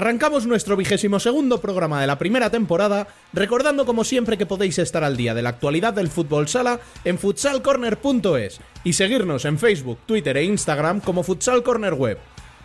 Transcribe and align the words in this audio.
Arrancamos 0.00 0.46
nuestro 0.46 0.78
vigésimo 0.78 1.20
segundo 1.20 1.60
programa 1.60 2.00
de 2.00 2.06
la 2.06 2.16
primera 2.16 2.48
temporada, 2.48 3.06
recordando 3.34 3.84
como 3.84 4.02
siempre 4.02 4.38
que 4.38 4.46
podéis 4.46 4.78
estar 4.78 5.04
al 5.04 5.18
día 5.18 5.34
de 5.34 5.42
la 5.42 5.50
actualidad 5.50 5.92
del 5.92 6.08
fútbol 6.08 6.48
sala 6.48 6.80
en 7.04 7.18
futsalcorner.es 7.18 8.62
y 8.82 8.94
seguirnos 8.94 9.44
en 9.44 9.58
Facebook, 9.58 9.98
Twitter 10.06 10.38
e 10.38 10.44
Instagram 10.44 11.00
como 11.00 11.22
Futsal 11.22 11.62
Corner 11.62 11.92
Web. 11.92 12.16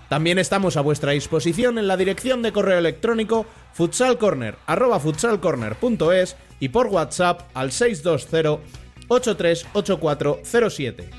También 0.07 0.39
estamos 0.39 0.77
a 0.77 0.81
vuestra 0.81 1.11
disposición 1.11 1.77
en 1.77 1.89
la 1.89 1.97
dirección 1.97 2.41
de 2.41 2.53
correo 2.53 2.77
electrónico 2.77 3.45
futsalcorner@futsalcorner.es 3.73 6.37
y 6.61 6.69
por 6.69 6.87
WhatsApp 6.87 7.41
al 7.53 7.73
620 7.73 8.61
838407. 9.09 11.09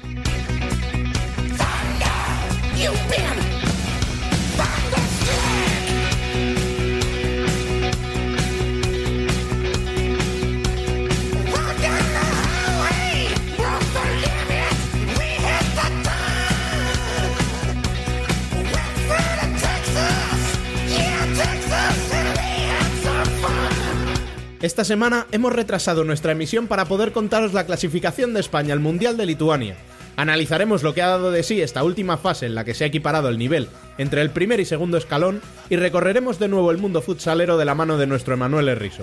Esta 24.63 24.85
semana 24.85 25.27
hemos 25.33 25.53
retrasado 25.53 26.03
nuestra 26.05 26.33
emisión 26.33 26.67
para 26.67 26.87
poder 26.87 27.13
contaros 27.13 27.53
la 27.53 27.67
clasificación 27.67 28.33
de 28.33 28.41
España 28.41 28.73
al 28.73 28.81
Mundial 28.81 29.19
de 29.19 29.27
Lituania. 29.27 29.77
Analizaremos 30.17 30.83
lo 30.83 30.95
que 30.95 31.03
ha 31.03 31.09
dado 31.09 31.31
de 31.31 31.43
sí 31.43 31.61
esta 31.61 31.85
última 31.85 32.17
fase 32.17 32.47
en 32.47 32.55
la 32.55 32.65
que 32.65 32.73
se 32.73 32.85
ha 32.85 32.87
equiparado 32.87 33.29
el 33.29 33.37
nivel 33.37 33.69
entre 33.99 34.23
el 34.23 34.31
primer 34.31 34.59
y 34.61 34.65
segundo 34.65 34.97
escalón 34.97 35.43
y 35.69 35.77
recorreremos 35.77 36.39
de 36.39 36.49
nuevo 36.49 36.71
el 36.71 36.79
mundo 36.79 37.03
futsalero 37.03 37.59
de 37.59 37.67
la 37.67 37.75
mano 37.75 37.99
de 37.99 38.07
nuestro 38.07 38.33
Emanuel 38.33 38.71
Herriso. 38.71 39.03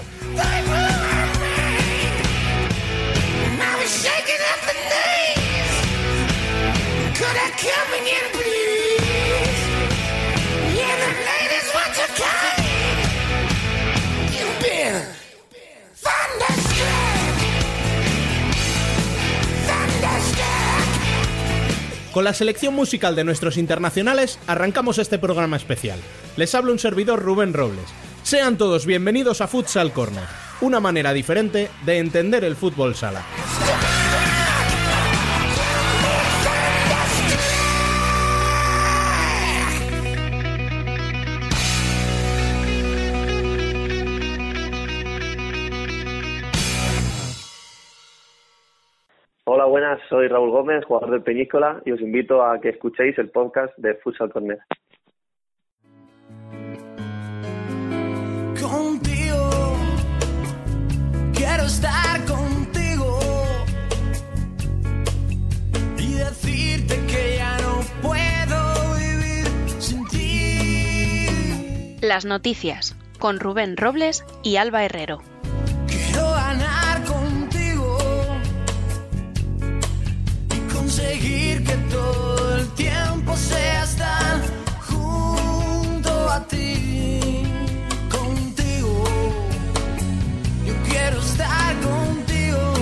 Con 22.13 22.25
la 22.25 22.33
selección 22.33 22.75
musical 22.75 23.15
de 23.15 23.23
nuestros 23.23 23.57
internacionales 23.57 24.37
arrancamos 24.45 24.99
este 24.99 25.17
programa 25.17 25.57
especial. 25.57 25.99
Les 26.37 26.53
habla 26.53 26.71
un 26.71 26.77
servidor 26.77 27.23
Rubén 27.23 27.53
Robles. 27.53 27.85
Sean 28.21 28.55
todos 28.55 28.85
bienvenidos 28.85 29.41
a 29.41 29.47
Futsal 29.47 29.91
Corner, 29.91 30.23
una 30.61 30.79
manera 30.79 31.11
diferente 31.11 31.71
de 31.83 31.97
entender 31.97 32.43
el 32.43 32.55
fútbol 32.55 32.93
sala. 32.93 33.23
Soy 50.13 50.27
Raúl 50.27 50.51
Gómez, 50.51 50.85
jugador 50.85 51.09
del 51.09 51.23
Peñíscola, 51.23 51.81
y 51.85 51.91
os 51.91 51.99
invito 51.99 52.45
a 52.45 52.61
que 52.61 52.69
escuchéis 52.69 53.17
el 53.17 53.31
podcast 53.31 53.75
de 53.77 53.95
Futsal 53.95 54.31
Corner. 54.31 54.59
Contigo, 58.61 59.49
quiero 61.33 61.63
estar 61.63 62.23
contigo 62.27 63.19
y 65.97 66.13
decirte 66.13 66.95
que 67.07 67.37
ya 67.37 67.57
no 67.63 67.81
puedo 68.03 68.95
vivir 68.99 69.47
sin 69.79 70.05
ti. 70.09 71.97
Las 72.01 72.25
noticias 72.25 72.95
con 73.17 73.39
Rubén 73.39 73.77
Robles 73.77 74.23
y 74.43 74.57
Alba 74.57 74.85
Herrero. 74.85 75.23
Quiero 75.87 76.33
ganar 76.33 76.82
conseguir 80.83 81.63
que 81.63 81.75
todo 81.89 82.57
el 82.57 82.67
tiempo 82.73 83.37
sea 83.37 83.83
estar 83.83 84.41
junto 84.81 86.29
a 86.29 86.45
ti. 86.45 87.43
Contigo, 88.11 89.05
yo 90.67 90.73
quiero 90.85 91.21
estar 91.21 91.73
contigo. 91.79 92.73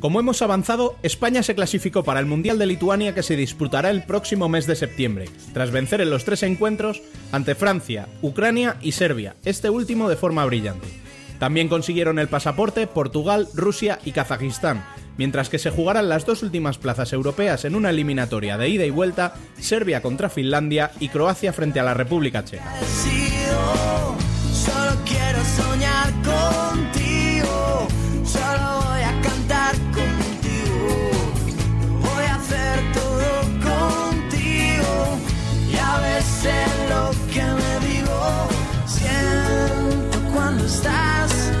Como 0.00 0.18
hemos 0.18 0.42
avanzado, 0.42 0.96
España 1.04 1.44
se 1.44 1.54
clasificó 1.54 2.02
para 2.02 2.18
el 2.18 2.26
Mundial 2.26 2.58
de 2.58 2.66
Lituania 2.66 3.14
que 3.14 3.22
se 3.22 3.36
disputará 3.36 3.90
el 3.90 4.02
próximo 4.02 4.48
mes 4.48 4.66
de 4.66 4.74
septiembre, 4.74 5.28
tras 5.54 5.70
vencer 5.70 6.00
en 6.00 6.10
los 6.10 6.24
tres 6.24 6.42
encuentros 6.42 7.02
ante 7.30 7.54
Francia, 7.54 8.08
Ucrania 8.20 8.78
y 8.82 8.92
Serbia, 8.92 9.36
este 9.44 9.70
último 9.70 10.08
de 10.08 10.16
forma 10.16 10.44
brillante. 10.44 10.88
También 11.38 11.68
consiguieron 11.68 12.18
el 12.18 12.28
pasaporte 12.28 12.86
Portugal, 12.88 13.48
Rusia 13.54 14.00
y 14.04 14.10
Kazajistán, 14.10 14.84
mientras 15.20 15.50
que 15.50 15.58
se 15.58 15.68
jugarán 15.68 16.08
las 16.08 16.24
dos 16.24 16.42
últimas 16.42 16.78
plazas 16.78 17.12
europeas 17.12 17.66
en 17.66 17.74
una 17.74 17.90
eliminatoria 17.90 18.56
de 18.56 18.70
ida 18.70 18.86
y 18.86 18.90
vuelta, 18.90 19.34
Serbia 19.58 20.00
contra 20.00 20.30
Finlandia 20.30 20.92
y 20.98 21.10
Croacia 21.10 21.52
frente 21.52 21.78
a 21.78 21.82
la 21.82 21.92
República 21.92 22.42
Checa. 22.42 22.64
lo 36.88 37.10
que 37.32 37.42
me 37.42 37.72
digo. 37.86 38.48
Cuando 40.32 40.64
estás 40.64 41.59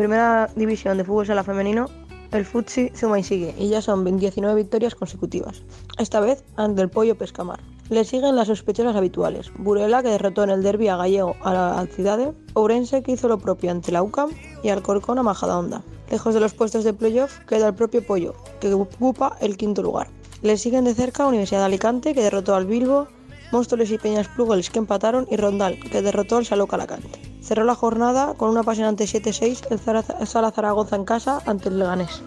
primera 0.00 0.48
división 0.56 0.96
de 0.96 1.04
fútbol 1.04 1.26
sala 1.26 1.44
femenino, 1.44 1.84
el 2.32 2.46
Futsi 2.46 2.90
suma 2.94 3.18
y 3.18 3.22
sigue, 3.22 3.54
y 3.58 3.68
ya 3.68 3.82
son 3.82 4.02
19 4.02 4.54
victorias 4.54 4.94
consecutivas, 4.94 5.62
esta 5.98 6.20
vez 6.20 6.42
ante 6.56 6.80
el 6.80 6.88
Pollo 6.88 7.18
Pescamar. 7.18 7.60
Le 7.90 8.06
siguen 8.06 8.34
las 8.34 8.46
sospechosas 8.46 8.96
habituales, 8.96 9.52
Burela 9.58 10.02
que 10.02 10.08
derrotó 10.08 10.42
en 10.42 10.48
el 10.48 10.62
derby 10.62 10.88
a 10.88 10.96
Gallego 10.96 11.36
a 11.42 11.52
la 11.52 11.78
Alcidade, 11.78 12.32
Ourense 12.54 13.02
que 13.02 13.12
hizo 13.12 13.28
lo 13.28 13.36
propio 13.36 13.70
ante 13.70 13.92
la 13.92 14.02
UCAM 14.02 14.30
y 14.62 14.70
Alcorcón 14.70 15.18
a 15.18 15.22
Majadahonda. 15.22 15.82
Lejos 16.10 16.32
de 16.32 16.40
los 16.40 16.54
puestos 16.54 16.82
de 16.82 16.94
playoff 16.94 17.40
queda 17.40 17.68
el 17.68 17.74
propio 17.74 18.02
Pollo, 18.06 18.34
que 18.58 18.72
ocupa 18.72 19.36
el 19.42 19.58
quinto 19.58 19.82
lugar. 19.82 20.08
Le 20.40 20.56
siguen 20.56 20.84
de 20.84 20.94
cerca 20.94 21.26
Universidad 21.26 21.60
de 21.60 21.66
Alicante 21.66 22.14
que 22.14 22.22
derrotó 22.22 22.54
al 22.54 22.64
Bilbo, 22.64 23.06
Móstoles 23.50 23.90
y 23.90 23.98
Peñas 23.98 24.28
Plugels 24.28 24.70
que 24.70 24.78
empataron 24.78 25.26
y 25.30 25.36
Rondal 25.36 25.78
que 25.78 26.02
derrotó 26.02 26.36
al 26.36 26.46
Saló 26.46 26.66
Calacante. 26.66 27.20
Cerró 27.42 27.64
la 27.64 27.74
jornada 27.74 28.34
con 28.34 28.50
un 28.50 28.58
apasionante 28.58 29.04
7-6 29.04 29.66
el 29.70 30.26
Sala 30.26 30.50
Zaragoza 30.50 30.96
en 30.96 31.04
casa 31.04 31.42
ante 31.46 31.68
el 31.68 31.78
Leganés. 31.78 32.22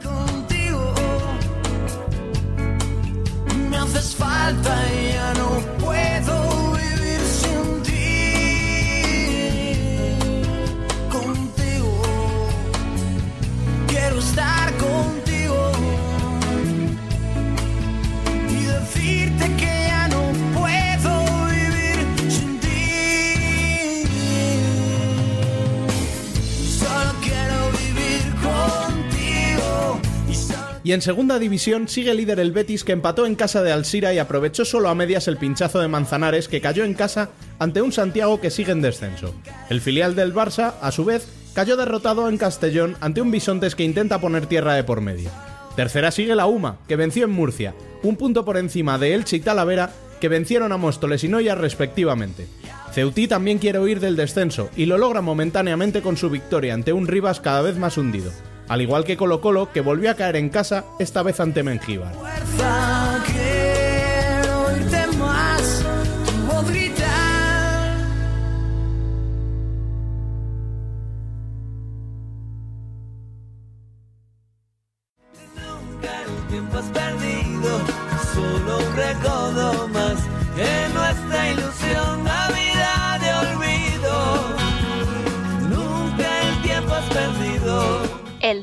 Y 30.85 30.91
en 30.91 31.01
segunda 31.01 31.39
división 31.39 31.87
sigue 31.87 32.13
líder 32.13 32.39
el 32.39 32.51
Betis 32.51 32.83
que 32.83 32.91
empató 32.91 33.25
en 33.25 33.35
casa 33.35 33.63
de 33.63 33.71
Alcira 33.71 34.13
y 34.13 34.19
aprovechó 34.19 34.65
solo 34.65 34.89
a 34.89 34.95
medias 34.95 35.29
el 35.29 35.37
pinchazo 35.37 35.79
de 35.79 35.87
Manzanares 35.87 36.49
que 36.49 36.59
cayó 36.59 36.83
en 36.83 36.93
casa 36.93 37.29
ante 37.57 37.81
un 37.81 37.93
Santiago 37.93 38.41
que 38.41 38.51
sigue 38.51 38.73
en 38.73 38.81
descenso. 38.81 39.33
El 39.69 39.79
filial 39.79 40.13
del 40.13 40.33
Barça, 40.33 40.73
a 40.81 40.91
su 40.91 41.05
vez, 41.05 41.25
cayó 41.53 41.77
derrotado 41.77 42.27
en 42.27 42.37
Castellón 42.37 42.97
ante 42.99 43.21
un 43.21 43.31
Bisontes 43.31 43.75
que 43.75 43.85
intenta 43.85 44.19
poner 44.19 44.47
tierra 44.47 44.73
de 44.73 44.83
por 44.83 44.99
medio. 44.99 45.29
Tercera 45.77 46.11
sigue 46.11 46.35
la 46.35 46.47
UMA, 46.47 46.77
que 46.87 46.97
venció 46.97 47.23
en 47.23 47.31
Murcia, 47.31 47.73
un 48.03 48.17
punto 48.17 48.43
por 48.43 48.57
encima 48.57 48.97
de 48.97 49.13
Elche 49.15 49.37
y 49.37 49.39
Talavera, 49.39 49.91
que 50.19 50.27
vencieron 50.27 50.73
a 50.73 50.77
Móstoles 50.77 51.23
y 51.23 51.29
Noya 51.29 51.55
respectivamente. 51.55 52.47
Ceutí 52.93 53.27
también 53.27 53.57
quiere 53.57 53.79
huir 53.79 53.99
del 53.99 54.15
descenso 54.15 54.69
y 54.75 54.85
lo 54.85 54.97
logra 54.97 55.21
momentáneamente 55.21 56.01
con 56.01 56.17
su 56.17 56.29
victoria 56.29 56.73
ante 56.73 56.93
un 56.93 57.07
Rivas 57.07 57.39
cada 57.39 57.61
vez 57.61 57.77
más 57.77 57.97
hundido, 57.97 58.31
al 58.67 58.81
igual 58.81 59.03
que 59.03 59.17
Colo 59.17 59.41
Colo 59.41 59.71
que 59.71 59.81
volvió 59.81 60.11
a 60.11 60.15
caer 60.15 60.35
en 60.35 60.49
casa, 60.49 60.85
esta 60.99 61.23
vez 61.23 61.39
ante 61.39 61.63
Mengíbar. 61.63 62.13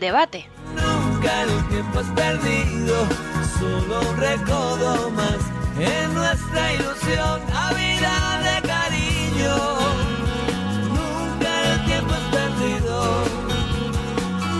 El 0.00 0.06
debate. 0.06 0.48
Nunca 0.74 1.42
el 1.42 1.68
tiempo 1.68 1.98
has 1.98 2.08
perdido, 2.12 3.06
solo 3.58 4.00
un 4.00 4.16
recodo 4.16 5.10
más 5.10 5.36
en 5.78 6.14
nuestra 6.14 6.72
ilusión, 6.72 7.40
Navidad 7.50 8.40
de 8.40 8.66
cariño. 8.66 9.56
Nunca 10.88 11.72
el 11.72 11.84
tiempo 11.84 12.14
has 12.14 12.34
perdido, 12.34 13.24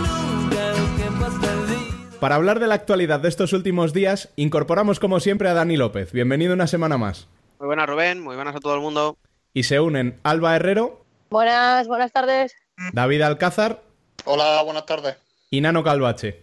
nunca 0.05 0.67
el 0.69 0.95
tiempo 0.97 1.25
has 1.25 1.33
perdido. 1.33 2.19
Para 2.19 2.35
hablar 2.35 2.59
de 2.59 2.67
la 2.67 2.75
actualidad 2.75 3.19
de 3.19 3.29
estos 3.29 3.51
últimos 3.53 3.93
días, 3.93 4.29
incorporamos 4.35 4.99
como 4.99 5.19
siempre 5.19 5.49
a 5.49 5.55
Dani 5.55 5.75
López. 5.75 6.11
Bienvenido 6.11 6.53
una 6.53 6.67
semana 6.67 6.99
más. 6.99 7.27
Muy 7.59 7.65
buenas, 7.65 7.89
Rubén. 7.89 8.21
Muy 8.21 8.35
buenas 8.35 8.55
a 8.55 8.59
todo 8.59 8.75
el 8.75 8.81
mundo. 8.81 9.17
Y 9.55 9.63
se 9.63 9.79
unen 9.79 10.19
Alba 10.21 10.55
Herrero, 10.55 11.03
Buenas, 11.31 11.87
buenas 11.87 12.11
tardes. 12.11 12.53
David 12.93 13.23
Alcázar 13.23 13.81
Hola, 14.25 14.61
buenas 14.63 14.85
tardes. 14.85 15.17
Y 15.51 15.61
Nano 15.61 15.83
Calvache. 15.83 16.41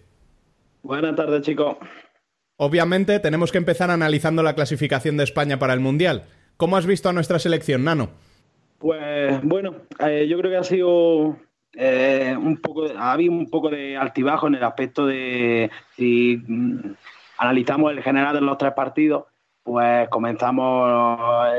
Buenas 0.82 1.16
tardes, 1.16 1.43
chicos. 1.43 1.76
Obviamente 2.58 3.19
tenemos 3.20 3.50
que 3.50 3.58
empezar 3.58 3.90
analizando 3.90 4.43
la 4.43 4.55
clasificación 4.55 5.16
de 5.16 5.25
España 5.25 5.58
para 5.58 5.72
el 5.72 5.81
Mundial. 5.81 6.25
¿Cómo 6.56 6.76
has 6.76 6.87
visto 6.87 7.08
a 7.08 7.12
nuestra 7.12 7.38
selección, 7.38 7.84
Nano? 7.84 8.10
Pues 8.78 9.43
bueno, 9.43 9.76
eh, 9.99 10.26
yo 10.28 10.38
creo 10.38 10.50
que 10.50 10.56
ha 10.58 10.64
sido 10.64 11.37
eh, 11.75 12.37
un 12.38 12.58
poco, 12.58 12.87
ha 12.96 13.12
habido 13.12 13.32
un 13.32 13.49
poco 13.49 13.70
de 13.70 13.96
altibajo 13.96 14.46
en 14.46 14.56
el 14.56 14.64
aspecto 14.64 15.06
de 15.06 15.70
si 15.96 16.37
mm, 16.46 16.94
analizamos 17.38 17.93
el 17.93 18.02
general 18.02 18.34
de 18.34 18.43
los 18.43 18.58
tres 18.58 18.72
partidos, 18.75 19.25
pues 19.62 20.08
comenzamos 20.10 20.90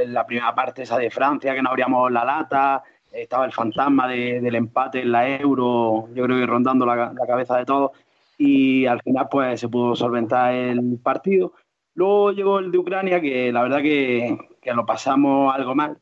en 0.02 0.14
la 0.14 0.26
primera 0.26 0.54
parte 0.54 0.84
esa 0.84 0.98
de 0.98 1.10
Francia, 1.10 1.56
que 1.56 1.62
no 1.62 1.70
abríamos 1.70 2.12
la 2.12 2.24
lata, 2.24 2.84
estaba 3.12 3.46
el 3.46 3.52
fantasma 3.54 4.08
de- 4.08 4.40
del 4.42 4.56
empate 4.56 5.02
en 5.02 5.12
la 5.12 5.30
Euro, 5.38 6.08
yo 6.14 6.24
creo 6.26 6.38
que 6.38 6.46
rondando 6.46 6.86
la, 6.86 7.14
cabeza 7.28 7.58
de 7.58 7.66
todos, 7.66 7.92
y 8.38 8.86
al 8.86 9.02
final 9.02 9.28
pues 9.30 9.60
se 9.60 9.68
pudo 9.70 9.96
solventar 9.96 10.54
el 10.54 10.98
partido. 11.04 11.54
Luego 11.96 12.32
llegó 12.32 12.60
el 12.60 12.72
de 12.72 12.78
Ucrania, 12.78 13.20
que 13.20 13.52
la 13.52 13.64
verdad 13.64 13.82
que, 13.82 14.38
que 14.62 14.74
lo 14.74 14.86
pasamos 14.86 15.54
algo 15.54 15.76
mal. 15.76 15.98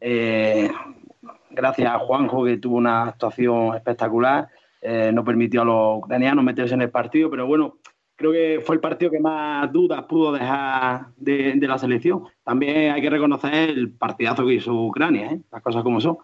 Eh, 0.00 0.68
gracias 1.50 1.92
a 1.92 1.98
Juanjo, 1.98 2.44
que 2.44 2.56
tuvo 2.58 2.76
una 2.76 3.04
actuación 3.04 3.74
espectacular, 3.74 4.48
eh, 4.80 5.10
no 5.12 5.24
permitió 5.24 5.62
a 5.62 5.64
los 5.64 5.98
ucranianos 5.98 6.44
meterse 6.44 6.74
en 6.74 6.82
el 6.82 6.90
partido, 6.90 7.30
pero 7.30 7.46
bueno, 7.46 7.76
creo 8.16 8.32
que 8.32 8.60
fue 8.64 8.76
el 8.76 8.80
partido 8.80 9.10
que 9.10 9.20
más 9.20 9.70
dudas 9.72 10.02
pudo 10.04 10.32
dejar 10.32 11.06
de, 11.16 11.54
de 11.54 11.66
la 11.68 11.78
selección. 11.78 12.24
También 12.44 12.92
hay 12.92 13.00
que 13.02 13.10
reconocer 13.10 13.70
el 13.70 13.92
partidazo 13.92 14.46
que 14.46 14.54
hizo 14.54 14.72
Ucrania, 14.74 15.32
¿eh? 15.32 15.40
las 15.52 15.62
cosas 15.62 15.82
como 15.82 16.00
son. 16.00 16.18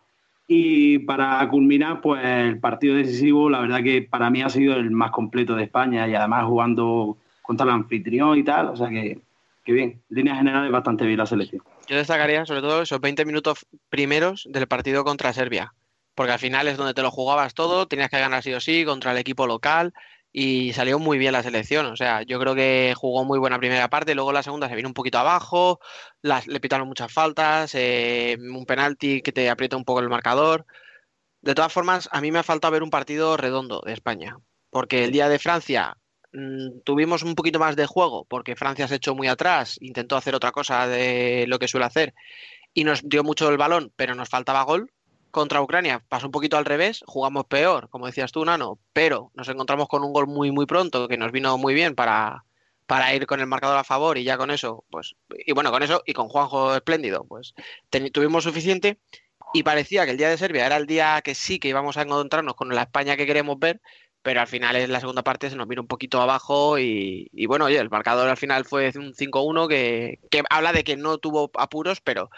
Y 0.46 0.98
para 1.00 1.48
culminar, 1.48 2.00
pues 2.00 2.22
el 2.24 2.58
partido 2.58 2.96
decisivo, 2.96 3.48
la 3.48 3.60
verdad 3.60 3.82
que 3.82 4.02
para 4.02 4.28
mí 4.28 4.42
ha 4.42 4.50
sido 4.50 4.74
el 4.74 4.90
más 4.90 5.10
completo 5.10 5.54
de 5.54 5.64
España 5.64 6.06
y 6.06 6.14
además 6.14 6.44
jugando 6.44 7.16
contra 7.40 7.64
el 7.64 7.72
anfitrión 7.72 8.38
y 8.38 8.44
tal, 8.44 8.68
o 8.68 8.76
sea 8.76 8.88
que, 8.88 9.20
bien, 9.66 10.02
en 10.10 10.16
líneas 10.16 10.38
generales 10.38 10.70
bastante 10.70 11.06
bien 11.06 11.18
la 11.18 11.26
selección. 11.26 11.62
Yo 11.86 11.96
destacaría 11.96 12.44
sobre 12.44 12.60
todo 12.60 12.82
esos 12.82 13.00
20 13.00 13.24
minutos 13.24 13.66
primeros 13.88 14.46
del 14.50 14.66
partido 14.66 15.04
contra 15.04 15.32
Serbia, 15.32 15.72
porque 16.14 16.32
al 16.32 16.38
final 16.38 16.68
es 16.68 16.76
donde 16.76 16.94
te 16.94 17.02
lo 17.02 17.10
jugabas 17.10 17.54
todo, 17.54 17.86
tenías 17.86 18.10
que 18.10 18.18
ganar 18.18 18.42
sí 18.42 18.52
o 18.52 18.60
sí 18.60 18.84
contra 18.84 19.12
el 19.12 19.18
equipo 19.18 19.46
local 19.46 19.94
y 20.36 20.72
salió 20.72 20.98
muy 20.98 21.16
bien 21.16 21.32
la 21.32 21.44
selección. 21.44 21.86
O 21.86 21.96
sea, 21.96 22.22
yo 22.22 22.40
creo 22.40 22.56
que 22.56 22.92
jugó 22.96 23.24
muy 23.24 23.38
buena 23.38 23.58
primera 23.60 23.88
parte, 23.88 24.16
luego 24.16 24.32
la 24.32 24.42
segunda 24.42 24.68
se 24.68 24.74
vino 24.74 24.88
un 24.88 24.94
poquito 24.94 25.18
abajo, 25.18 25.78
las, 26.22 26.48
le 26.48 26.58
pitaron 26.60 26.88
muchas 26.88 27.12
faltas, 27.12 27.72
eh, 27.76 28.36
un 28.40 28.66
penalti 28.66 29.22
que 29.22 29.30
te 29.32 29.48
aprieta 29.48 29.76
un 29.76 29.84
poco 29.84 30.00
el 30.00 30.08
marcador. 30.08 30.66
De 31.40 31.54
todas 31.54 31.72
formas, 31.72 32.08
a 32.12 32.20
mí 32.20 32.32
me 32.32 32.40
ha 32.40 32.42
faltado 32.42 32.72
ver 32.72 32.82
un 32.82 32.90
partido 32.90 33.36
redondo 33.36 33.82
de 33.86 33.92
España, 33.92 34.36
porque 34.70 35.04
el 35.04 35.12
día 35.12 35.28
de 35.28 35.38
Francia 35.38 35.96
mm, 36.32 36.80
tuvimos 36.84 37.22
un 37.22 37.36
poquito 37.36 37.60
más 37.60 37.76
de 37.76 37.86
juego, 37.86 38.26
porque 38.28 38.56
Francia 38.56 38.88
se 38.88 38.96
echó 38.96 39.14
muy 39.14 39.28
atrás, 39.28 39.76
intentó 39.80 40.16
hacer 40.16 40.34
otra 40.34 40.50
cosa 40.52 40.88
de 40.88 41.46
lo 41.46 41.60
que 41.60 41.68
suele 41.68 41.86
hacer 41.86 42.14
y 42.74 42.84
nos 42.84 43.08
dio 43.08 43.22
mucho 43.22 43.48
el 43.50 43.56
balón, 43.56 43.92
pero 43.96 44.16
nos 44.16 44.28
faltaba 44.28 44.64
gol. 44.64 44.90
Contra 45.34 45.60
Ucrania 45.60 46.00
pasó 46.08 46.26
un 46.26 46.30
poquito 46.30 46.56
al 46.56 46.64
revés, 46.64 47.02
jugamos 47.08 47.46
peor, 47.46 47.88
como 47.90 48.06
decías 48.06 48.30
tú, 48.30 48.44
Nano, 48.44 48.78
pero 48.92 49.32
nos 49.34 49.48
encontramos 49.48 49.88
con 49.88 50.04
un 50.04 50.12
gol 50.12 50.28
muy, 50.28 50.52
muy 50.52 50.64
pronto 50.64 51.08
que 51.08 51.16
nos 51.16 51.32
vino 51.32 51.58
muy 51.58 51.74
bien 51.74 51.96
para, 51.96 52.44
para 52.86 53.12
ir 53.16 53.26
con 53.26 53.40
el 53.40 53.48
marcador 53.48 53.76
a 53.76 53.82
favor 53.82 54.16
y 54.16 54.22
ya 54.22 54.36
con 54.36 54.52
eso, 54.52 54.84
pues, 54.90 55.16
y 55.44 55.50
bueno, 55.50 55.72
con 55.72 55.82
eso 55.82 56.04
y 56.06 56.12
con 56.12 56.28
Juanjo 56.28 56.76
espléndido, 56.76 57.24
pues 57.24 57.52
tuvimos 58.12 58.44
suficiente 58.44 59.00
y 59.52 59.64
parecía 59.64 60.04
que 60.04 60.12
el 60.12 60.18
día 60.18 60.28
de 60.28 60.38
Serbia 60.38 60.66
era 60.66 60.76
el 60.76 60.86
día 60.86 61.20
que 61.20 61.34
sí 61.34 61.58
que 61.58 61.66
íbamos 61.66 61.96
a 61.96 62.02
encontrarnos 62.02 62.54
con 62.54 62.72
la 62.72 62.82
España 62.82 63.16
que 63.16 63.26
queremos 63.26 63.58
ver, 63.58 63.80
pero 64.22 64.40
al 64.40 64.46
final 64.46 64.76
en 64.76 64.92
la 64.92 65.00
segunda 65.00 65.24
parte 65.24 65.50
se 65.50 65.56
nos 65.56 65.66
vino 65.66 65.82
un 65.82 65.88
poquito 65.88 66.22
abajo 66.22 66.78
y, 66.78 67.28
bueno, 67.48 67.66
el 67.66 67.90
marcador 67.90 68.28
al 68.28 68.36
final 68.36 68.66
fue 68.66 68.92
un 68.94 69.12
5-1 69.12 69.66
que, 69.66 70.20
que 70.30 70.44
habla 70.48 70.72
de 70.72 70.84
que 70.84 70.96
no 70.96 71.18
tuvo 71.18 71.50
apuros, 71.54 72.00
pero, 72.00 72.30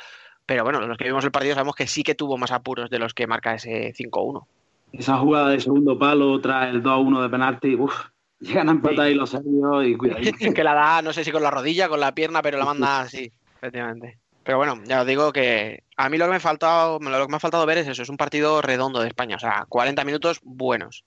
pero 0.47 0.63
bueno, 0.63 0.81
los 0.81 0.97
que 0.97 1.05
vimos 1.05 1.25
el 1.25 1.33
partido 1.33 1.55
sabemos 1.55 1.75
que 1.75 1.89
sí 1.89 2.03
que 2.03 2.15
tuvo 2.15 2.39
más 2.39 2.53
apuros 2.53 2.89
de 2.89 3.01
los 3.01 3.13
que 3.13 3.27
marca 3.27 3.55
ese 3.55 3.93
5-1. 3.93 4.47
Esa 4.93 5.19
jugada 5.19 5.49
de 5.49 5.61
segundo 5.61 5.99
palo 5.99 6.41
tras 6.41 6.71
el 6.71 6.83
2-1 6.83 7.23
de 7.23 7.29
penalti, 7.29 7.75
uff, 7.75 8.07
llegan 8.41 8.69
a 8.69 8.73
empatar 8.73 9.07
ahí 9.07 9.15
los 9.15 9.31
serbios 9.31 9.87
y 9.87 9.97
cuidadito. 9.97 10.37
que 10.55 10.65
la 10.65 10.75
da, 10.75 11.03
no 11.03 11.13
sé 11.13 11.25
si 11.25 11.33
con 11.33 11.43
la 11.43 11.51
rodilla, 11.51 11.89
con 11.89 12.01
la 12.01 12.15
pierna, 12.15 12.43
pero 12.43 12.59
la 12.59 12.65
manda 12.65 13.01
así, 13.01 13.31
efectivamente. 13.57 14.19
Pero 14.47 14.59
bueno, 14.59 14.81
ya 14.85 15.01
os 15.01 15.07
digo 15.09 15.33
que 15.33 15.83
a 15.97 16.09
mí 16.09 16.19
lo 16.19 16.27
que 16.27 16.31
me 16.31 16.37
ha 16.37 16.41
faltado, 16.41 17.01
lo 17.01 17.27
que 17.27 17.31
me 17.31 17.37
ha 17.37 17.41
faltado 17.41 17.67
ver 17.67 17.79
es 17.79 17.89
eso, 17.89 18.03
es 18.03 18.09
un 18.09 18.17
partido 18.17 18.63
redondo 18.63 19.01
de 19.01 19.09
España, 19.09 19.35
o 19.35 19.41
sea, 19.41 19.67
40 19.69 20.05
minutos 20.05 20.39
buenos. 20.45 21.05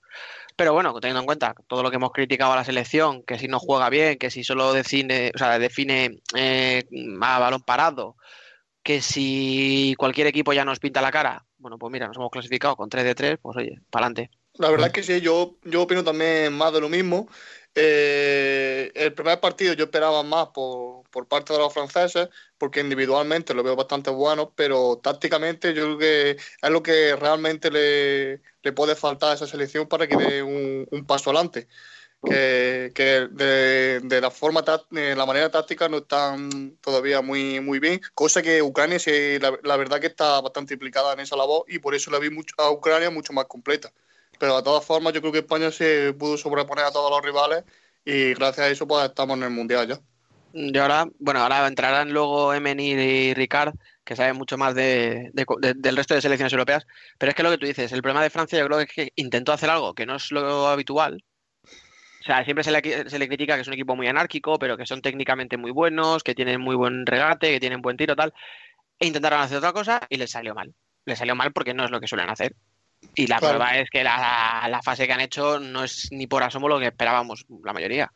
Pero 0.56 0.74
bueno, 0.74 0.92
teniendo 1.00 1.20
en 1.20 1.26
cuenta 1.26 1.54
todo 1.66 1.82
lo 1.82 1.88
que 1.88 1.96
hemos 1.96 2.12
criticado 2.12 2.52
a 2.52 2.56
la 2.56 2.64
selección, 2.64 3.22
que 3.22 3.38
si 3.38 3.48
no 3.48 3.58
juega 3.58 3.88
bien, 3.88 4.18
que 4.18 4.30
si 4.30 4.44
solo 4.44 4.74
define, 4.74 5.32
o 5.34 5.38
sea, 5.38 5.58
define 5.58 6.20
eh, 6.36 6.84
a 7.22 7.38
balón 7.38 7.62
parado, 7.62 8.16
que 8.82 9.02
si 9.02 9.94
cualquier 9.98 10.26
equipo 10.26 10.52
ya 10.52 10.64
nos 10.64 10.78
pinta 10.78 11.02
la 11.02 11.10
cara, 11.10 11.46
bueno, 11.58 11.78
pues 11.78 11.92
mira, 11.92 12.06
nos 12.06 12.16
hemos 12.16 12.30
clasificado 12.30 12.76
con 12.76 12.88
3 12.88 13.04
de 13.04 13.14
3, 13.14 13.38
pues 13.40 13.56
oye, 13.56 13.80
para 13.90 14.06
adelante. 14.06 14.30
La 14.54 14.70
verdad 14.70 14.88
es 14.88 14.92
que 14.92 15.02
sí, 15.02 15.20
yo, 15.20 15.58
yo 15.64 15.82
opino 15.82 16.04
también 16.04 16.52
más 16.52 16.72
de 16.72 16.80
lo 16.80 16.88
mismo. 16.88 17.28
Eh, 17.74 18.90
el 18.94 19.14
primer 19.14 19.38
partido 19.40 19.74
yo 19.74 19.84
esperaba 19.84 20.22
más 20.22 20.48
por, 20.48 21.08
por 21.10 21.28
parte 21.28 21.52
de 21.52 21.60
los 21.60 21.72
franceses, 21.72 22.28
porque 22.58 22.80
individualmente 22.80 23.54
lo 23.54 23.62
veo 23.62 23.76
bastante 23.76 24.10
bueno, 24.10 24.52
pero 24.54 24.98
tácticamente 25.02 25.72
yo 25.72 25.84
creo 25.84 25.98
que 25.98 26.30
es 26.30 26.70
lo 26.70 26.82
que 26.82 27.14
realmente 27.16 27.70
le, 27.70 28.42
le 28.62 28.72
puede 28.72 28.96
faltar 28.96 29.30
a 29.30 29.34
esa 29.34 29.46
selección 29.46 29.86
para 29.88 30.08
que 30.08 30.16
dé 30.16 30.42
un, 30.42 30.86
un 30.90 31.06
paso 31.06 31.30
adelante. 31.30 31.68
Que, 32.22 32.92
que 32.94 33.02
de, 33.30 34.00
de 34.00 34.20
la 34.20 34.30
forma, 34.30 34.62
de 34.90 35.16
la 35.16 35.26
manera 35.26 35.50
táctica 35.50 35.88
no 35.88 35.98
están 35.98 36.76
todavía 36.80 37.22
muy, 37.22 37.60
muy 37.60 37.78
bien, 37.80 38.00
cosa 38.14 38.42
que 38.42 38.62
Ucrania 38.62 38.98
sí, 38.98 39.38
la, 39.40 39.58
la 39.62 39.76
verdad 39.76 40.00
que 40.00 40.06
está 40.08 40.40
bastante 40.40 40.74
implicada 40.74 41.14
en 41.14 41.20
esa 41.20 41.36
labor 41.36 41.64
y 41.68 41.78
por 41.78 41.94
eso 41.94 42.10
la 42.10 42.18
vi 42.18 42.30
mucho, 42.30 42.54
a 42.58 42.70
Ucrania 42.70 43.10
mucho 43.10 43.32
más 43.32 43.46
completa. 43.46 43.90
Pero 44.38 44.56
de 44.56 44.62
todas 44.62 44.84
formas, 44.84 45.12
yo 45.14 45.20
creo 45.20 45.32
que 45.32 45.38
España 45.40 45.70
se 45.72 46.12
pudo 46.14 46.36
sobreponer 46.36 46.84
a 46.84 46.92
todos 46.92 47.10
los 47.10 47.22
rivales 47.22 47.64
y 48.04 48.34
gracias 48.34 48.66
a 48.66 48.70
eso 48.70 48.86
pues 48.86 49.04
estamos 49.06 49.36
en 49.38 49.44
el 49.44 49.50
Mundial 49.50 49.88
ya. 49.88 50.00
Y 50.52 50.76
ahora, 50.78 51.06
bueno, 51.18 51.40
ahora 51.40 51.66
entrarán 51.66 52.12
luego 52.12 52.52
Emenir 52.52 52.98
y 52.98 53.34
Ricard, 53.34 53.74
que 54.04 54.16
saben 54.16 54.36
mucho 54.36 54.58
más 54.58 54.74
de, 54.74 55.30
de- 55.32 55.46
de- 55.60 55.74
del 55.74 55.96
resto 55.96 56.14
de 56.14 56.20
selecciones 56.22 56.52
europeas. 56.52 56.86
Pero 57.18 57.30
es 57.30 57.36
que 57.36 57.42
lo 57.44 57.50
que 57.50 57.58
tú 57.58 57.66
dices, 57.66 57.92
el 57.92 58.02
problema 58.02 58.22
de 58.22 58.30
Francia 58.30 58.58
yo 58.58 58.66
creo 58.66 58.78
que 58.78 58.84
es 58.84 58.92
que 58.92 59.12
intentó 59.16 59.52
hacer 59.52 59.70
algo 59.70 59.94
que 59.94 60.06
no 60.06 60.16
es 60.16 60.30
lo 60.32 60.66
habitual, 60.68 61.22
O 62.20 62.22
sea, 62.22 62.44
siempre 62.44 62.62
se 62.62 62.70
le, 62.70 63.08
se 63.08 63.18
le 63.18 63.28
critica 63.28 63.54
que 63.54 63.62
es 63.62 63.68
un 63.68 63.74
equipo 63.74 63.96
muy 63.96 64.06
anárquico, 64.06 64.58
pero 64.58 64.76
que 64.76 64.84
son 64.86 65.00
técnicamente 65.00 65.56
muy 65.56 65.70
buenos, 65.70 66.22
que 66.22 66.34
tienen 66.34 66.60
muy 66.60 66.76
buen 66.76 67.06
regate, 67.06 67.50
que 67.50 67.60
tienen 67.60 67.80
buen 67.80 67.96
tiro, 67.96 68.14
tal. 68.14 68.34
E 68.98 69.06
intentaron 69.06 69.40
hacer 69.40 69.56
otra 69.58 69.72
cosa 69.72 70.00
y 70.08 70.16
les 70.16 70.30
salió 70.30 70.54
mal. 70.54 70.74
Les 71.06 71.18
salió 71.18 71.34
mal 71.34 71.52
porque 71.52 71.72
no 71.72 71.84
es 71.84 71.90
lo 71.90 71.98
que 72.00 72.06
suelen 72.06 72.28
hacer. 72.28 72.54
Y 73.14 73.26
la 73.26 73.38
Claro. 73.38 73.56
prueba 73.56 73.78
es 73.78 73.88
que 73.88 74.04
la, 74.04 74.66
la 74.70 74.82
fase 74.82 75.06
que 75.06 75.12
han 75.14 75.22
hecho 75.22 75.58
no 75.58 75.84
es 75.84 76.08
ni 76.12 76.26
por 76.26 76.42
asomo 76.42 76.68
lo 76.68 76.78
que 76.78 76.88
esperábamos 76.88 77.46
la 77.64 77.72
mayoría. 77.72 78.12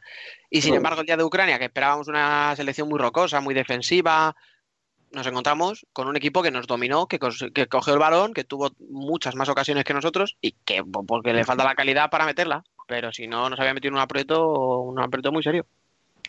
Y 0.50 0.60
sin 0.60 0.74
embargo, 0.74 1.00
el 1.00 1.06
día 1.06 1.16
de 1.16 1.24
Ucrania, 1.24 1.58
que 1.58 1.64
esperábamos 1.64 2.06
una 2.06 2.54
selección 2.54 2.88
muy 2.88 2.98
rocosa, 2.98 3.40
muy 3.40 3.54
defensiva, 3.54 4.36
nos 5.10 5.26
encontramos 5.26 5.86
con 5.94 6.08
un 6.08 6.16
equipo 6.16 6.42
que 6.42 6.50
nos 6.50 6.66
dominó, 6.66 7.06
que, 7.06 7.18
que 7.54 7.66
cogió 7.66 7.94
el 7.94 7.98
balón, 8.00 8.34
que 8.34 8.44
tuvo 8.44 8.72
muchas 8.90 9.34
más 9.34 9.48
ocasiones 9.48 9.84
que 9.84 9.94
nosotros 9.94 10.36
y 10.42 10.52
que 10.64 10.84
po- 10.84 11.06
porque 11.06 11.32
le 11.32 11.44
falta 11.44 11.64
la 11.64 11.74
calidad 11.74 12.10
para 12.10 12.26
meterla. 12.26 12.62
Pero 12.86 13.12
si 13.12 13.26
no, 13.26 13.48
nos 13.48 13.58
había 13.58 13.74
metido 13.74 13.90
en 13.90 13.94
un 13.94 14.00
aprieto, 14.00 14.80
un 14.80 14.98
aprieto 15.00 15.32
muy 15.32 15.42
serio. 15.42 15.64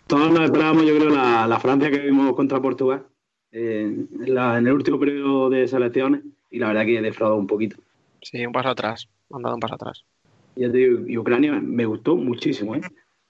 Todos 0.07 0.31
nos 0.31 0.41
esperábamos, 0.43 0.85
yo 0.85 0.95
creo, 0.97 1.09
la, 1.09 1.47
la 1.47 1.59
Francia 1.59 1.89
que 1.91 2.00
vimos 2.00 2.33
contra 2.35 2.62
Portugal 2.62 3.05
eh, 3.51 3.81
en, 3.83 4.33
la- 4.35 4.57
en 4.57 4.67
el 4.67 4.74
último 4.74 5.00
periodo 5.00 5.50
de 5.50 5.67
selecciones 5.67 6.21
y 6.51 6.59
la 6.59 6.67
verdad 6.67 6.85
que 6.85 7.01
defraudó 7.01 7.35
un 7.35 7.47
poquito. 7.47 7.77
Sí, 8.21 8.45
un 8.45 8.53
paso 8.53 8.69
atrás. 8.69 9.07
Han 9.31 9.41
dado 9.41 9.55
un 9.55 9.59
paso 9.62 9.75
atrás. 9.75 10.03
Ya 10.55 10.71
te 10.71 10.77
digo, 10.77 11.07
y 11.07 11.17
Ucrania 11.17 11.59
me 11.62 11.85
gustó 11.85 12.15
muchísimo, 12.15 12.75
¿eh? 12.75 12.81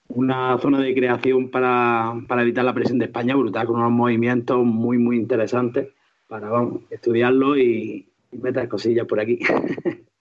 Una 0.08 0.56
zona 0.58 0.78
de 0.80 0.94
creación 0.94 1.50
para, 1.50 2.14
para 2.28 2.42
evitar 2.42 2.64
la 2.64 2.72
presión 2.74 2.98
de 2.98 3.06
España 3.06 3.34
brutal, 3.34 3.66
con 3.66 3.76
unos 3.76 3.90
movimientos 3.90 4.64
muy, 4.64 4.98
muy 4.98 5.16
interesantes 5.16 5.88
para, 6.28 6.48
vamos, 6.48 6.82
estudiarlo 6.90 7.56
y, 7.58 8.06
y 8.30 8.38
meter 8.38 8.68
cosillas 8.68 9.06
por 9.06 9.18
aquí. 9.18 9.40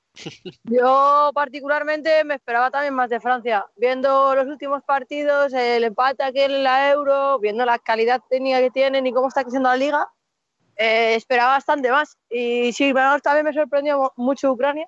Yo 0.64 1.32
particularmente 1.34 2.24
me 2.24 2.36
esperaba 2.36 2.72
también 2.72 2.94
más 2.94 3.10
de 3.10 3.20
Francia. 3.20 3.66
Viendo 3.76 4.36
los 4.36 4.48
últimos 4.48 4.84
partidos, 4.84 5.54
el 5.54 5.84
empate 5.84 6.24
aquel 6.24 6.56
en 6.56 6.64
la 6.64 6.92
Euro, 6.92 7.40
viendo 7.40 7.66
la 7.66 7.80
calidad 7.80 8.22
técnica 8.30 8.60
que 8.60 8.72
tienen 8.72 9.06
y 9.06 9.14
cómo 9.14 9.28
está 9.28 9.44
creciendo 9.44 9.70
la 9.70 9.78
liga, 9.78 10.08
eh, 10.78 11.16
esperaba 11.16 11.52
bastante 11.54 11.92
más. 11.92 12.18
Y 12.30 12.74
sí, 12.74 12.92
bueno, 12.92 13.20
también 13.20 13.46
me 13.46 13.54
sorprendió 13.54 14.14
mucho 14.16 14.52
Ucrania, 14.52 14.88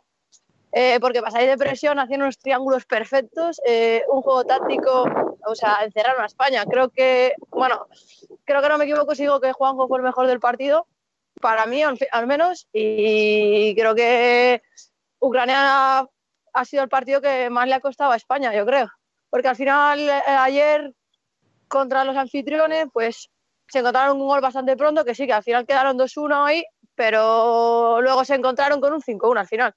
eh, 0.71 0.99
porque 0.99 1.21
pasáis 1.21 1.47
de 1.47 1.57
presión, 1.57 1.99
haciendo 1.99 2.25
unos 2.25 2.37
triángulos 2.37 2.85
perfectos, 2.85 3.61
eh, 3.65 4.03
un 4.11 4.21
juego 4.21 4.45
táctico, 4.45 5.05
o 5.45 5.55
sea, 5.55 5.79
encerraron 5.83 6.23
a 6.23 6.27
España. 6.27 6.65
Creo 6.65 6.89
que, 6.89 7.35
bueno, 7.49 7.87
creo 8.45 8.61
que 8.61 8.69
no 8.69 8.77
me 8.77 8.85
equivoco 8.85 9.15
si 9.15 9.23
digo 9.23 9.39
que 9.39 9.53
Juanjo 9.53 9.87
fue 9.87 9.97
el 9.99 10.03
mejor 10.03 10.27
del 10.27 10.39
partido, 10.39 10.87
para 11.39 11.65
mí 11.67 11.83
al, 11.83 11.97
al 12.11 12.27
menos, 12.27 12.67
y 12.73 13.75
creo 13.75 13.93
que 13.95 14.61
Ucrania 15.19 16.07
ha, 16.53 16.65
sido 16.65 16.83
el 16.83 16.89
partido 16.89 17.21
que 17.21 17.49
más 17.49 17.67
le 17.67 17.75
ha 17.75 17.79
costado 17.79 18.11
a 18.11 18.15
España, 18.15 18.53
yo 18.55 18.65
creo. 18.65 18.87
Porque 19.29 19.47
al 19.47 19.55
final, 19.55 19.99
eh, 19.99 20.21
ayer, 20.27 20.93
contra 21.67 22.03
los 22.03 22.15
anfitriones, 22.15 22.87
pues 22.93 23.29
se 23.67 23.79
encontraron 23.79 24.19
un 24.19 24.27
gol 24.27 24.41
bastante 24.41 24.77
pronto, 24.77 25.03
que 25.03 25.15
sí, 25.15 25.25
que 25.27 25.33
al 25.33 25.43
final 25.43 25.65
quedaron 25.65 25.97
2-1 25.97 26.45
ahí, 26.45 26.63
pero 26.95 28.01
luego 28.01 28.23
se 28.23 28.35
encontraron 28.35 28.79
con 28.79 28.93
un 28.93 29.01
5-1 29.01 29.39
al 29.39 29.47
final. 29.47 29.73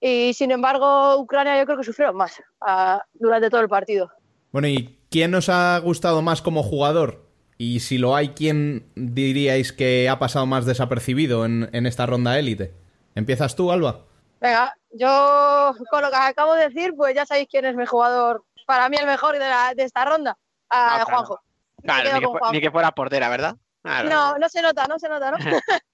Y 0.00 0.32
sin 0.34 0.50
embargo, 0.50 1.18
Ucrania 1.18 1.58
yo 1.58 1.66
creo 1.66 1.78
que 1.78 1.84
sufrieron 1.84 2.16
más 2.16 2.40
ah, 2.60 3.02
durante 3.14 3.50
todo 3.50 3.60
el 3.60 3.68
partido. 3.68 4.10
Bueno, 4.52 4.68
¿y 4.68 4.98
quién 5.10 5.30
nos 5.30 5.48
ha 5.48 5.78
gustado 5.78 6.22
más 6.22 6.42
como 6.42 6.62
jugador? 6.62 7.24
Y 7.56 7.80
si 7.80 7.98
lo 7.98 8.16
hay, 8.16 8.30
¿quién 8.30 8.90
diríais 8.96 9.72
que 9.72 10.08
ha 10.08 10.18
pasado 10.18 10.46
más 10.46 10.66
desapercibido 10.66 11.44
en, 11.44 11.70
en 11.72 11.86
esta 11.86 12.06
ronda 12.06 12.38
élite? 12.38 12.74
¿Empiezas 13.14 13.54
tú, 13.54 13.70
Alba? 13.70 14.06
Venga, 14.40 14.74
yo 14.90 15.74
con 15.90 16.02
lo 16.02 16.10
que 16.10 16.16
acabo 16.16 16.54
de 16.54 16.68
decir, 16.68 16.94
pues 16.96 17.14
ya 17.14 17.24
sabéis 17.26 17.48
quién 17.50 17.64
es 17.64 17.74
mi 17.76 17.86
jugador, 17.86 18.44
para 18.66 18.88
mí 18.88 18.96
el 18.96 19.06
mejor 19.06 19.34
de, 19.34 19.38
la- 19.40 19.74
de 19.74 19.84
esta 19.84 20.04
ronda, 20.04 20.36
a 20.70 20.96
Ah. 21.00 21.04
Juanjo. 21.04 21.40
Claro, 21.82 22.02
ni 22.04 22.18
que, 22.20 22.24
con 22.26 22.32
fu- 22.34 22.38
Juanjo. 22.38 22.52
ni 22.52 22.60
que 22.60 22.70
fuera 22.70 22.90
portera, 22.92 23.28
¿verdad? 23.28 23.56
Claro. 23.82 24.08
No, 24.08 24.38
no 24.38 24.48
se 24.48 24.62
nota, 24.62 24.86
no 24.86 24.98
se 24.98 25.08
nota, 25.08 25.30
¿no? 25.30 25.36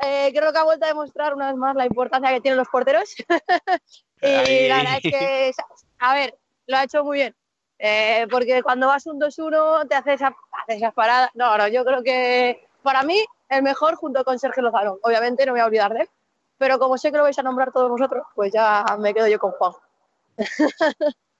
Eh, 0.00 0.30
creo 0.32 0.52
que 0.52 0.58
ha 0.58 0.62
vuelto 0.62 0.84
a 0.84 0.88
demostrar 0.88 1.34
una 1.34 1.48
vez 1.48 1.56
más 1.56 1.74
la 1.74 1.84
importancia 1.84 2.30
que 2.30 2.40
tienen 2.40 2.56
los 2.56 2.68
porteros. 2.68 3.12
y 4.22 4.26
Ahí. 4.26 4.68
la 4.68 4.76
verdad 4.76 4.94
es 5.02 5.10
que, 5.12 5.52
a 5.98 6.14
ver, 6.14 6.38
lo 6.68 6.76
ha 6.76 6.84
hecho 6.84 7.02
muy 7.02 7.16
bien. 7.18 7.34
Eh, 7.80 8.28
porque 8.30 8.62
cuando 8.62 8.86
vas 8.86 9.06
un 9.06 9.18
2-1 9.18 9.88
te 9.88 9.96
haces 9.96 10.14
esa, 10.14 10.28
haces 10.28 10.76
esas 10.76 10.94
paradas. 10.94 11.30
No, 11.34 11.58
no, 11.58 11.66
yo 11.66 11.84
creo 11.84 12.04
que 12.04 12.64
para 12.84 13.02
mí 13.02 13.24
el 13.48 13.62
mejor 13.64 13.96
junto 13.96 14.24
con 14.24 14.38
Sergio 14.38 14.62
Lozano. 14.62 14.98
Obviamente 15.02 15.44
no 15.44 15.52
me 15.52 15.58
voy 15.58 15.64
a 15.64 15.66
olvidar 15.66 15.92
de 15.92 16.02
él. 16.02 16.10
Pero 16.58 16.78
como 16.78 16.98
sé 16.98 17.10
que 17.10 17.16
lo 17.18 17.22
vais 17.22 17.38
a 17.38 17.42
nombrar 17.42 17.72
todos 17.72 17.88
vosotros, 17.88 18.24
pues 18.34 18.52
ya 18.52 18.84
me 18.98 19.14
quedo 19.14 19.28
yo 19.28 19.38
con 19.38 19.52
Juan. 19.52 19.72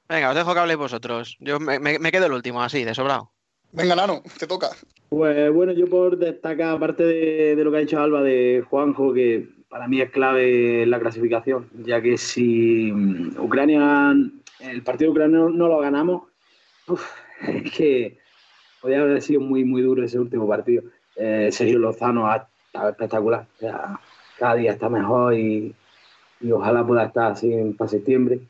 Venga, 0.08 0.30
os 0.30 0.34
dejo 0.36 0.54
que 0.54 0.60
habléis 0.60 0.78
vosotros. 0.78 1.36
Yo 1.40 1.60
me, 1.60 1.78
me- 1.78 1.98
me 1.98 2.10
quedo 2.10 2.26
el 2.26 2.32
último, 2.32 2.62
así, 2.62 2.84
de 2.84 2.94
sobrado. 2.94 3.30
Venga, 3.72 3.94
Nano, 3.94 4.22
te 4.38 4.46
toca. 4.46 4.68
Pues 5.10 5.52
bueno, 5.52 5.72
yo 5.72 5.86
por 5.86 6.16
destacar, 6.16 6.76
aparte 6.76 7.02
de, 7.04 7.56
de 7.56 7.64
lo 7.64 7.70
que 7.70 7.76
ha 7.78 7.80
dicho 7.80 8.00
Alba 8.00 8.22
de 8.22 8.64
Juanjo, 8.68 9.12
que 9.12 9.48
para 9.68 9.86
mí 9.86 10.00
es 10.00 10.10
clave 10.10 10.82
en 10.84 10.90
la 10.90 10.98
clasificación, 11.00 11.68
ya 11.84 12.00
que 12.00 12.16
si 12.16 12.90
mm, 12.92 13.38
Ucrania, 13.38 14.14
el 14.60 14.82
partido 14.82 15.10
ucraniano 15.10 15.50
no 15.50 15.68
lo 15.68 15.78
ganamos, 15.80 16.22
uf, 16.86 17.04
es 17.42 17.70
que 17.72 18.18
podría 18.80 19.00
haber 19.02 19.20
sido 19.20 19.40
muy, 19.42 19.64
muy 19.64 19.82
duro 19.82 20.04
ese 20.04 20.18
último 20.18 20.48
partido. 20.48 20.84
Eh, 21.16 21.50
Sergio 21.52 21.78
Lozano 21.78 22.30
ha 22.30 22.48
estado 22.66 22.90
espectacular, 22.90 23.46
o 23.56 23.58
sea, 23.60 24.00
cada 24.38 24.54
día 24.54 24.72
está 24.72 24.88
mejor 24.88 25.34
y, 25.34 25.74
y 26.40 26.52
ojalá 26.52 26.86
pueda 26.86 27.04
estar 27.04 27.32
así 27.32 27.50
para 27.76 27.88
septiembre. 27.90 28.40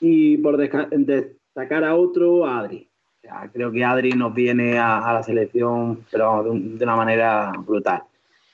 Y 0.00 0.36
por 0.38 0.56
destacar 0.56 1.84
a 1.84 1.94
otro, 1.96 2.46
a 2.46 2.60
Adri. 2.60 2.88
O 3.18 3.20
sea, 3.22 3.50
creo 3.52 3.72
que 3.72 3.84
Adri 3.84 4.12
nos 4.12 4.32
viene 4.34 4.78
a, 4.78 4.98
a 4.98 5.14
la 5.14 5.22
selección, 5.22 6.04
pero 6.10 6.44
de, 6.44 6.50
un- 6.50 6.78
de 6.78 6.84
una 6.84 6.96
manera 6.96 7.52
brutal. 7.58 8.02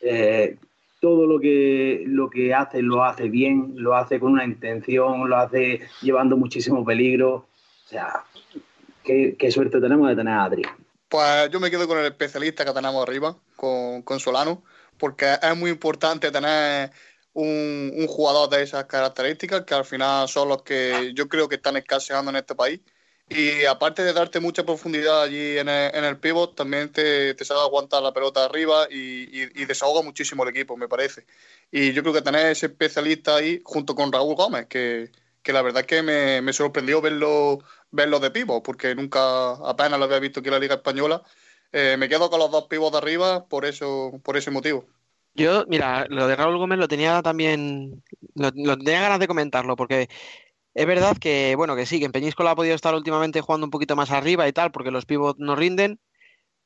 Eh, 0.01 0.57
todo 1.01 1.27
lo 1.27 1.39
que, 1.39 2.05
lo 2.07 2.31
que 2.31 2.55
hace 2.55 2.81
lo 2.81 3.05
hace 3.05 3.29
bien, 3.29 3.75
lo 3.77 3.95
hace 3.95 4.19
con 4.19 4.33
una 4.33 4.45
intención, 4.45 5.29
lo 5.29 5.37
hace 5.37 5.81
llevando 6.01 6.37
muchísimo 6.37 6.83
peligro. 6.85 7.35
O 7.35 7.89
sea, 7.89 8.25
qué, 9.03 9.37
qué 9.39 9.51
suerte 9.51 9.81
tenemos 9.81 10.09
de 10.09 10.17
tener 10.17 10.33
a 10.33 10.45
Adri. 10.45 10.63
Pues 11.09 11.51
yo 11.51 11.61
me 11.61 11.71
quedo 11.71 11.87
con 11.87 11.99
el 11.99 12.07
especialista 12.07 12.65
que 12.65 12.73
tenemos 12.73 13.07
arriba, 13.07 13.37
con, 13.55 14.01
con 14.03 14.19
Solano, 14.19 14.63
porque 14.99 15.37
es 15.41 15.57
muy 15.57 15.71
importante 15.71 16.31
tener 16.31 16.91
un, 17.33 17.93
un 17.97 18.07
jugador 18.07 18.49
de 18.51 18.63
esas 18.63 18.85
características, 18.87 19.65
que 19.65 19.75
al 19.75 19.85
final 19.85 20.29
son 20.29 20.49
los 20.49 20.63
que 20.63 21.13
yo 21.15 21.29
creo 21.29 21.49
que 21.49 21.57
están 21.57 21.77
escaseando 21.77 22.31
en 22.31 22.37
este 22.37 22.55
país. 22.55 22.81
Y 23.29 23.65
aparte 23.65 24.05
de 24.05 24.13
darte 24.13 24.39
mucha 24.39 24.65
profundidad 24.65 25.23
allí 25.23 25.57
en 25.59 25.69
el, 25.69 25.95
en 25.95 26.05
el 26.05 26.19
pivot, 26.19 26.55
también 26.55 26.93
te, 26.93 27.35
te 27.35 27.45
sabe 27.45 27.61
aguantar 27.63 28.03
la 28.03 28.13
pelota 28.13 28.45
arriba 28.45 28.87
y, 28.91 29.23
y- 29.43 29.51
y 29.63 29.65
desahoga 29.65 30.03
muchísimo 30.03 30.43
el 30.45 30.51
equipo, 30.51 30.77
me 30.77 30.89
parece. 30.89 31.25
Y 31.73 31.93
yo 31.93 32.03
creo 32.03 32.15
que 32.15 32.23
tener 32.23 32.47
ese 32.47 32.67
especialista 32.67 33.37
ahí 33.37 33.61
junto 33.65 33.95
con 33.95 34.13
Raúl 34.13 34.37
Gómez, 34.37 34.67
que, 34.67 35.11
que 35.43 35.53
la 35.55 35.63
verdad 35.63 35.81
es 35.81 35.87
que 35.87 36.03
me, 36.03 36.43
me 36.43 36.53
sorprendió 36.53 37.01
verlo, 37.01 37.61
verlo 37.91 38.21
de 38.21 38.31
pivot, 38.31 38.63
porque 38.63 38.95
nunca 38.95 39.53
apenas 39.69 39.99
lo 39.99 40.05
había 40.05 40.19
visto 40.21 40.41
aquí 40.41 40.49
en 40.51 40.55
la 40.55 40.61
Liga 40.61 40.75
Española. 40.77 41.23
Eh, 41.77 41.97
me 41.97 42.09
quedo 42.09 42.31
con 42.31 42.39
los 42.39 42.53
dos 42.53 42.69
pivots 42.69 42.93
de 42.93 42.99
arriba 42.99 43.47
por 43.47 43.65
eso, 43.65 44.21
por 44.23 44.37
ese 44.37 44.53
motivo. 44.53 44.87
Yo, 45.35 45.65
mira, 45.67 46.07
lo 46.09 46.29
de 46.29 46.37
Raúl 46.37 46.57
Gómez 46.57 46.79
lo 46.79 46.87
tenía 46.87 47.21
también, 47.21 48.05
lo, 48.37 48.53
lo 48.55 48.79
tenía 48.79 49.01
ganas 49.01 49.19
de 49.19 49.27
comentarlo, 49.27 49.75
porque 49.75 50.09
es 50.73 50.87
verdad 50.87 51.17
que, 51.19 51.57
bueno, 51.57 51.75
que 51.75 51.85
sí, 51.85 51.99
que 51.99 52.05
en 52.05 52.13
Peñíscola 52.13 52.53
ha 52.53 52.57
podido 52.57 52.77
estar 52.77 52.95
últimamente 52.95 53.41
jugando 53.41 53.67
un 53.67 53.73
poquito 53.73 53.97
más 53.97 54.13
arriba 54.13 54.47
y 54.47 54.53
tal, 54.53 54.71
porque 54.71 54.93
los 54.93 55.05
pivots 55.05 55.41
no 55.41 55.57
rinden, 55.57 55.99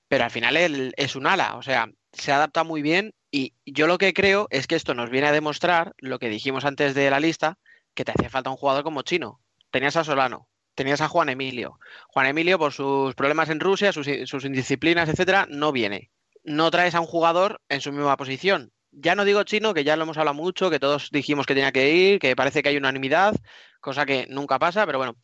pero 0.08 0.24
al 0.24 0.30
final 0.30 0.58
él 0.58 0.92
es 0.98 1.16
un 1.16 1.26
ala, 1.26 1.56
o 1.56 1.62
sea, 1.62 1.90
se 2.12 2.30
adapta 2.30 2.62
muy 2.62 2.82
bien 2.82 3.14
y 3.30 3.54
yo 3.64 3.86
lo 3.86 3.96
que 3.96 4.12
creo 4.12 4.46
es 4.50 4.66
que 4.66 4.74
esto 4.74 4.92
nos 4.92 5.08
viene 5.08 5.28
a 5.28 5.32
demostrar 5.32 5.94
lo 5.96 6.18
que 6.18 6.28
dijimos 6.28 6.66
antes 6.66 6.94
de 6.94 7.08
la 7.08 7.18
lista, 7.18 7.56
que 7.94 8.04
te 8.04 8.12
hacía 8.12 8.28
falta 8.28 8.50
un 8.50 8.56
jugador 8.56 8.84
como 8.84 9.00
Chino. 9.00 9.40
Tenías 9.70 9.96
a 9.96 10.04
Solano, 10.04 10.48
tenías 10.78 11.00
a 11.00 11.08
Juan 11.08 11.28
Emilio. 11.28 11.80
Juan 12.06 12.26
Emilio, 12.26 12.56
por 12.56 12.73
sus 12.73 13.14
problemas 13.16 13.49
en 13.50 13.58
Rusia, 13.58 13.92
sus, 13.92 14.06
indisciplinas, 14.44 15.08
etcétera, 15.08 15.47
no 15.50 15.73
viene. 15.73 16.12
No 16.44 16.70
traes 16.70 16.94
a 16.94 17.00
un 17.00 17.06
jugador 17.06 17.61
en 17.68 17.80
su 17.80 17.90
misma 17.90 18.16
posición. 18.16 18.73
Ya 18.92 19.16
no 19.16 19.25
digo 19.25 19.42
chino, 19.42 19.75
que 19.75 19.82
ya 19.82 19.97
lo 19.97 20.04
hemos 20.04 20.18
hablado 20.18 20.37
mucho, 20.37 20.70
que 20.70 20.78
todos 20.78 21.11
dijimos 21.11 21.47
que 21.47 21.54
tenía 21.54 21.73
que 21.73 21.92
ir, 21.92 22.20
que 22.20 22.37
parece 22.37 22.62
que 22.62 22.68
hay 22.68 22.76
unanimidad, 22.76 23.35
cosa 23.80 24.06
que 24.06 24.26
nunca 24.30 24.61
pasa, 24.61 24.87
pero 24.87 24.99
bueno. 24.99 25.16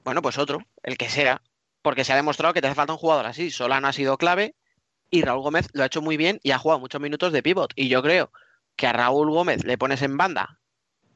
Bueno, 0.00 0.20
pues 0.20 0.36
otro, 0.36 0.58
el 0.82 0.98
que 0.98 1.08
sea, 1.08 1.42
porque 1.80 2.02
se 2.02 2.12
ha 2.12 2.16
demostrado 2.16 2.52
que 2.52 2.60
te 2.60 2.66
hace 2.66 2.74
falta 2.74 2.92
un 2.92 2.98
jugador 2.98 3.26
así. 3.26 3.52
Solano 3.52 3.86
ha 3.86 3.92
sido 3.92 4.18
clave 4.18 4.56
y 5.10 5.22
Raúl 5.22 5.42
Gómez 5.42 5.68
lo 5.74 5.84
ha 5.84 5.86
hecho 5.86 6.02
muy 6.02 6.16
bien 6.16 6.40
y 6.42 6.50
ha 6.50 6.58
jugado 6.58 6.80
muchos 6.80 7.00
minutos 7.00 7.32
de 7.32 7.42
pivot. 7.42 7.72
Y 7.76 7.88
yo 7.88 8.02
creo 8.02 8.32
que 8.74 8.88
a 8.88 8.92
Raúl 8.92 9.30
Gómez 9.30 9.64
le 9.64 9.78
pones 9.78 10.02
en 10.02 10.16
banda 10.16 10.58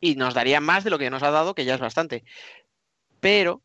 y 0.00 0.14
nos 0.14 0.34
daría 0.34 0.60
más 0.60 0.84
de 0.84 0.90
lo 0.90 0.98
que 0.98 1.10
nos 1.10 1.24
ha 1.24 1.32
dado, 1.32 1.56
que 1.56 1.64
ya 1.64 1.74
es 1.74 1.80
bastante. 1.80 2.22
Pero 3.26 3.60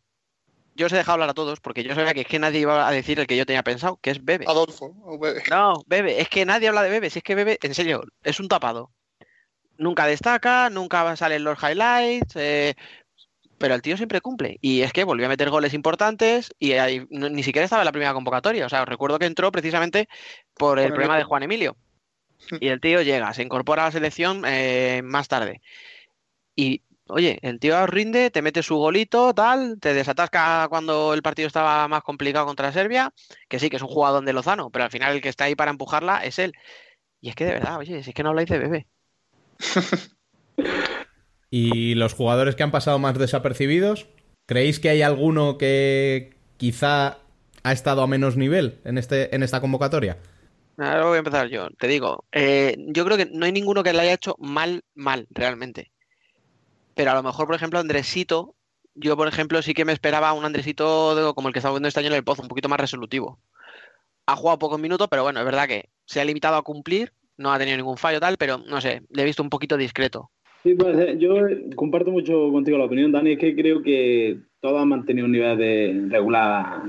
yo 0.73 0.87
os 0.87 0.91
he 0.91 0.95
dejado 0.95 1.13
hablar 1.13 1.29
a 1.29 1.33
todos 1.35 1.59
porque 1.59 1.83
yo 1.83 1.93
sabía 1.93 2.15
que 2.15 2.21
es 2.21 2.27
que 2.27 2.39
nadie 2.39 2.61
iba 2.61 2.87
a 2.87 2.91
decir 2.91 3.19
el 3.19 3.27
que 3.27 3.37
yo 3.37 3.45
tenía 3.45 3.61
pensado, 3.61 3.99
que 4.01 4.09
es 4.09 4.25
Bebe. 4.25 4.45
Adolfo, 4.47 4.91
Bebe. 5.19 5.43
No, 5.51 5.83
Bebe, 5.85 6.19
es 6.19 6.29
que 6.29 6.45
nadie 6.45 6.67
habla 6.67 6.81
de 6.81 6.89
Bebe, 6.89 7.11
si 7.11 7.19
es 7.19 7.23
que 7.23 7.35
Bebe, 7.35 7.59
en 7.61 7.75
serio, 7.75 8.03
es 8.23 8.39
un 8.39 8.47
tapado. 8.47 8.89
Nunca 9.77 10.07
destaca, 10.07 10.71
nunca 10.71 11.15
salen 11.15 11.43
los 11.43 11.59
highlights, 11.61 12.35
eh, 12.37 12.73
pero 13.59 13.75
el 13.75 13.83
tío 13.83 13.97
siempre 13.97 14.19
cumple. 14.19 14.57
Y 14.61 14.81
es 14.81 14.93
que 14.93 15.03
volvió 15.03 15.27
a 15.27 15.29
meter 15.29 15.51
goles 15.51 15.75
importantes 15.75 16.51
y 16.57 16.71
ahí, 16.71 17.05
no- 17.11 17.29
ni 17.29 17.43
siquiera 17.43 17.65
estaba 17.65 17.83
en 17.83 17.85
la 17.85 17.91
primera 17.91 18.15
convocatoria. 18.15 18.65
O 18.65 18.69
sea, 18.69 18.81
os 18.81 18.89
recuerdo 18.89 19.19
que 19.19 19.27
entró 19.27 19.51
precisamente 19.51 20.09
por 20.55 20.79
el 20.79 20.91
problema 20.91 21.17
de. 21.19 21.23
Juan 21.23 21.43
Emilio. 21.43 21.77
Y 22.59 22.69
el 22.69 22.81
tío 22.81 23.03
llega, 23.03 23.31
se 23.35 23.43
incorpora 23.43 23.83
a 23.83 23.85
la 23.85 23.91
selección 23.91 24.41
eh, 24.47 25.01
más 25.03 25.27
tarde. 25.27 25.61
Y, 26.55 26.81
oye, 27.11 27.39
el 27.41 27.59
tío 27.59 27.85
rinde, 27.87 28.31
te 28.31 28.41
mete 28.41 28.63
su 28.63 28.75
golito, 28.75 29.33
tal, 29.33 29.77
te 29.79 29.93
desatasca 29.93 30.67
cuando 30.69 31.13
el 31.13 31.21
partido 31.21 31.47
estaba 31.47 31.87
más 31.87 32.03
complicado 32.03 32.45
contra 32.45 32.71
Serbia, 32.71 33.13
que 33.49 33.59
sí, 33.59 33.69
que 33.69 33.75
es 33.75 33.81
un 33.81 33.89
jugador 33.89 34.23
de 34.23 34.33
Lozano, 34.33 34.69
pero 34.69 34.85
al 34.85 34.91
final 34.91 35.15
el 35.15 35.21
que 35.21 35.29
está 35.29 35.45
ahí 35.45 35.55
para 35.55 35.71
empujarla 35.71 36.23
es 36.23 36.39
él. 36.39 36.53
Y 37.19 37.29
es 37.29 37.35
que 37.35 37.45
de 37.45 37.53
verdad, 37.53 37.77
oye, 37.77 38.03
si 38.03 38.09
es 38.09 38.15
que 38.15 38.23
no 38.23 38.29
habláis 38.29 38.49
de 38.49 38.57
bebé. 38.57 38.87
¿Y 41.51 41.95
los 41.95 42.13
jugadores 42.13 42.55
que 42.55 42.63
han 42.63 42.71
pasado 42.71 42.97
más 42.97 43.17
desapercibidos? 43.17 44.07
¿Creéis 44.47 44.79
que 44.79 44.89
hay 44.89 45.01
alguno 45.01 45.57
que 45.57 46.35
quizá 46.57 47.19
ha 47.63 47.71
estado 47.71 48.01
a 48.01 48.07
menos 48.07 48.37
nivel 48.37 48.79
en, 48.85 48.97
este, 48.97 49.35
en 49.35 49.43
esta 49.43 49.61
convocatoria? 49.61 50.17
Ahora 50.77 51.05
voy 51.05 51.15
a 51.15 51.19
empezar 51.19 51.47
yo. 51.49 51.69
Te 51.77 51.87
digo, 51.87 52.25
eh, 52.31 52.75
yo 52.87 53.05
creo 53.05 53.17
que 53.17 53.27
no 53.27 53.45
hay 53.45 53.51
ninguno 53.51 53.83
que 53.83 53.93
le 53.93 53.99
haya 53.99 54.13
hecho 54.13 54.35
mal, 54.39 54.83
mal, 54.95 55.27
realmente. 55.29 55.91
Pero 56.95 57.11
a 57.11 57.15
lo 57.15 57.23
mejor, 57.23 57.45
por 57.45 57.55
ejemplo, 57.55 57.79
Andresito, 57.79 58.55
yo, 58.95 59.15
por 59.15 59.27
ejemplo, 59.27 59.61
sí 59.61 59.73
que 59.73 59.85
me 59.85 59.93
esperaba 59.93 60.33
un 60.33 60.45
Andresito 60.45 61.33
como 61.35 61.47
el 61.47 61.53
que 61.53 61.59
estaba 61.59 61.75
viendo 61.75 61.87
este 61.87 61.99
año 61.99 62.09
en 62.09 62.15
el 62.15 62.23
Pozo, 62.23 62.41
un 62.41 62.47
poquito 62.47 62.69
más 62.69 62.79
resolutivo. 62.79 63.39
Ha 64.25 64.35
jugado 64.35 64.59
pocos 64.59 64.79
minutos, 64.79 65.07
pero 65.09 65.23
bueno, 65.23 65.39
es 65.39 65.45
verdad 65.45 65.67
que 65.67 65.89
se 66.05 66.21
ha 66.21 66.25
limitado 66.25 66.55
a 66.55 66.61
cumplir, 66.61 67.13
no 67.37 67.51
ha 67.51 67.57
tenido 67.57 67.77
ningún 67.77 67.97
fallo 67.97 68.19
tal, 68.19 68.37
pero 68.37 68.57
no 68.57 68.81
sé, 68.81 69.01
le 69.09 69.21
he 69.21 69.25
visto 69.25 69.43
un 69.43 69.49
poquito 69.49 69.77
discreto. 69.77 70.29
Sí, 70.63 70.75
puede 70.75 70.95
ser. 70.95 71.17
Yo 71.17 71.35
comparto 71.75 72.11
mucho 72.11 72.51
contigo 72.51 72.77
la 72.77 72.85
opinión, 72.85 73.11
Dani. 73.11 73.31
Es 73.31 73.39
que 73.39 73.55
creo 73.55 73.81
que 73.81 74.37
todos 74.59 74.79
han 74.79 74.89
mantenido 74.89 75.25
un 75.25 75.31
nivel 75.31 75.57
de 75.57 76.07
regular 76.09 76.83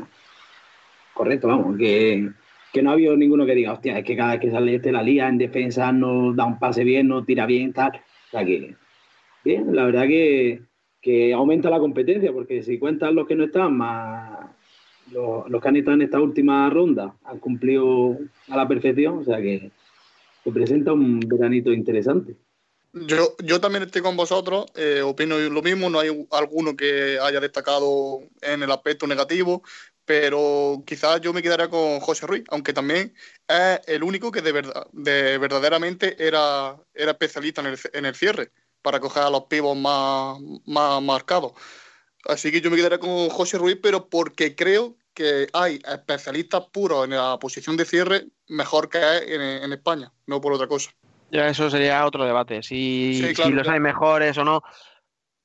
correcto, 1.14 1.48
vamos. 1.48 1.78
Que, 1.78 2.30
que 2.72 2.82
no 2.82 2.90
ha 2.90 2.92
habido 2.92 3.16
ninguno 3.16 3.46
que 3.46 3.54
diga, 3.54 3.72
hostia, 3.72 3.98
es 3.98 4.04
que 4.04 4.16
cada 4.16 4.32
vez 4.32 4.40
que 4.40 4.50
sale 4.50 4.74
este 4.74 4.92
la 4.92 5.02
lía 5.02 5.28
en 5.28 5.38
defensa 5.38 5.90
no 5.90 6.34
da 6.34 6.44
un 6.44 6.58
pase 6.58 6.84
bien, 6.84 7.08
no 7.08 7.24
tira 7.24 7.46
bien, 7.46 7.72
tal. 7.72 7.92
O 7.92 8.30
sea 8.30 8.44
que, 8.44 8.76
bien, 9.44 9.74
la 9.74 9.84
verdad 9.84 10.06
que, 10.06 10.62
que 11.00 11.32
aumenta 11.32 11.70
la 11.70 11.78
competencia, 11.78 12.32
porque 12.32 12.62
si 12.62 12.78
cuentas 12.78 13.12
los 13.12 13.26
que 13.26 13.34
no 13.34 13.44
están, 13.44 13.76
más 13.76 14.46
los, 15.10 15.48
los 15.48 15.62
que 15.62 15.68
han 15.68 15.76
estado 15.76 15.94
en 15.94 16.02
esta 16.02 16.20
última 16.20 16.68
ronda, 16.70 17.14
han 17.24 17.38
cumplido 17.38 18.18
a 18.48 18.56
la 18.56 18.68
perfección. 18.68 19.18
O 19.18 19.24
sea 19.24 19.40
que 19.40 19.70
se 20.44 20.50
presenta 20.50 20.92
un 20.92 21.20
veranito 21.20 21.72
interesante. 21.72 22.36
Yo, 22.94 23.36
yo 23.42 23.58
también 23.58 23.84
estoy 23.84 24.02
con 24.02 24.16
vosotros, 24.16 24.66
eh, 24.76 25.00
opino 25.00 25.38
lo 25.38 25.62
mismo, 25.62 25.88
no 25.88 25.98
hay 25.98 26.26
alguno 26.30 26.76
que 26.76 27.18
haya 27.18 27.40
destacado 27.40 28.20
en 28.42 28.62
el 28.62 28.70
aspecto 28.70 29.06
negativo, 29.06 29.62
pero 30.04 30.82
quizás 30.86 31.22
yo 31.22 31.32
me 31.32 31.40
quedaría 31.40 31.70
con 31.70 32.00
José 32.00 32.26
Ruiz, 32.26 32.44
aunque 32.50 32.74
también 32.74 33.14
es 33.48 33.80
el 33.86 34.02
único 34.02 34.30
que 34.30 34.42
de 34.42 34.52
verdad, 34.52 34.86
de 34.92 35.38
verdaderamente 35.38 36.16
era, 36.18 36.76
era 36.92 37.12
especialista 37.12 37.62
en 37.62 37.68
el, 37.68 37.78
en 37.94 38.04
el 38.04 38.14
cierre, 38.14 38.50
para 38.82 39.00
coger 39.00 39.22
a 39.22 39.30
los 39.30 39.44
pivos 39.44 39.76
más, 39.76 40.38
más 40.66 41.00
marcados. 41.02 41.52
Así 42.26 42.52
que 42.52 42.60
yo 42.60 42.70
me 42.70 42.76
quedaría 42.76 42.98
con 42.98 43.28
José 43.30 43.58
Ruiz, 43.58 43.78
pero 43.82 44.08
porque 44.08 44.54
creo 44.54 44.96
que 45.14 45.48
hay 45.52 45.80
especialistas 45.86 46.64
puros 46.72 47.04
en 47.04 47.10
la 47.10 47.38
posición 47.38 47.76
de 47.76 47.84
cierre 47.84 48.26
mejor 48.48 48.88
que 48.88 48.98
en, 48.98 49.40
en 49.40 49.72
España, 49.72 50.12
no 50.26 50.40
por 50.40 50.52
otra 50.52 50.66
cosa. 50.66 50.90
Ya 51.30 51.48
eso 51.48 51.70
sería 51.70 52.04
otro 52.06 52.24
debate, 52.24 52.62
si, 52.62 53.14
Sí, 53.14 53.28
si 53.28 53.34
claro, 53.34 53.50
los 53.52 53.62
claro. 53.62 53.74
hay 53.74 53.80
mejores 53.80 54.36
o 54.38 54.44
no. 54.44 54.62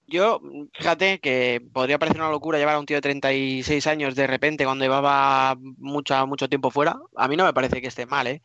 Yo, 0.10 0.40
fíjate 0.74 1.20
que 1.20 1.62
podría 1.74 2.00
parecer 2.00 2.22
una 2.22 2.32
locura 2.32 2.58
llevar 2.58 2.76
a 2.76 2.80
un 2.80 2.86
tío 2.86 2.98
de 2.98 3.02
36 3.02 3.88
años 3.88 4.16
de 4.16 4.26
repente 4.26 4.64
cuando 4.64 4.86
llevaba 4.86 5.58
mucha, 5.60 6.26
mucho 6.26 6.48
tiempo 6.48 6.72
fuera. 6.72 6.96
A 7.16 7.28
mí 7.28 7.36
no 7.36 7.44
me 7.44 7.54
parece 7.54 7.82
que 7.82 7.88
esté 7.88 8.06
mal, 8.06 8.28
¿eh? 8.28 8.42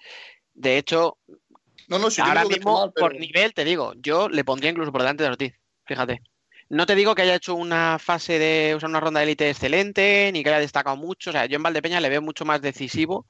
De 0.54 0.76
hecho, 0.76 1.18
No, 1.92 1.98
no, 1.98 2.08
no 2.08 2.24
ahora 2.24 2.44
mismo, 2.44 2.80
mal, 2.80 2.92
pero- 2.94 3.08
por 3.08 3.18
nivel, 3.18 3.52
te 3.54 3.64
digo, 3.64 3.92
yo 3.96 4.28
le 4.28 4.44
pondría 4.44 4.70
incluso 4.70 4.92
por 4.92 5.02
delante 5.02 5.22
de 5.24 5.30
Ortiz, 5.30 5.54
fíjate. 5.84 6.22
No 6.68 6.86
te 6.86 6.94
digo 6.94 7.14
que 7.14 7.22
haya 7.22 7.34
hecho 7.34 7.54
una 7.54 7.98
fase 7.98 8.38
de, 8.38 8.74
o 8.74 8.80
sea, 8.80 8.88
una 8.88 9.00
ronda 9.00 9.20
de 9.20 9.24
élite 9.24 9.50
excelente, 9.50 10.30
ni 10.32 10.42
que 10.42 10.48
haya 10.48 10.58
destacado 10.58 10.96
mucho. 10.96 11.28
O 11.28 11.32
sea, 11.32 11.44
yo 11.44 11.56
en 11.56 11.62
Valdepeña 11.62 12.00
le 12.00 12.08
veo 12.08 12.22
mucho 12.22 12.46
más 12.46 12.62
decisivo 12.62 13.26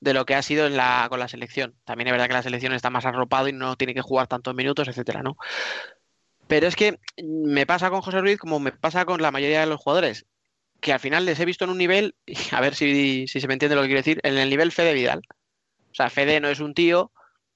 de 0.00 0.12
lo 0.14 0.26
que 0.26 0.34
ha 0.34 0.42
sido 0.42 0.66
en 0.66 0.76
la, 0.76 1.06
con 1.08 1.20
la 1.20 1.28
selección. 1.28 1.76
También 1.84 2.08
es 2.08 2.12
verdad 2.12 2.26
que 2.26 2.32
la 2.32 2.42
selección 2.42 2.72
está 2.72 2.90
más 2.90 3.06
arropado 3.06 3.46
y 3.46 3.52
no 3.52 3.76
tiene 3.76 3.94
que 3.94 4.00
jugar 4.00 4.26
tantos 4.26 4.52
minutos, 4.56 4.88
etcétera, 4.88 5.22
¿no? 5.22 5.36
Pero 6.48 6.66
es 6.66 6.74
que 6.74 6.98
me 7.22 7.66
pasa 7.66 7.88
con 7.88 8.00
José 8.00 8.20
Ruiz 8.20 8.38
como 8.38 8.58
me 8.58 8.72
pasa 8.72 9.04
con 9.04 9.22
la 9.22 9.30
mayoría 9.30 9.60
de 9.60 9.66
los 9.66 9.80
jugadores, 9.80 10.26
que 10.80 10.92
al 10.92 10.98
final 10.98 11.24
les 11.24 11.38
he 11.38 11.44
visto 11.44 11.64
en 11.64 11.70
un 11.70 11.78
nivel, 11.78 12.16
a 12.50 12.60
ver 12.60 12.74
si, 12.74 13.28
si 13.28 13.40
se 13.40 13.46
me 13.46 13.52
entiende 13.52 13.76
lo 13.76 13.82
que 13.82 13.88
quiero 13.88 14.00
decir, 14.00 14.18
en 14.24 14.38
el 14.38 14.50
nivel 14.50 14.72
Fede 14.72 14.92
Vidal. 14.92 15.22
O 15.92 15.94
sea, 15.94 16.10
Fede 16.10 16.40
no 16.40 16.48
es 16.48 16.58
un 16.58 16.74
tío 16.74 17.12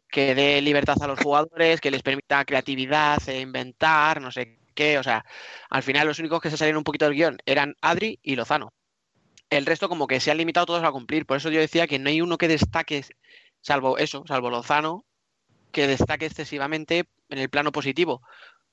que 0.09 0.35
dé 0.35 0.61
libertad 0.63 0.97
a 1.01 1.07
los 1.07 1.21
jugadores, 1.21 1.81
que 1.81 1.91
les 1.91 2.03
permita 2.03 2.45
creatividad, 2.45 3.19
e 3.29 3.41
inventar, 3.41 4.21
no 4.21 4.31
sé 4.31 4.59
qué. 4.75 4.99
O 4.99 5.03
sea, 5.03 5.25
al 5.71 5.83
final 5.83 6.07
los 6.07 6.19
únicos 6.19 6.41
que 6.41 6.51
se 6.51 6.57
salieron 6.57 6.79
un 6.79 6.85
poquito 6.85 7.07
del 7.07 7.15
guion 7.15 7.39
eran 7.47 7.75
Adri 7.81 8.19
y 8.23 8.37
Lozano. 8.37 8.73
El 9.51 9.67
resto 9.67 9.89
como 9.89 10.07
que 10.07 10.21
se 10.21 10.31
han 10.31 10.39
limitado 10.39 10.67
todos 10.67 10.85
a 10.85 10.93
cumplir. 10.93 11.27
Por 11.27 11.37
eso 11.37 11.51
yo 11.51 11.61
decía 11.61 11.87
que 11.87 11.99
no 11.99 12.09
hay 12.09 12.21
uno 12.21 12.39
que 12.39 12.49
destaque, 12.49 13.05
salvo 13.61 13.99
eso, 13.99 14.25
salvo 14.27 14.51
Lozano, 14.51 15.05
que 15.73 15.87
destaque 15.87 16.27
excesivamente 16.27 17.05
en 17.29 17.39
el 17.39 17.49
plano 17.49 17.73
positivo. 17.73 18.23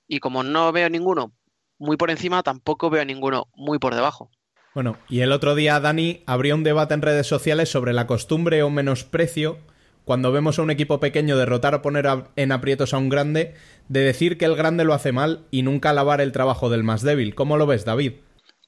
Y 0.07 0.19
como 0.19 0.43
no 0.43 0.71
veo 0.71 0.89
ninguno 0.89 1.33
muy 1.77 1.97
por 1.97 2.11
encima, 2.11 2.43
tampoco 2.43 2.89
veo 2.89 3.05
ninguno 3.05 3.47
muy 3.55 3.79
por 3.79 3.95
debajo. 3.95 4.29
Bueno, 4.73 4.97
y 5.07 5.19
el 5.19 5.31
otro 5.31 5.53
día 5.53 5.79
Dani 5.79 6.23
abrió 6.25 6.55
un 6.55 6.63
debate 6.63 6.93
en 6.93 7.01
redes 7.01 7.27
sociales 7.27 7.69
sobre 7.69 7.93
la 7.93 8.07
costumbre 8.07 8.63
o 8.63 8.69
menosprecio 8.69 9.59
cuando 10.05 10.31
vemos 10.31 10.59
a 10.59 10.61
un 10.61 10.71
equipo 10.71 10.99
pequeño 10.99 11.37
derrotar 11.37 11.75
o 11.75 11.81
poner 11.81 12.07
en 12.35 12.51
aprietos 12.51 12.93
a 12.93 12.97
un 12.97 13.09
grande, 13.09 13.55
de 13.87 14.01
decir 14.01 14.37
que 14.37 14.45
el 14.45 14.55
grande 14.55 14.83
lo 14.83 14.93
hace 14.93 15.11
mal 15.11 15.45
y 15.51 15.61
nunca 15.61 15.91
alabar 15.91 16.21
el 16.21 16.31
trabajo 16.31 16.69
del 16.69 16.83
más 16.83 17.01
débil. 17.01 17.35
¿Cómo 17.35 17.57
lo 17.57 17.65
ves, 17.65 17.85
David? 17.85 18.13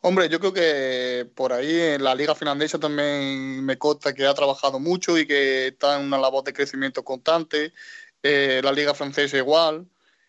Hombre, 0.02 0.30
yo 0.30 0.40
creo 0.40 0.54
que 0.54 1.28
por 1.34 1.52
ahí 1.52 1.82
en 1.82 2.04
la 2.04 2.14
liga 2.14 2.36
finlandesa 2.36 2.80
también 2.80 3.66
me 3.66 3.78
consta 3.78 4.14
que 4.14 4.26
ha 4.26 4.34
trabajado 4.36 4.80
mucho 4.80 5.18
y 5.18 5.26
que 5.26 5.68
está 5.68 6.00
en 6.00 6.06
una 6.06 6.20
labor 6.20 6.44
de 6.44 6.54
crecimiento 6.54 7.04
constante. 7.04 7.74
Eh, 8.22 8.62
la 8.64 8.72
liga 8.72 8.94
francesa 8.94 9.38
igual. 9.38 9.88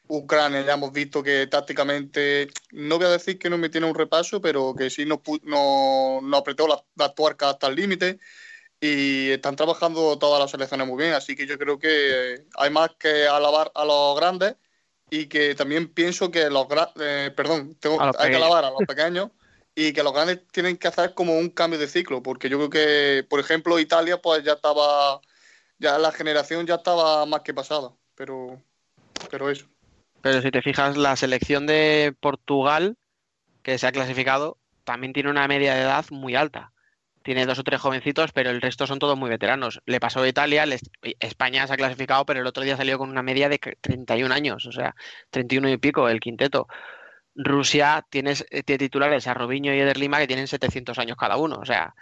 Ucrania 0.08 0.62
ya 0.64 0.74
hemos 0.74 0.92
visto 0.92 1.22
que 1.22 1.46
tácticamente, 1.48 2.48
no 2.70 2.96
voy 2.96 3.06
a 3.06 3.10
decir 3.10 3.38
que 3.38 3.50
no 3.50 3.58
me 3.58 3.68
tiene 3.68 3.88
un 3.88 3.94
repaso, 3.94 4.40
pero 4.40 4.74
que 4.74 4.88
sí 4.88 5.04
nos, 5.04 5.18
no, 5.42 6.20
no 6.22 6.36
apretó 6.36 6.68
las 6.68 6.82
la 6.94 7.12
tuercas 7.12 7.54
hasta 7.54 7.66
el 7.66 7.76
límite 7.76 8.18
y 8.80 9.30
están 9.30 9.56
trabajando 9.56 10.18
todas 10.18 10.40
las 10.40 10.50
selecciones 10.50 10.86
muy 10.86 11.02
bien. 11.02 11.14
Así 11.14 11.34
que 11.36 11.46
yo 11.46 11.58
creo 11.58 11.78
que 11.78 12.44
hay 12.56 12.70
más 12.70 12.90
que 12.98 13.26
alabar 13.26 13.72
a 13.74 13.84
los 13.84 14.16
grandes 14.16 14.56
y 15.10 15.26
que 15.26 15.54
también 15.54 15.88
pienso 15.92 16.30
que 16.30 16.50
los 16.50 16.66
gra- 16.66 16.92
eh, 17.00 17.30
perdón, 17.34 17.74
tengo, 17.76 18.00
hay 18.18 18.30
que 18.30 18.36
alabar 18.36 18.64
a 18.64 18.70
los 18.70 18.84
pequeños 18.84 19.30
y 19.74 19.92
que 19.92 20.02
los 20.02 20.12
grandes 20.12 20.46
tienen 20.48 20.76
que 20.76 20.88
hacer 20.88 21.14
como 21.14 21.38
un 21.38 21.50
cambio 21.50 21.78
de 21.78 21.86
ciclo, 21.88 22.22
porque 22.22 22.48
yo 22.48 22.58
creo 22.58 22.70
que, 22.70 23.24
por 23.28 23.40
ejemplo, 23.40 23.78
Italia 23.78 24.20
pues 24.20 24.42
ya 24.42 24.54
estaba, 24.54 25.20
ya 25.78 25.98
la 25.98 26.12
generación 26.12 26.66
ya 26.66 26.76
estaba 26.76 27.26
más 27.26 27.42
que 27.42 27.54
pasada, 27.54 27.92
pero, 28.14 28.62
pero 29.30 29.50
eso. 29.50 29.66
Pero 30.22 30.42
si 30.42 30.50
te 30.50 30.62
fijas, 30.62 30.96
la 30.96 31.14
selección 31.14 31.66
de 31.66 32.14
Portugal, 32.20 32.96
que 33.62 33.78
se 33.78 33.86
ha 33.86 33.92
clasificado, 33.92 34.58
también 34.84 35.12
tiene 35.12 35.30
una 35.30 35.46
media 35.46 35.74
de 35.74 35.82
edad 35.82 36.04
muy 36.10 36.34
alta. 36.34 36.72
Tiene 37.26 37.44
dos 37.44 37.58
o 37.58 37.64
tres 37.64 37.80
jovencitos, 37.80 38.30
pero 38.30 38.50
el 38.50 38.60
resto 38.60 38.86
son 38.86 39.00
todos 39.00 39.18
muy 39.18 39.28
veteranos. 39.28 39.82
Le 39.84 39.98
pasó 39.98 40.22
a 40.22 40.28
Italia, 40.28 40.64
España 41.18 41.66
se 41.66 41.72
ha 41.72 41.76
clasificado, 41.76 42.24
pero 42.24 42.38
el 42.38 42.46
otro 42.46 42.62
día 42.62 42.76
salió 42.76 42.98
con 42.98 43.10
una 43.10 43.24
media 43.24 43.48
de 43.48 43.58
31 43.58 44.32
años, 44.32 44.64
o 44.64 44.70
sea, 44.70 44.94
31 45.30 45.70
y 45.70 45.76
pico 45.76 46.08
el 46.08 46.20
quinteto. 46.20 46.68
Rusia 47.34 48.06
eh, 48.12 48.62
tiene 48.62 48.78
titulares 48.78 49.26
a 49.26 49.34
Robinho 49.34 49.74
y 49.74 49.80
Eder 49.80 49.96
Lima 49.96 50.20
que 50.20 50.28
tienen 50.28 50.46
700 50.46 51.00
años 51.00 51.16
cada 51.16 51.36
uno. 51.36 51.56
O 51.56 51.64
sea, 51.64 51.96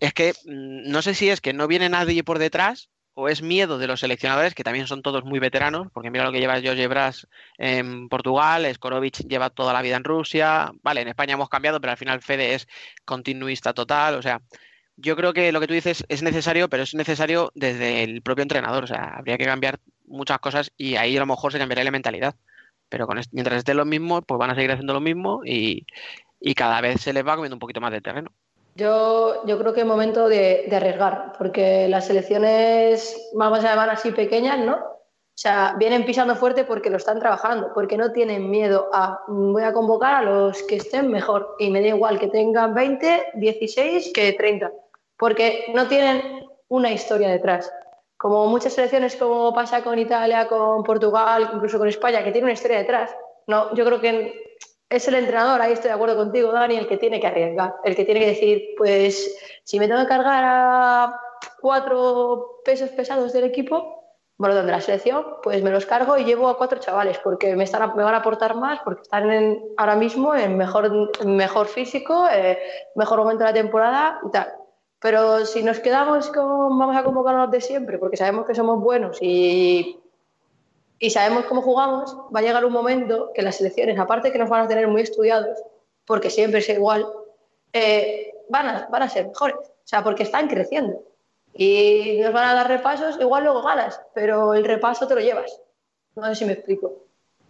es 0.00 0.12
que 0.12 0.34
mm, 0.44 0.90
no 0.90 1.00
sé 1.00 1.14
si 1.14 1.30
es 1.30 1.40
que 1.40 1.54
no 1.54 1.66
viene 1.66 1.88
nadie 1.88 2.22
por 2.22 2.38
detrás 2.38 2.90
o 3.20 3.28
es 3.28 3.42
miedo 3.42 3.78
de 3.78 3.86
los 3.88 4.00
seleccionadores, 4.00 4.54
que 4.54 4.62
también 4.64 4.86
son 4.86 5.02
todos 5.02 5.24
muy 5.24 5.38
veteranos, 5.40 5.88
porque 5.92 6.10
mira 6.10 6.24
lo 6.24 6.32
que 6.32 6.38
lleva 6.40 6.54
Jorge 6.62 6.86
Bras 6.86 7.26
en 7.58 8.08
Portugal, 8.08 8.66
Skorovic 8.74 9.26
lleva 9.28 9.50
toda 9.50 9.72
la 9.72 9.82
vida 9.82 9.96
en 9.96 10.04
Rusia, 10.04 10.70
vale, 10.82 11.00
en 11.02 11.08
España 11.08 11.34
hemos 11.34 11.48
cambiado, 11.48 11.80
pero 11.80 11.90
al 11.92 11.98
final 11.98 12.22
Fede 12.22 12.54
es 12.54 12.68
continuista 13.04 13.74
total, 13.74 14.14
o 14.16 14.22
sea, 14.22 14.40
yo 14.96 15.16
creo 15.16 15.32
que 15.32 15.52
lo 15.52 15.60
que 15.60 15.66
tú 15.68 15.74
dices 15.74 16.04
es 16.08 16.22
necesario, 16.22 16.68
pero 16.68 16.82
es 16.82 16.94
necesario 16.94 17.52
desde 17.54 18.02
el 18.04 18.22
propio 18.22 18.42
entrenador, 18.42 18.84
o 18.84 18.86
sea, 18.86 19.14
habría 19.16 19.38
que 19.38 19.44
cambiar 19.46 19.80
muchas 20.06 20.38
cosas 20.40 20.72
y 20.76 20.96
ahí 20.96 21.16
a 21.16 21.20
lo 21.20 21.26
mejor 21.26 21.52
se 21.52 21.58
cambiaría 21.58 21.84
la 21.84 21.90
mentalidad, 21.92 22.34
pero 22.88 23.06
con 23.06 23.18
est- 23.18 23.32
mientras 23.32 23.58
estén 23.58 23.76
los 23.76 23.86
mismos, 23.86 24.22
pues 24.26 24.38
van 24.38 24.50
a 24.50 24.54
seguir 24.54 24.72
haciendo 24.72 24.94
lo 24.94 25.00
mismo 25.00 25.42
y, 25.44 25.86
y 26.40 26.54
cada 26.54 26.80
vez 26.80 27.00
se 27.02 27.12
les 27.12 27.26
va 27.26 27.36
comiendo 27.36 27.56
un 27.56 27.60
poquito 27.60 27.80
más 27.80 27.92
de 27.92 28.00
terreno. 28.00 28.32
Yo, 28.78 29.44
yo 29.44 29.58
creo 29.58 29.72
que 29.74 29.80
es 29.80 29.86
momento 29.86 30.28
de, 30.28 30.66
de 30.70 30.76
arriesgar, 30.76 31.32
porque 31.36 31.88
las 31.88 32.06
selecciones, 32.06 33.30
vamos 33.34 33.58
a 33.58 33.70
llamar 33.70 33.90
así 33.90 34.12
pequeñas, 34.12 34.58
¿no? 34.60 34.74
O 34.76 35.40
sea, 35.40 35.74
vienen 35.78 36.04
pisando 36.04 36.36
fuerte 36.36 36.62
porque 36.64 36.88
lo 36.88 36.96
están 36.96 37.18
trabajando, 37.18 37.72
porque 37.74 37.96
no 37.96 38.12
tienen 38.12 38.48
miedo 38.48 38.88
a 38.92 39.20
"Mm, 39.26 39.52
voy 39.52 39.62
a 39.64 39.72
convocar 39.72 40.14
a 40.14 40.22
los 40.22 40.62
que 40.62 40.76
estén 40.76 41.10
mejor 41.10 41.56
y 41.58 41.70
me 41.70 41.80
da 41.80 41.88
igual 41.88 42.20
que 42.20 42.28
tengan 42.28 42.72
20, 42.72 43.24
16 43.34 44.12
que 44.14 44.32
30, 44.34 44.70
porque 45.16 45.64
no 45.74 45.88
tienen 45.88 46.46
una 46.68 46.92
historia 46.92 47.28
detrás. 47.30 47.72
Como 48.16 48.46
muchas 48.46 48.74
selecciones, 48.74 49.16
como 49.16 49.52
pasa 49.52 49.82
con 49.82 49.98
Italia, 49.98 50.46
con 50.46 50.84
Portugal, 50.84 51.50
incluso 51.52 51.78
con 51.78 51.88
España, 51.88 52.22
que 52.22 52.30
tiene 52.30 52.44
una 52.46 52.52
historia 52.58 52.78
detrás. 52.78 53.10
No, 53.48 53.74
yo 53.74 53.84
creo 53.84 54.00
que 54.00 54.56
es 54.90 55.06
el 55.08 55.14
entrenador, 55.14 55.60
ahí 55.60 55.72
estoy 55.72 55.88
de 55.88 55.94
acuerdo 55.94 56.16
contigo, 56.16 56.52
Dani, 56.52 56.76
el 56.76 56.88
que 56.88 56.96
tiene 56.96 57.20
que 57.20 57.26
arriesgar, 57.26 57.74
el 57.84 57.94
que 57.94 58.04
tiene 58.04 58.20
que 58.20 58.26
decir, 58.28 58.64
pues 58.76 59.36
si 59.64 59.78
me 59.78 59.86
tengo 59.86 60.00
que 60.00 60.06
cargar 60.08 60.44
a 60.46 61.20
cuatro 61.60 62.60
pesos 62.64 62.90
pesados 62.90 63.32
del 63.32 63.44
equipo, 63.44 63.94
bueno, 64.38 64.54
de 64.54 64.62
la 64.70 64.80
selección, 64.80 65.26
pues 65.42 65.62
me 65.62 65.70
los 65.70 65.84
cargo 65.84 66.16
y 66.16 66.24
llevo 66.24 66.48
a 66.48 66.56
cuatro 66.56 66.78
chavales, 66.78 67.18
porque 67.18 67.56
me, 67.56 67.64
están, 67.64 67.94
me 67.96 68.04
van 68.04 68.14
a 68.14 68.18
aportar 68.18 68.54
más, 68.54 68.78
porque 68.84 69.02
están 69.02 69.30
en- 69.32 69.60
ahora 69.76 69.96
mismo 69.96 70.34
en 70.34 70.56
mejor, 70.56 71.10
mejor 71.26 71.66
físico, 71.66 72.26
eh, 72.32 72.56
mejor 72.94 73.18
momento 73.18 73.44
de 73.44 73.50
la 73.50 73.54
temporada 73.54 74.20
y 74.26 74.30
tal. 74.30 74.48
Pero 75.00 75.44
si 75.44 75.62
nos 75.62 75.80
quedamos 75.80 76.28
con 76.30 76.78
vamos 76.78 76.96
a 76.96 77.02
convocarnos 77.04 77.50
de 77.50 77.60
siempre, 77.60 77.98
porque 77.98 78.16
sabemos 78.16 78.46
que 78.46 78.54
somos 78.54 78.80
buenos 78.80 79.18
y, 79.20 80.00
y 80.98 81.10
sabemos 81.10 81.44
cómo 81.44 81.62
jugamos, 81.62 82.16
va 82.34 82.40
a 82.40 82.42
llegar 82.42 82.64
un 82.64 82.72
momento 82.72 83.30
que 83.34 83.42
las 83.42 83.56
selecciones, 83.56 83.98
aparte 83.98 84.32
que 84.32 84.38
nos 84.38 84.48
van 84.48 84.64
a 84.64 84.68
tener 84.68 84.88
muy 84.88 85.02
estudiados, 85.02 85.58
porque 86.04 86.30
siempre 86.30 86.60
es 86.60 86.68
igual, 86.68 87.06
eh, 87.72 88.32
van, 88.48 88.68
a, 88.68 88.88
van 88.90 89.02
a 89.02 89.08
ser 89.08 89.28
mejores. 89.28 89.56
O 89.56 89.88
sea, 89.90 90.02
porque 90.02 90.24
están 90.24 90.48
creciendo. 90.48 91.02
Y 91.54 92.18
nos 92.20 92.32
van 92.32 92.48
a 92.48 92.54
dar 92.54 92.68
repasos, 92.68 93.18
igual 93.20 93.44
luego 93.44 93.62
ganas, 93.62 94.00
pero 94.14 94.54
el 94.54 94.64
repaso 94.64 95.06
te 95.06 95.14
lo 95.14 95.20
llevas. 95.20 95.60
No 96.14 96.26
sé 96.26 96.34
si 96.34 96.44
me 96.44 96.52
explico. 96.52 97.04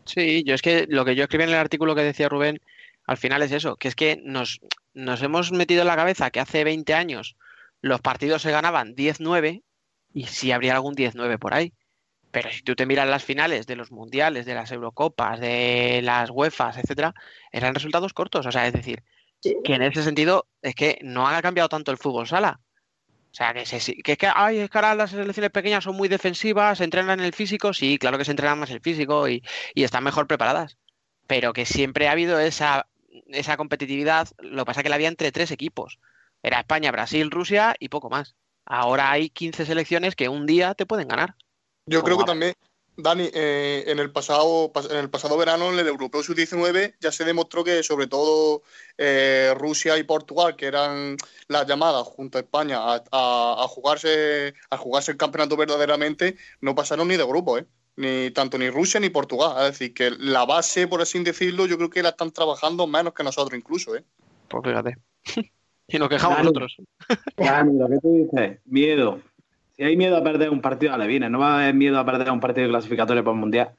Sí, 0.05 0.43
yo 0.45 0.55
es 0.55 0.63
que 0.63 0.87
lo 0.89 1.05
que 1.05 1.15
yo 1.15 1.25
escribí 1.25 1.45
en 1.45 1.51
el 1.51 1.57
artículo 1.57 1.95
que 1.95 2.03
decía 2.03 2.29
Rubén, 2.29 2.61
al 3.05 3.17
final 3.17 3.43
es 3.43 3.53
eso, 3.53 3.77
que 3.77 3.89
es 3.89 3.95
que 3.95 4.21
nos, 4.23 4.61
nos 4.95 5.23
hemos 5.23 5.53
metido 5.53 5.83
en 5.83 5.89
la 5.89 5.97
cabeza 5.97 6.31
que 6.31 6.41
hace 6.41 6.65
20 6.65 6.95
años 6.95 7.37
los 7.81 8.01
partidos 8.01 8.43
se 8.43 8.51
ganaban 8.51 8.95
10-9 8.95 9.63
y 10.13 10.25
sí 10.25 10.53
habría 10.53 10.75
algún 10.75 10.95
10-9 10.95 11.39
por 11.39 11.55
ahí. 11.55 11.73
Pero 12.31 12.51
si 12.51 12.63
tú 12.63 12.75
te 12.77 12.87
miras 12.87 13.09
las 13.09 13.25
finales 13.25 13.67
de 13.67 13.77
los 13.77 13.91
mundiales, 13.91 14.45
de 14.47 14.55
las 14.55 14.71
Eurocopas, 14.71 15.41
de 15.41 16.01
las 16.03 16.31
UEFAs, 16.31 16.77
etcétera, 16.79 17.15
eran 17.53 17.75
resultados 17.75 18.13
cortos. 18.13 18.45
O 18.47 18.53
sea, 18.53 18.67
es 18.67 18.73
decir, 18.75 19.03
que 19.65 19.75
en 19.75 19.83
ese 19.83 20.03
sentido 20.03 20.47
es 20.63 20.75
que 20.75 20.99
no 21.03 21.27
ha 21.27 21.41
cambiado 21.43 21.69
tanto 21.69 21.91
el 21.91 21.99
fútbol 21.99 22.27
sala. 22.27 22.61
O 23.31 23.35
sea, 23.35 23.53
que, 23.55 23.65
se- 23.67 23.97
que 24.03 24.13
es 24.13 24.19
que, 24.19 24.29
ay, 24.35 24.59
es 24.59 24.71
que 24.71 24.79
ahora 24.79 24.95
las 24.95 25.11
selecciones 25.11 25.51
pequeñas 25.51 25.85
son 25.85 25.97
muy 25.97 26.09
defensivas, 26.09 26.79
se 26.79 26.85
entrenan 26.85 27.21
en 27.21 27.27
el 27.27 27.33
físico, 27.33 27.73
sí, 27.73 27.99
claro 27.99 28.19
que 28.19 28.25
se 28.25 28.33
entrenan 28.33 28.59
más 28.59 28.71
el 28.71 28.81
físico 28.81 29.29
y, 29.29 29.43
y 29.75 29.85
están 29.85 30.03
mejor 30.05 30.27
preparadas. 30.27 30.77
Pero 31.27 31.53
que 31.53 31.65
siempre 31.67 32.09
ha 32.09 32.13
habido 32.13 32.39
esa, 32.41 32.89
esa 33.29 33.57
competitividad, 33.57 34.29
lo 34.39 34.63
que 34.63 34.67
pasa 34.67 34.81
es 34.81 34.83
que 34.85 34.89
la 34.89 34.97
había 34.97 35.09
entre 35.09 35.31
tres 35.33 35.51
equipos. 35.51 35.99
Era 36.43 36.61
España, 36.61 36.91
Brasil, 36.91 37.31
Rusia 37.31 37.75
y 37.79 37.89
poco 37.91 38.11
más. 38.11 38.35
Ahora 38.65 39.11
hay 39.11 39.31
15 39.31 39.67
selecciones 39.67 40.17
que 40.17 40.29
un 40.29 40.47
día 40.47 40.75
te 40.75 40.87
pueden 40.87 41.09
ganar. 41.09 41.35
Yo 41.89 42.03
creo 42.03 42.19
que 42.19 42.25
también, 42.25 42.55
Dani, 42.97 43.31
eh, 43.33 43.85
en, 43.87 43.99
el 43.99 44.11
pasado, 44.11 44.73
pas- 44.73 44.91
en 44.91 44.97
el 44.99 45.09
pasado 45.11 45.37
verano, 45.37 45.73
en 45.73 45.79
el 45.79 45.87
Europeo 45.87 46.23
Sub-19, 46.23 46.95
ya 47.01 47.13
se 47.13 47.25
demostró 47.25 47.63
que 47.65 47.83
sobre 47.83 48.07
todo 48.09 48.63
eh, 48.97 49.55
Rusia 49.57 49.97
y 49.99 50.03
Portugal, 50.03 50.57
que 50.57 50.67
eran 50.67 51.17
las 51.47 51.67
llamadas 51.67 52.03
junto 52.09 52.39
a 52.39 52.41
España 52.41 52.79
a, 52.79 52.95
a- 53.13 53.65
a 53.65 53.69
jugarse, 53.69 54.55
a 54.71 54.77
jugarse 54.77 55.13
el 55.13 55.17
campeonato 55.17 55.57
verdaderamente, 55.57 56.37
no 56.61 56.75
pasaron 56.75 57.09
ni 57.09 57.17
de 57.17 57.25
grupo, 57.25 57.59
¿eh? 57.59 57.67
Ni 57.97 58.31
tanto 58.31 58.59
ni 58.59 58.71
Rusia 58.71 59.01
ni 59.01 59.11
Portugal. 59.11 59.57
Es 59.67 59.73
decir, 59.79 59.93
que 59.95 60.11
la 60.11 60.45
base, 60.45 60.87
por 60.87 61.01
así 61.03 61.23
decirlo, 61.25 61.67
yo 61.67 61.77
creo 61.77 61.91
que 61.91 62.03
la 62.03 62.11
están 62.11 62.31
trabajando 62.33 62.87
menos 62.87 63.13
que 63.13 63.25
nosotros 63.25 63.59
incluso, 63.59 63.97
¿eh? 63.97 64.05
Pues 64.49 64.63
fíjate. 64.65 64.97
y 65.89 65.99
nos 65.99 66.09
quejamos 66.09 66.37
Claro. 66.39 66.43
nosotros. 66.53 66.77
Dani, 67.37 67.79
lo 67.79 67.89
que 67.89 67.99
tú 67.99 68.13
dices, 68.33 68.59
miedo. 68.67 69.21
Si 69.79 69.85
hay 69.85 69.97
miedo 69.97 70.17
a 70.17 70.25
perder 70.25 70.51
un 70.51 70.61
partido, 70.61 70.97
le 70.97 71.07
viene. 71.07 71.31
No 71.31 71.39
va 71.39 71.53
a 71.53 71.63
haber 71.63 71.75
miedo 71.75 72.01
a 72.01 72.05
perder 72.05 72.33
un 72.33 72.41
partido 72.41 72.69
clasificatorio 72.69 73.23
para 73.23 73.35
el 73.35 73.41
Mundial. 73.41 73.77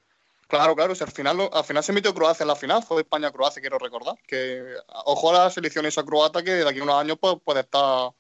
Claro, 0.48 0.74
claro, 0.74 0.96
si 0.96 1.04
al 1.04 1.12
final, 1.12 1.50
al 1.52 1.64
final 1.66 1.84
se 1.84 1.92
metió 1.92 2.14
Croacia 2.14 2.46
en 2.46 2.48
la 2.48 2.56
final, 2.56 2.82
fue 2.82 3.02
España-Croacia, 3.02 3.62
quiero 3.62 3.78
recordar. 3.78 4.16
Que 4.26 4.64
ojo 4.88 5.30
a 5.30 5.44
la 5.44 5.50
selección 5.50 5.86
esa 5.86 6.06
croata 6.06 6.42
que 6.42 6.52
de 6.52 6.70
aquí 6.70 6.80
a 6.80 6.84
unos 6.84 6.96
años 6.96 7.18
pues, 7.20 7.36
puede 7.44 7.60
estar 7.60 8.12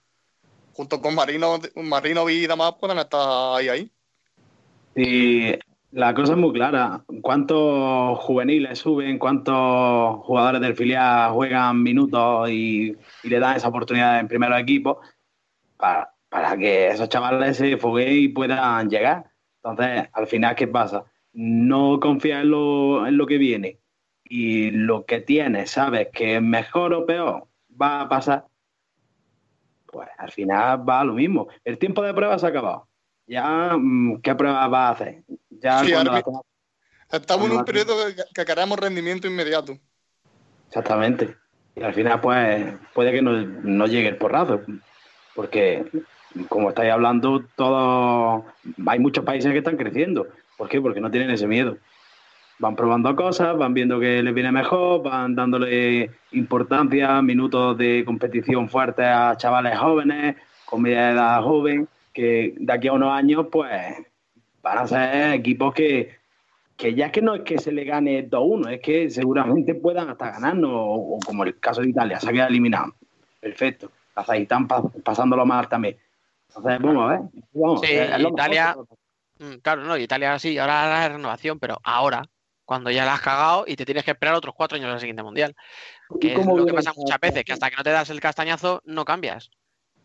junto 0.74 1.02
con 1.02 1.16
Marino, 1.16 1.58
Marino 1.76 2.30
y 2.30 2.48
demás, 2.48 2.74
pueden 2.78 3.00
estar 3.00 3.58
ahí 3.58 3.70
ahí. 3.70 3.92
Y 4.94 5.54
la 5.92 6.14
cosa 6.14 6.34
es 6.34 6.38
muy 6.38 6.52
clara. 6.52 7.06
¿Cuántos 7.22 8.20
juveniles 8.20 8.78
suben? 8.78 9.18
¿Cuántos 9.18 10.20
jugadores 10.26 10.60
del 10.60 10.76
filial 10.76 11.32
juegan 11.32 11.82
minutos 11.82 12.50
y, 12.50 12.94
y 13.24 13.30
le 13.30 13.40
dan 13.40 13.56
esa 13.56 13.70
oportunidad 13.70 14.20
en 14.20 14.28
primer 14.28 14.52
equipo 14.60 15.00
para, 15.78 16.14
para 16.30 16.56
que 16.58 16.88
esos 16.90 17.10
chavales 17.10 17.58
se 17.58 17.78
fogueen 17.78 18.14
y 18.24 18.28
puedan 18.30 18.90
llegar? 18.90 19.32
Entonces, 19.64 20.08
al 20.14 20.28
final, 20.28 20.56
¿qué 20.56 20.68
pasa? 20.68 21.04
No 21.34 22.00
confías 22.00 22.44
en 22.44 22.52
lo, 22.52 23.06
en 23.08 23.18
lo 23.18 23.26
que 23.28 23.38
viene 23.38 23.80
y 24.24 24.72
lo 24.72 25.06
que 25.06 25.22
tienes, 25.22 25.72
sabes 25.72 26.10
que 26.14 26.36
es 26.38 26.42
mejor 26.42 26.94
o 26.94 27.06
peor, 27.06 27.48
va 27.80 28.02
a 28.02 28.10
pasar. 28.10 28.46
Pues 29.88 30.08
al 30.18 30.32
final 30.32 30.88
va 30.88 31.02
a 31.02 31.04
lo 31.04 31.14
mismo. 31.14 31.48
El 31.64 31.78
tiempo 31.80 32.04
de 32.04 32.14
prueba 32.14 32.38
se 32.38 32.46
ha 32.46 32.50
acabado. 32.50 32.88
Ya, 33.26 33.76
mm, 33.78 34.22
¿qué 34.22 34.36
pruebas 34.36 34.72
va 34.72 34.88
a 34.88 34.92
hacer? 34.92 35.24
Ya 35.50 35.80
Sí, 35.84 35.92
cuando 35.92 36.12
ahora 36.12 36.24
la- 36.26 36.42
Estamos 37.18 37.50
en 37.50 37.58
un 37.58 37.66
periodo 37.66 37.96
que, 38.16 38.24
que 38.36 38.46
queremos 38.46 38.78
rendimiento 38.78 39.28
inmediato. 39.28 39.76
Exactamente. 40.68 41.36
Y 41.76 41.82
al 41.82 41.94
final, 41.94 42.22
pues, 42.22 42.76
puede 42.94 43.12
que 43.12 43.22
no, 43.24 43.32
no 43.32 43.88
llegue 43.88 44.10
el 44.10 44.18
porrazo. 44.18 44.62
Porque, 45.34 45.86
como 46.48 46.70
estáis 46.70 46.92
hablando, 46.92 47.44
todos 47.56 48.44
hay 48.88 49.00
muchos 49.00 49.24
países 49.26 49.52
que 49.52 49.60
están 49.60 49.78
creciendo. 49.78 50.28
¿Por 50.58 50.70
qué? 50.70 50.82
Porque 50.82 51.02
no 51.02 51.10
tienen 51.12 51.32
ese 51.32 51.48
miedo. 51.48 51.78
Van 52.60 52.76
probando 52.76 53.16
cosas, 53.16 53.58
van 53.58 53.74
viendo 53.74 54.00
que 54.00 54.22
les 54.22 54.34
viene 54.34 54.52
mejor, 54.52 55.02
van 55.02 55.34
dándole 55.34 56.12
importancia, 56.34 57.22
minutos 57.22 57.78
de 57.78 58.04
competición 58.06 58.68
fuertes 58.70 59.06
a 59.06 59.36
chavales 59.38 59.78
jóvenes, 59.78 60.36
con 60.66 60.82
media 60.82 61.12
edad 61.12 61.42
joven, 61.42 61.88
que 62.14 62.54
de 62.58 62.74
aquí 62.74 62.90
a 62.90 62.94
unos 62.94 63.14
años, 63.14 63.48
pues, 63.50 63.72
van 64.62 64.78
a 64.78 64.88
ser 64.88 65.34
equipos 65.34 65.74
que, 65.74 66.18
que 66.76 66.94
ya 66.94 67.06
es 67.08 67.12
que 67.14 67.22
no 67.22 67.34
es 67.36 67.42
que 67.42 67.58
se 67.60 67.72
le 67.72 67.86
gane 67.86 68.30
2-1, 68.30 68.74
es 68.74 68.82
que 68.82 69.10
seguramente 69.10 69.74
puedan 69.76 70.10
hasta 70.10 70.32
ganarnos, 70.32 70.72
o, 70.74 71.18
como 71.26 71.46
el 71.46 71.58
caso 71.60 71.82
de 71.82 71.90
Italia, 71.90 72.20
se 72.20 72.30
ha 72.30 72.34
quedado 72.34 72.50
eliminado. 72.50 72.94
Perfecto. 73.40 73.90
Kazajistán 74.14 74.68
pa- 74.68 74.84
pasándolo 75.02 75.46
mal 75.46 75.70
también. 75.70 75.96
Entonces, 76.50 76.80
vamos 76.82 77.04
a 77.04 77.08
ver. 77.14 77.20
Vamos, 77.54 77.82
Sí, 77.82 77.94
mejor 77.94 78.22
Italia- 78.34 78.76
Mm, 79.42 79.54
Claro, 79.62 79.84
no, 79.84 79.96
Italia 79.98 80.38
sí, 80.38 80.58
ahora 80.58 80.90
la 80.90 81.08
renovación, 81.10 81.60
pero 81.60 81.80
ahora, 81.84 82.24
cuando 82.66 82.92
ya 82.92 83.06
la 83.06 83.14
has 83.14 83.22
cagado 83.22 83.64
y 83.66 83.78
te 83.78 83.86
tienes 83.86 84.04
que 84.04 84.12
esperar 84.12 84.36
otros 84.36 84.54
cuatro 84.54 84.76
años 84.78 84.92
al 84.92 85.00
siguiente 85.00 85.24
mundial. 85.24 85.56
Que 86.20 86.34
es 86.34 86.46
lo 86.46 86.66
que 86.66 86.74
pasa 86.74 86.92
muchas 86.98 87.20
veces, 87.22 87.44
que 87.46 87.54
hasta 87.54 87.70
que 87.70 87.78
no 87.78 87.84
te 87.84 87.92
das 87.92 88.10
el 88.10 88.20
castañazo, 88.20 88.82
no 88.84 89.06
cambias. 89.06 89.50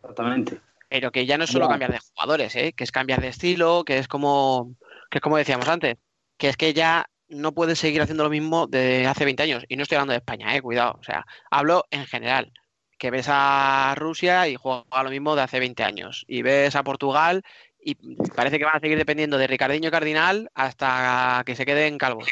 Exactamente. 0.02 0.61
Pero 0.88 1.11
que 1.11 1.26
ya 1.26 1.37
no 1.37 1.44
es 1.44 1.50
solo 1.50 1.64
cambiar 1.70 1.90
de 1.90 1.98
jugadores, 1.98 2.54
¿eh? 2.54 2.72
que 2.76 2.85
es 2.85 2.92
cambiar 2.92 3.20
de 3.20 3.28
estilo, 3.28 3.85
que 3.85 3.98
es 3.98 4.07
como, 4.07 4.76
que 5.11 5.18
es 5.18 5.22
como 5.22 5.37
decíamos 5.37 5.68
antes, 5.68 5.96
que 6.38 6.48
es 6.48 6.57
que 6.57 6.72
ya 6.72 7.07
no 7.26 7.52
puedes 7.52 7.78
seguir 7.80 8.02
haciendo 8.02 8.22
lo 8.22 8.30
mismo 8.30 8.66
de 8.68 9.07
hace 9.09 9.24
20 9.24 9.42
años. 9.42 9.64
Y 9.68 9.76
no 9.76 9.83
estoy 9.83 9.96
hablando 9.96 10.12
de 10.12 10.18
España, 10.18 10.54
eh, 10.54 10.62
cuidado. 10.62 10.96
O 11.00 11.02
sea, 11.02 11.26
hablo 11.50 11.85
en 11.90 12.07
general. 12.07 12.52
Que 12.98 13.11
ves 13.11 13.26
a 13.28 13.94
Rusia 13.96 14.48
y 14.48 14.57
juega 14.57 14.85
lo 15.02 15.11
mismo 15.11 15.35
de 15.37 15.42
hace 15.42 15.59
20 15.59 15.83
años. 15.83 16.24
Y 16.28 16.42
ves 16.42 16.76
a 16.76 16.85
Portugal 16.85 17.42
y 17.80 17.94
parece 18.35 18.59
que 18.59 18.64
van 18.64 18.76
a 18.76 18.80
seguir 18.80 18.96
dependiendo 18.96 19.37
de 19.38 19.46
Ricardinho 19.46 19.90
Cardinal 19.90 20.50
hasta 20.54 21.42
que 21.44 21.54
se 21.54 21.66
queden 21.66 21.98
calvos. 21.98 22.28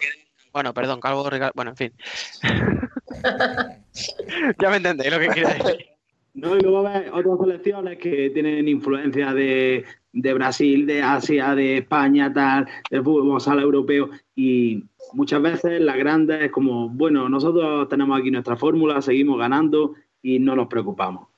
Bueno, 0.52 0.72
perdón, 0.74 1.00
calvo, 1.00 1.28
Ricar- 1.28 1.52
bueno, 1.54 1.72
en 1.72 1.76
fin. 1.76 1.92
ya 4.60 4.70
me 4.70 4.76
entendéis 4.76 5.12
lo 5.12 5.18
que 5.18 5.28
quiero 5.28 5.48
decir. 5.48 5.86
No, 6.34 6.56
y 6.56 6.60
luego 6.60 6.82
ves 6.82 7.10
otras 7.12 7.38
selecciones 7.40 7.98
que 7.98 8.30
tienen 8.30 8.66
influencia 8.66 9.34
de, 9.34 9.84
de 10.12 10.34
Brasil, 10.34 10.86
de 10.86 11.02
Asia, 11.02 11.54
de 11.54 11.78
España, 11.78 12.32
tal, 12.32 12.66
del 12.90 13.04
fútbol 13.04 13.38
sala 13.40 13.60
europeo. 13.60 14.08
Y 14.34 14.82
muchas 15.12 15.42
veces 15.42 15.80
las 15.82 15.96
grandes 15.96 16.40
es 16.42 16.50
como, 16.50 16.88
bueno, 16.88 17.28
nosotros 17.28 17.86
tenemos 17.90 18.18
aquí 18.18 18.30
nuestra 18.30 18.56
fórmula, 18.56 19.02
seguimos 19.02 19.38
ganando 19.38 19.94
y 20.22 20.38
no 20.38 20.56
nos 20.56 20.68
preocupamos. 20.68 21.28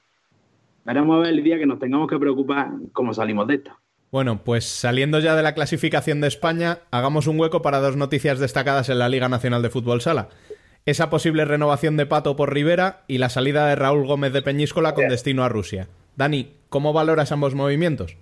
Veremos 0.84 1.16
a 1.16 1.20
ver 1.20 1.30
el 1.30 1.42
día 1.42 1.58
que 1.58 1.66
nos 1.66 1.78
tengamos 1.78 2.08
que 2.08 2.18
preocupar 2.18 2.70
cómo 2.92 3.14
salimos 3.14 3.46
de 3.48 3.54
esta. 3.54 3.78
Bueno, 4.10 4.44
pues 4.44 4.64
saliendo 4.64 5.18
ya 5.18 5.34
de 5.34 5.42
la 5.42 5.54
clasificación 5.54 6.20
de 6.20 6.28
España, 6.28 6.80
hagamos 6.90 7.26
un 7.26 7.40
hueco 7.40 7.62
para 7.62 7.80
dos 7.80 7.96
noticias 7.96 8.38
destacadas 8.38 8.88
en 8.88 8.98
la 8.98 9.08
Liga 9.08 9.28
Nacional 9.28 9.62
de 9.62 9.70
Fútbol 9.70 10.02
Sala. 10.02 10.28
Esa 10.86 11.08
posible 11.08 11.46
renovación 11.46 11.96
de 11.96 12.06
Pato 12.06 12.36
por 12.36 12.52
Rivera 12.52 13.04
y 13.08 13.18
la 13.18 13.30
salida 13.30 13.66
de 13.66 13.74
Raúl 13.74 14.06
Gómez 14.06 14.32
de 14.32 14.42
Peñíscola 14.42 14.94
con 14.94 15.08
destino 15.08 15.42
a 15.42 15.48
Rusia. 15.48 15.88
Dani, 16.14 16.52
¿cómo 16.68 16.92
valoras 16.92 17.32
ambos 17.32 17.54
movimientos? 17.54 18.16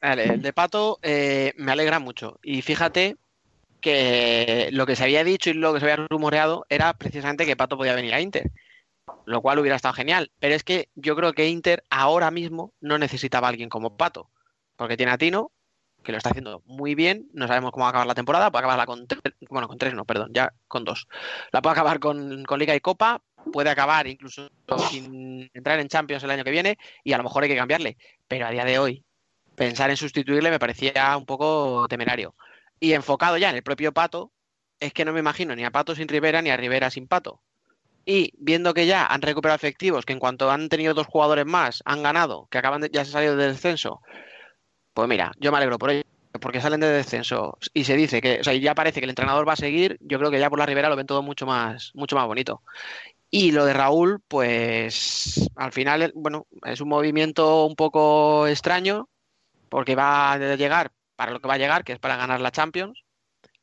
Vale, 0.00 0.24
el 0.24 0.42
de 0.42 0.52
Pato 0.52 1.00
eh, 1.02 1.52
me 1.56 1.72
alegra 1.72 1.98
mucho. 1.98 2.38
Y 2.42 2.62
fíjate 2.62 3.16
que 3.80 4.68
lo 4.72 4.86
que 4.86 4.96
se 4.96 5.04
había 5.04 5.24
dicho 5.24 5.50
y 5.50 5.54
lo 5.54 5.74
que 5.74 5.80
se 5.80 5.90
había 5.90 6.06
rumoreado 6.08 6.64
era 6.70 6.94
precisamente 6.94 7.44
que 7.44 7.56
Pato 7.56 7.76
podía 7.76 7.94
venir 7.94 8.14
a 8.14 8.20
Inter, 8.20 8.50
lo 9.26 9.40
cual 9.40 9.58
hubiera 9.58 9.76
estado 9.76 9.94
genial. 9.94 10.30
Pero 10.38 10.54
es 10.54 10.64
que 10.64 10.88
yo 10.94 11.16
creo 11.16 11.32
que 11.32 11.48
Inter 11.48 11.84
ahora 11.90 12.30
mismo 12.30 12.72
no 12.80 12.98
necesitaba 12.98 13.48
a 13.48 13.50
alguien 13.50 13.68
como 13.68 13.96
Pato, 13.96 14.30
porque 14.76 14.96
tiene 14.96 15.12
a 15.12 15.18
Tino, 15.18 15.52
que 16.02 16.12
lo 16.12 16.18
está 16.18 16.30
haciendo 16.30 16.62
muy 16.66 16.94
bien, 16.94 17.28
no 17.32 17.48
sabemos 17.48 17.72
cómo 17.72 17.82
va 17.84 17.88
a 17.88 17.90
acabar 17.90 18.06
la 18.06 18.14
temporada, 18.14 18.50
puede 18.50 18.60
acabarla 18.60 18.86
con 18.86 19.06
tres, 19.06 19.22
bueno, 19.48 19.66
con 19.66 19.78
tres 19.78 19.94
no, 19.94 20.04
perdón, 20.04 20.30
ya 20.32 20.52
con 20.68 20.84
dos. 20.84 21.08
La 21.50 21.62
puede 21.62 21.72
acabar 21.72 21.98
con, 21.98 22.44
con 22.44 22.58
Liga 22.58 22.74
y 22.74 22.80
Copa, 22.80 23.22
puede 23.52 23.70
acabar 23.70 24.06
incluso 24.06 24.48
sin 24.90 25.50
entrar 25.54 25.80
en 25.80 25.88
Champions 25.88 26.22
el 26.22 26.30
año 26.30 26.44
que 26.44 26.50
viene 26.50 26.78
y 27.02 27.12
a 27.12 27.18
lo 27.18 27.24
mejor 27.24 27.42
hay 27.42 27.48
que 27.48 27.56
cambiarle. 27.56 27.96
Pero 28.28 28.46
a 28.46 28.50
día 28.50 28.64
de 28.64 28.78
hoy, 28.78 29.04
pensar 29.56 29.90
en 29.90 29.96
sustituirle 29.96 30.50
me 30.50 30.58
parecía 30.58 31.16
un 31.16 31.26
poco 31.26 31.86
temerario. 31.88 32.34
Y 32.78 32.92
enfocado 32.92 33.38
ya 33.38 33.50
en 33.50 33.56
el 33.56 33.62
propio 33.62 33.92
Pato, 33.92 34.32
es 34.80 34.92
que 34.92 35.04
no 35.04 35.12
me 35.12 35.20
imagino 35.20 35.56
ni 35.56 35.64
a 35.64 35.70
Pato 35.70 35.94
sin 35.94 36.08
Rivera 36.08 36.42
ni 36.42 36.50
a 36.50 36.56
Rivera 36.56 36.90
sin 36.90 37.08
Pato. 37.08 37.40
Y 38.04 38.32
viendo 38.36 38.74
que 38.74 38.86
ya 38.86 39.06
han 39.06 39.22
recuperado 39.22 39.56
efectivos, 39.56 40.04
que 40.04 40.12
en 40.12 40.18
cuanto 40.18 40.50
han 40.50 40.68
tenido 40.68 40.94
dos 40.94 41.06
jugadores 41.06 41.46
más, 41.46 41.82
han 41.84 42.02
ganado, 42.02 42.48
que 42.50 42.58
acaban 42.58 42.82
de, 42.82 42.90
ya 42.92 43.04
se 43.04 43.10
han 43.10 43.12
salido 43.12 43.36
del 43.36 43.52
descenso, 43.52 44.00
pues 44.92 45.08
mira, 45.08 45.32
yo 45.38 45.50
me 45.50 45.58
alegro 45.58 45.78
por 45.78 45.90
ello, 45.90 46.02
porque 46.40 46.60
salen 46.60 46.80
de 46.80 46.88
descenso 46.88 47.58
y 47.72 47.84
se 47.84 47.96
dice 47.96 48.20
que, 48.20 48.40
o 48.40 48.44
sea, 48.44 48.54
ya 48.54 48.74
parece 48.74 49.00
que 49.00 49.04
el 49.04 49.10
entrenador 49.10 49.48
va 49.48 49.54
a 49.54 49.56
seguir, 49.56 49.98
yo 50.00 50.18
creo 50.18 50.30
que 50.30 50.38
ya 50.38 50.50
por 50.50 50.58
la 50.58 50.66
Rivera 50.66 50.88
lo 50.88 50.96
ven 50.96 51.06
todo 51.06 51.22
mucho 51.22 51.46
más, 51.46 51.92
mucho 51.94 52.16
más 52.16 52.26
bonito. 52.26 52.62
Y 53.30 53.52
lo 53.52 53.64
de 53.64 53.72
Raúl, 53.72 54.20
pues 54.28 55.50
al 55.56 55.72
final, 55.72 56.12
bueno, 56.14 56.46
es 56.64 56.80
un 56.80 56.88
movimiento 56.88 57.66
un 57.66 57.74
poco 57.74 58.46
extraño, 58.46 59.08
porque 59.68 59.96
va 59.96 60.32
a 60.32 60.56
llegar 60.56 60.92
para 61.16 61.32
lo 61.32 61.40
que 61.40 61.48
va 61.48 61.54
a 61.54 61.58
llegar, 61.58 61.84
que 61.84 61.94
es 61.94 61.98
para 61.98 62.16
ganar 62.16 62.40
la 62.40 62.52
Champions. 62.52 63.03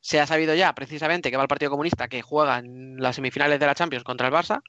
Se 0.01 0.19
ha 0.19 0.27
sabido 0.27 0.53
ya 0.55 0.73
precisamente 0.73 1.31
que 1.31 1.37
va 1.37 1.43
el 1.43 1.49
Partido 1.49 1.71
Comunista 1.71 2.07
que 2.07 2.21
juega 2.21 2.59
en 2.59 2.97
las 3.01 3.15
semifinales 3.15 3.59
de 3.59 3.65
la 3.65 3.75
Champions 3.75 4.03
contra 4.03 4.27
el 4.27 4.33
Barça, 4.33 4.61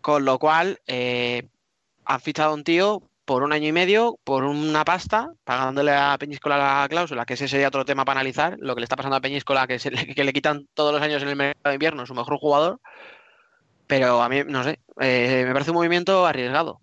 con 0.00 0.24
lo 0.24 0.38
cual 0.38 0.80
eh, 0.86 1.48
han 2.04 2.20
fichado 2.20 2.50
a 2.50 2.54
un 2.54 2.64
tío 2.64 3.02
por 3.24 3.42
un 3.42 3.52
año 3.52 3.68
y 3.68 3.72
medio, 3.72 4.18
por 4.24 4.44
una 4.44 4.84
pasta, 4.84 5.32
pagándole 5.44 5.92
a 5.92 6.16
Peñíscola 6.18 6.58
la 6.58 6.86
cláusula, 6.88 7.24
que 7.24 7.34
ese 7.34 7.48
sería 7.48 7.68
otro 7.68 7.84
tema 7.84 8.04
para 8.04 8.20
analizar, 8.20 8.56
lo 8.58 8.74
que 8.74 8.80
le 8.80 8.84
está 8.84 8.96
pasando 8.96 9.16
a 9.16 9.20
Peñíscola, 9.20 9.66
que, 9.66 9.78
le, 9.90 10.06
que 10.14 10.24
le 10.24 10.32
quitan 10.32 10.68
todos 10.74 10.92
los 10.92 11.00
años 11.00 11.22
en 11.22 11.28
el 11.30 11.36
mercado 11.36 11.70
de 11.70 11.74
invierno 11.74 12.06
su 12.06 12.14
mejor 12.14 12.36
jugador. 12.38 12.80
Pero 13.86 14.22
a 14.22 14.28
mí, 14.28 14.42
no 14.46 14.64
sé, 14.64 14.80
eh, 15.00 15.44
me 15.46 15.52
parece 15.52 15.70
un 15.70 15.76
movimiento 15.76 16.26
arriesgado. 16.26 16.80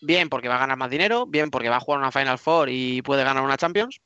Bien 0.00 0.28
porque 0.28 0.48
va 0.48 0.56
a 0.56 0.60
ganar 0.60 0.76
más 0.76 0.90
dinero, 0.90 1.26
bien 1.26 1.50
porque 1.50 1.68
va 1.68 1.76
a 1.76 1.80
jugar 1.80 2.00
una 2.00 2.12
Final 2.12 2.38
Four 2.38 2.70
y 2.70 3.02
puede 3.02 3.24
ganar 3.24 3.44
una 3.44 3.56
Champions. 3.56 4.00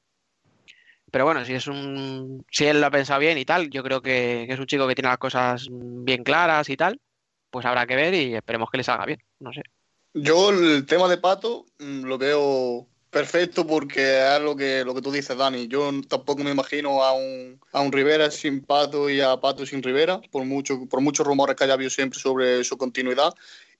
Pero 1.14 1.26
bueno, 1.26 1.44
si 1.44 1.54
es 1.54 1.68
un. 1.68 2.44
Si 2.50 2.66
él 2.66 2.80
lo 2.80 2.88
ha 2.88 2.90
pensado 2.90 3.20
bien 3.20 3.38
y 3.38 3.44
tal, 3.44 3.70
yo 3.70 3.84
creo 3.84 4.02
que, 4.02 4.46
que 4.48 4.54
es 4.54 4.58
un 4.58 4.66
chico 4.66 4.88
que 4.88 4.96
tiene 4.96 5.10
las 5.10 5.18
cosas 5.18 5.68
bien 5.70 6.24
claras 6.24 6.68
y 6.68 6.76
tal, 6.76 7.00
pues 7.52 7.64
habrá 7.64 7.86
que 7.86 7.94
ver 7.94 8.14
y 8.14 8.34
esperemos 8.34 8.68
que 8.68 8.78
le 8.78 8.82
salga 8.82 9.06
bien. 9.06 9.20
No 9.38 9.52
sé. 9.52 9.62
Yo 10.12 10.50
el 10.50 10.84
tema 10.86 11.06
de 11.06 11.18
Pato 11.18 11.66
mm, 11.78 12.02
lo 12.02 12.18
veo 12.18 12.88
perfecto 13.10 13.64
porque 13.64 14.26
es 14.34 14.42
lo 14.42 14.56
que, 14.56 14.82
lo 14.84 14.92
que 14.92 15.02
tú 15.02 15.12
dices, 15.12 15.38
Dani. 15.38 15.68
Yo 15.68 15.88
tampoco 16.08 16.42
me 16.42 16.50
imagino 16.50 17.04
a 17.04 17.12
un, 17.12 17.60
a 17.70 17.80
un 17.80 17.92
Rivera 17.92 18.28
sin 18.32 18.64
Pato 18.64 19.08
y 19.08 19.20
a 19.20 19.36
Pato 19.36 19.64
sin 19.64 19.84
Rivera, 19.84 20.20
por, 20.32 20.44
mucho, 20.44 20.84
por 20.90 21.00
muchos 21.00 21.24
rumores 21.24 21.54
que 21.54 21.62
haya 21.62 21.74
habido 21.74 21.90
siempre 21.90 22.18
sobre 22.18 22.64
su 22.64 22.76
continuidad. 22.76 23.32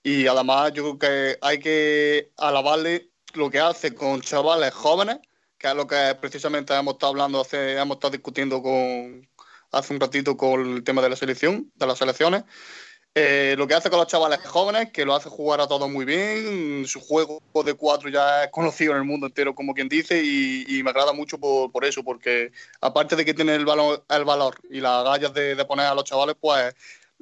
Y 0.05 0.29
además 0.29 0.73
yo 0.73 0.85
creo 0.85 0.99
que 1.01 1.38
hay 1.40 1.59
que 1.59 2.31
alabarle 2.37 3.09
lo 3.33 3.51
que 3.51 3.59
hace 3.59 3.92
con 3.92 4.20
chavales 4.20 4.73
jóvenes, 4.73 5.18
que 5.64 5.70
es 5.70 5.77
lo 5.77 5.87
que 5.87 6.14
precisamente 6.20 6.74
hemos 6.74 6.94
estado 6.94 7.12
hablando, 7.12 7.40
hace, 7.40 7.79
hemos 7.79 7.96
estado 7.96 8.11
discutiendo 8.11 8.62
con, 8.62 9.27
hace 9.72 9.94
un 9.94 10.00
ratito 10.00 10.37
con 10.37 10.61
el 10.77 10.85
tema 10.85 11.00
de 11.00 11.09
la 11.09 11.16
selección, 11.16 11.72
de 11.74 11.87
las 11.87 11.96
selecciones. 11.96 12.44
Eh, 13.14 13.55
lo 13.57 13.66
que 13.66 13.72
hace 13.72 13.88
con 13.88 13.98
los 13.98 14.09
chavales 14.09 14.40
jóvenes, 14.40 14.90
que 14.92 15.07
lo 15.07 15.14
hace 15.14 15.31
jugar 15.31 15.62
a 15.62 15.66
todos 15.66 15.88
muy 15.88 16.05
bien, 16.05 16.85
su 16.87 17.00
juego 17.00 17.40
de 17.64 17.72
cuatro 17.72 18.11
ya 18.11 18.44
es 18.44 18.50
conocido 18.50 18.92
en 18.92 18.98
el 18.98 19.05
mundo 19.05 19.27
entero, 19.27 19.55
como 19.55 19.72
quien 19.72 19.88
dice, 19.88 20.22
y, 20.22 20.83
me 20.83 20.90
agrada 20.90 21.14
mucho 21.14 21.38
por, 21.38 21.72
por, 21.72 21.87
eso, 21.87 22.05
porque 22.05 22.53
aparte 22.83 23.16
de 23.16 23.24
que 23.24 23.33
tiene 23.33 23.55
el 23.55 23.64
valor, 23.64 24.05
el 24.11 24.24
valor 24.27 24.57
y 24.68 24.81
las 24.81 25.03
gallas 25.03 25.33
de, 25.33 25.64
poner 25.64 25.87
a 25.87 25.94
los 25.94 26.05
chavales, 26.05 26.37
pues 26.38 26.74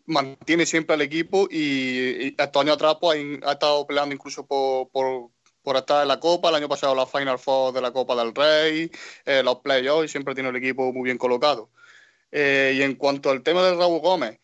mantiene 0.07 0.67
siempre 0.67 0.95
al 0.95 1.03
equipo 1.03 1.47
y, 1.49 2.27
y 2.27 2.37
años 2.39 2.75
atrás 2.75 2.97
pues, 3.01 3.25
ha 3.45 3.53
estado 3.53 3.87
peleando 3.87 4.13
incluso 4.17 4.45
por, 4.45 5.31
por, 5.63 5.77
estar 5.77 6.03
en 6.03 6.09
la 6.09 6.21
Copa, 6.21 6.49
el 6.49 6.57
año 6.57 6.69
pasado 6.69 6.95
la 6.95 7.07
Final 7.07 7.39
Four 7.39 7.73
de 7.73 7.81
la 7.81 7.93
Copa 7.93 8.15
del 8.17 8.35
Rey, 8.35 8.91
eh, 9.25 9.43
los 9.43 9.57
playoffs, 9.57 10.07
y 10.07 10.09
siempre 10.09 10.35
tiene 10.35 10.51
el 10.51 10.57
equipo 10.57 10.93
muy 10.93 11.05
bien 11.05 11.19
colocado. 11.19 11.71
Eh, 12.31 12.75
y 12.77 12.83
en 12.83 12.95
cuanto 12.95 13.31
al 13.31 13.43
tema 13.43 13.63
de 13.63 13.75
Raúl 13.75 14.01
Gómez, 14.01 14.39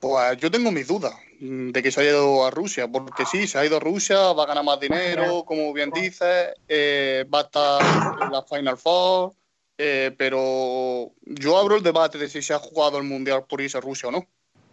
pues 0.00 0.36
yo 0.38 0.50
tengo 0.50 0.70
mis 0.70 0.86
dudas 0.86 1.14
de 1.38 1.82
que 1.82 1.90
se 1.90 2.00
haya 2.00 2.10
ido 2.10 2.46
a 2.46 2.50
Rusia, 2.50 2.88
porque 2.88 3.26
sí, 3.26 3.46
se 3.46 3.58
ha 3.58 3.66
ido 3.66 3.76
a 3.76 3.80
Rusia, 3.80 4.32
va 4.32 4.44
a 4.44 4.46
ganar 4.46 4.64
más 4.64 4.80
dinero, 4.80 5.44
como 5.44 5.72
bien 5.72 5.90
dices, 5.90 6.54
eh, 6.68 7.24
va 7.32 7.40
a 7.40 7.42
estar 7.42 8.22
en 8.22 8.32
la 8.32 8.42
Final 8.42 8.76
Four, 8.76 9.32
pero 9.76 11.12
yo 11.22 11.58
abro 11.58 11.76
el 11.76 11.82
debate 11.82 12.18
de 12.18 12.28
si 12.28 12.40
se 12.40 12.54
ha 12.54 12.58
jugado 12.58 12.98
el 12.98 13.04
Mundial 13.04 13.44
por 13.46 13.60
irse 13.60 13.78
a 13.78 13.82
Rusia 13.82 14.08
o 14.08 14.12
no. 14.12 14.26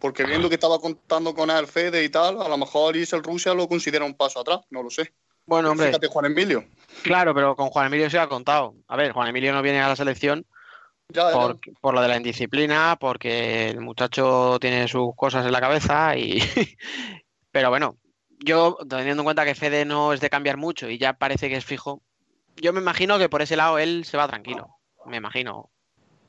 Porque 0.04 0.26
viendo 0.26 0.50
que 0.50 0.56
estaba 0.56 0.80
contando 0.80 1.34
con 1.34 1.50
el 1.50 1.66
Fede 1.66 2.04
y 2.04 2.10
tal, 2.10 2.42
a 2.42 2.50
lo 2.50 2.58
mejor 2.58 2.98
irse 2.98 3.16
a 3.16 3.20
Rusia 3.20 3.54
lo 3.54 3.70
considera 3.70 4.04
un 4.04 4.16
paso 4.16 4.42
atrás, 4.42 4.60
no 4.70 4.84
lo 4.84 4.90
sé. 4.90 5.14
Bueno, 5.46 5.72
hombre. 5.72 5.88
Fíjate, 5.88 6.08
Juan 6.08 6.26
Emilio. 6.26 6.66
Claro, 7.04 7.34
pero 7.34 7.56
con 7.56 7.70
Juan 7.70 7.88
Emilio 7.88 8.10
se 8.10 8.20
ha 8.20 8.28
contado. 8.28 8.76
A 8.90 8.98
ver, 8.98 9.14
Juan 9.14 9.30
Emilio 9.30 9.54
no 9.54 9.62
viene 9.62 9.82
a 9.82 9.88
la 9.88 9.96
selección 9.96 10.46
ya, 11.08 11.30
ya. 11.30 11.34
Por, 11.34 11.60
por, 11.80 11.94
lo 11.94 12.02
de 12.02 12.10
la 12.10 12.18
indisciplina, 12.18 12.98
porque 13.00 13.70
el 13.70 13.80
muchacho 13.80 14.58
tiene 14.60 14.90
sus 14.90 15.16
cosas 15.16 15.46
en 15.46 15.54
la 15.54 15.62
cabeza 15.62 16.18
y... 16.18 16.38
Pero 17.52 17.70
bueno, 17.70 17.98
yo 18.40 18.78
teniendo 18.90 19.22
en 19.22 19.26
cuenta 19.26 19.46
que 19.46 19.56
Fede 19.56 19.86
no 19.86 20.12
es 20.12 20.20
de 20.20 20.30
cambiar 20.30 20.58
mucho 20.58 20.90
y 20.90 20.98
ya 20.98 21.14
parece 21.14 21.48
que 21.48 21.56
es 21.56 21.64
fijo, 21.64 22.02
yo 22.58 22.74
me 22.74 22.82
imagino 22.82 23.18
que 23.18 23.30
por 23.30 23.42
ese 23.42 23.56
lado 23.56 23.80
él 23.80 24.04
se 24.04 24.18
va 24.18 24.28
tranquilo. 24.28 24.68
Me 25.06 25.16
imagino. 25.16 25.72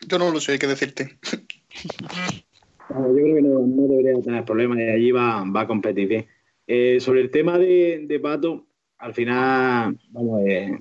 Yo 0.06 0.20
no 0.20 0.30
lo 0.30 0.38
sé, 0.38 0.52
hay 0.52 0.58
que 0.60 0.68
decirte. 0.68 1.18
Bueno, 2.94 3.08
yo 3.08 3.24
creo 3.24 3.34
que 3.34 3.42
no, 3.42 3.88
debería 3.88 4.22
tener 4.22 4.44
problemas 4.44 4.78
y 4.78 4.82
allí 4.82 5.10
va, 5.10 5.44
va 5.44 5.62
a 5.62 5.66
competir 5.66 6.06
bien. 6.06 6.26
Eh, 6.64 7.00
sobre 7.00 7.22
el 7.22 7.30
tema 7.30 7.58
de, 7.58 8.04
de, 8.06 8.20
Pato, 8.20 8.66
al 8.98 9.12
final, 9.12 9.98
vamos, 10.10 10.42
eh, 10.46 10.78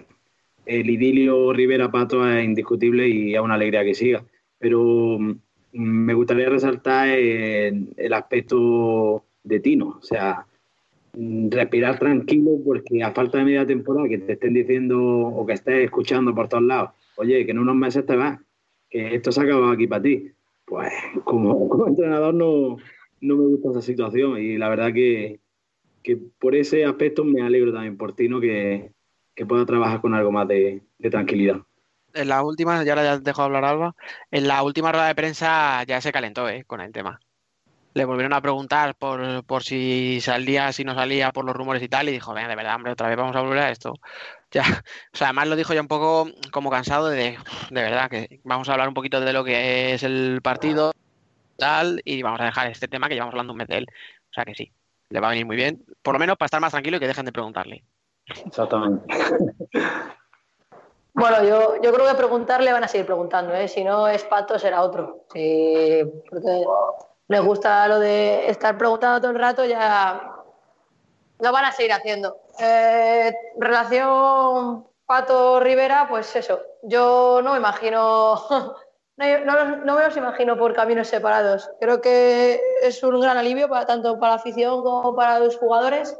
el 0.67 0.89
idilio 0.91 1.51
Rivera-Pato 1.53 2.29
es 2.29 2.45
indiscutible 2.45 3.07
y 3.07 3.33
es 3.33 3.41
una 3.41 3.55
alegría 3.55 3.83
que 3.83 3.95
siga. 3.95 4.23
Pero 4.59 5.17
mm, 5.19 5.33
me 5.71 6.13
gustaría 6.13 6.49
resaltar 6.49 7.09
el, 7.09 7.93
el 7.97 8.13
aspecto 8.13 9.25
de 9.43 9.59
Tino, 9.59 9.97
o 9.99 10.03
sea, 10.03 10.45
mm, 11.13 11.49
respirar 11.49 11.97
tranquilo 11.97 12.59
porque 12.63 13.01
a 13.01 13.11
falta 13.11 13.39
de 13.39 13.45
media 13.45 13.65
temporada 13.65 14.07
que 14.07 14.19
te 14.19 14.33
estén 14.33 14.53
diciendo 14.53 15.01
o 15.01 15.45
que 15.47 15.53
estés 15.53 15.85
escuchando 15.85 16.35
por 16.35 16.47
todos 16.47 16.63
lados, 16.63 16.91
oye, 17.15 17.43
que 17.43 17.51
en 17.51 17.59
unos 17.59 17.75
meses 17.75 18.05
te 18.05 18.15
vas, 18.15 18.39
que 18.87 19.15
esto 19.15 19.31
se 19.31 19.41
ha 19.41 19.43
acabado 19.45 19.71
aquí 19.71 19.87
para 19.87 20.03
ti. 20.03 20.31
Pues 20.73 20.91
como, 21.23 21.69
como 21.69 21.87
entrenador 21.87 22.33
no, 22.33 22.77
no, 23.21 23.35
me 23.37 23.43
gusta 23.43 23.69
esa 23.69 23.81
situación 23.83 24.39
y 24.39 24.57
la 24.57 24.69
verdad 24.69 24.91
que, 24.91 25.39
que, 26.01 26.17
por 26.17 26.55
ese 26.55 26.83
aspecto 26.83 27.23
me 27.23 27.43
alegro 27.43 27.71
también 27.71 27.95
por 27.95 28.15
Tino 28.15 28.41
que, 28.41 28.91
que 29.35 29.45
pueda 29.45 29.67
trabajar 29.67 30.01
con 30.01 30.15
algo 30.15 30.31
más 30.31 30.47
de, 30.47 30.81
tranquilidad. 31.11 31.61
En 32.15 32.27
la 32.27 32.41
última, 32.43 32.83
ya 32.83 32.95
la 32.95 33.19
dejo 33.19 33.43
hablar 33.43 33.65
Alba, 33.65 33.95
en 34.31 34.47
la 34.47 34.63
última 34.63 34.91
rueda 34.91 35.09
de 35.09 35.15
prensa 35.15 35.83
ya 35.83 36.01
se 36.01 36.11
calentó 36.11 36.49
eh, 36.49 36.63
con 36.65 36.81
el 36.81 36.91
tema. 36.91 37.19
Le 37.93 38.05
volvieron 38.05 38.33
a 38.33 38.41
preguntar 38.41 38.95
por, 38.95 39.43
por 39.45 39.61
si 39.61 40.21
salía, 40.21 40.73
si 40.73 40.83
no 40.83 40.95
salía, 40.95 41.31
por 41.31 41.45
los 41.45 41.55
rumores 41.55 41.83
y 41.83 41.87
tal, 41.87 42.09
y 42.09 42.13
dijo, 42.13 42.33
venga, 42.33 42.47
de 42.47 42.55
verdad, 42.55 42.77
hombre, 42.77 42.93
otra 42.93 43.09
vez 43.09 43.17
vamos 43.17 43.35
a 43.35 43.41
volver 43.41 43.59
a 43.59 43.69
esto. 43.69 43.93
Ya, 44.53 44.61
o 45.13 45.17
sea, 45.17 45.27
además 45.29 45.47
lo 45.47 45.55
dijo 45.55 45.73
ya 45.73 45.81
un 45.81 45.87
poco 45.87 46.29
como 46.51 46.69
cansado 46.69 47.07
de, 47.07 47.39
de 47.71 47.81
verdad, 47.81 48.07
que 48.07 48.39
vamos 48.43 48.69
a 48.69 48.73
hablar 48.73 48.87
un 48.87 48.93
poquito 48.93 49.19
de 49.19 49.33
lo 49.33 49.43
que 49.43 49.95
es 49.95 50.03
el 50.03 50.41
partido, 50.43 50.91
tal, 51.57 52.01
y 52.05 52.21
vamos 52.21 52.39
a 52.39 52.45
dejar 52.45 52.67
este 52.67 52.87
tema 52.87 53.09
que 53.09 53.15
llevamos 53.15 53.33
hablando 53.33 53.53
un 53.53 53.57
mes 53.57 53.67
de 53.67 53.77
él. 53.79 53.87
O 54.29 54.33
sea 54.33 54.45
que 54.45 54.53
sí, 54.53 54.71
le 55.09 55.19
va 55.19 55.27
a 55.27 55.29
venir 55.31 55.47
muy 55.47 55.55
bien, 55.55 55.83
por 56.03 56.13
lo 56.13 56.19
menos 56.19 56.37
para 56.37 56.45
estar 56.45 56.61
más 56.61 56.71
tranquilo 56.71 56.97
y 56.97 56.99
que 56.99 57.07
dejen 57.07 57.25
de 57.25 57.31
preguntarle. 57.31 57.83
Exactamente. 58.45 59.05
Bueno, 61.15 61.43
yo, 61.43 61.79
yo 61.79 61.93
creo 61.93 62.07
que 62.07 62.15
preguntarle 62.15 62.73
van 62.73 62.83
a 62.83 62.87
seguir 62.87 63.05
preguntando, 63.05 63.53
¿eh? 63.53 63.67
si 63.67 63.83
no 63.83 64.07
es 64.07 64.23
Pato 64.23 64.57
será 64.57 64.81
otro. 64.81 65.25
Sí, 65.31 66.03
porque 66.27 66.63
les 67.27 67.41
gusta 67.41 67.87
lo 67.87 67.99
de 67.99 68.49
estar 68.49 68.75
preguntando 68.79 69.21
todo 69.21 69.29
el 69.29 69.37
rato, 69.37 69.63
ya 69.63 70.33
lo 71.39 71.51
van 71.51 71.65
a 71.65 71.71
seguir 71.71 71.93
haciendo. 71.93 72.35
Eh, 72.59 73.33
relación 73.57 74.87
Pato-Rivera, 75.05 76.07
pues 76.09 76.35
eso, 76.35 76.61
yo 76.83 77.41
no 77.43 77.53
me 77.53 77.57
imagino, 77.57 78.35
no, 79.17 79.45
no, 79.45 79.75
no, 79.77 79.95
me 79.95 80.03
los 80.03 80.17
imagino 80.17 80.57
por 80.57 80.73
caminos 80.73 81.07
separados. 81.07 81.69
Creo 81.79 82.01
que 82.01 82.61
es 82.81 83.03
un 83.03 83.19
gran 83.19 83.37
alivio 83.37 83.67
para, 83.69 83.85
tanto 83.85 84.19
para 84.19 84.35
la 84.35 84.39
afición 84.39 84.83
como 84.83 85.15
para 85.15 85.39
los 85.39 85.57
jugadores 85.57 86.17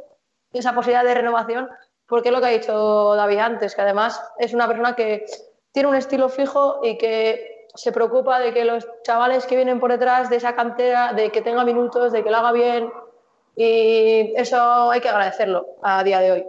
esa 0.52 0.72
posibilidad 0.72 1.04
de 1.04 1.14
renovación 1.14 1.68
porque 2.06 2.28
es 2.28 2.34
lo 2.34 2.40
que 2.40 2.46
ha 2.46 2.50
dicho 2.50 3.14
David 3.14 3.38
antes, 3.38 3.74
que 3.74 3.82
además 3.82 4.22
es 4.38 4.52
una 4.52 4.66
persona 4.66 4.94
que 4.94 5.24
tiene 5.72 5.88
un 5.88 5.94
estilo 5.94 6.28
fijo 6.28 6.80
y 6.82 6.98
que 6.98 7.68
se 7.74 7.92
preocupa 7.92 8.38
de 8.38 8.52
que 8.52 8.64
los 8.64 8.86
chavales 9.02 9.46
que 9.46 9.56
vienen 9.56 9.80
por 9.80 9.90
detrás 9.90 10.30
de 10.30 10.36
esa 10.36 10.54
cantera, 10.54 11.12
de 11.12 11.32
que 11.32 11.42
tenga 11.42 11.64
minutos, 11.64 12.12
de 12.12 12.22
que 12.22 12.30
lo 12.30 12.36
haga 12.36 12.52
bien, 12.52 12.92
y 13.56 14.32
eso 14.36 14.90
hay 14.90 15.00
que 15.00 15.08
agradecerlo 15.08 15.66
a 15.82 16.02
día 16.02 16.20
de 16.20 16.32
hoy. 16.32 16.46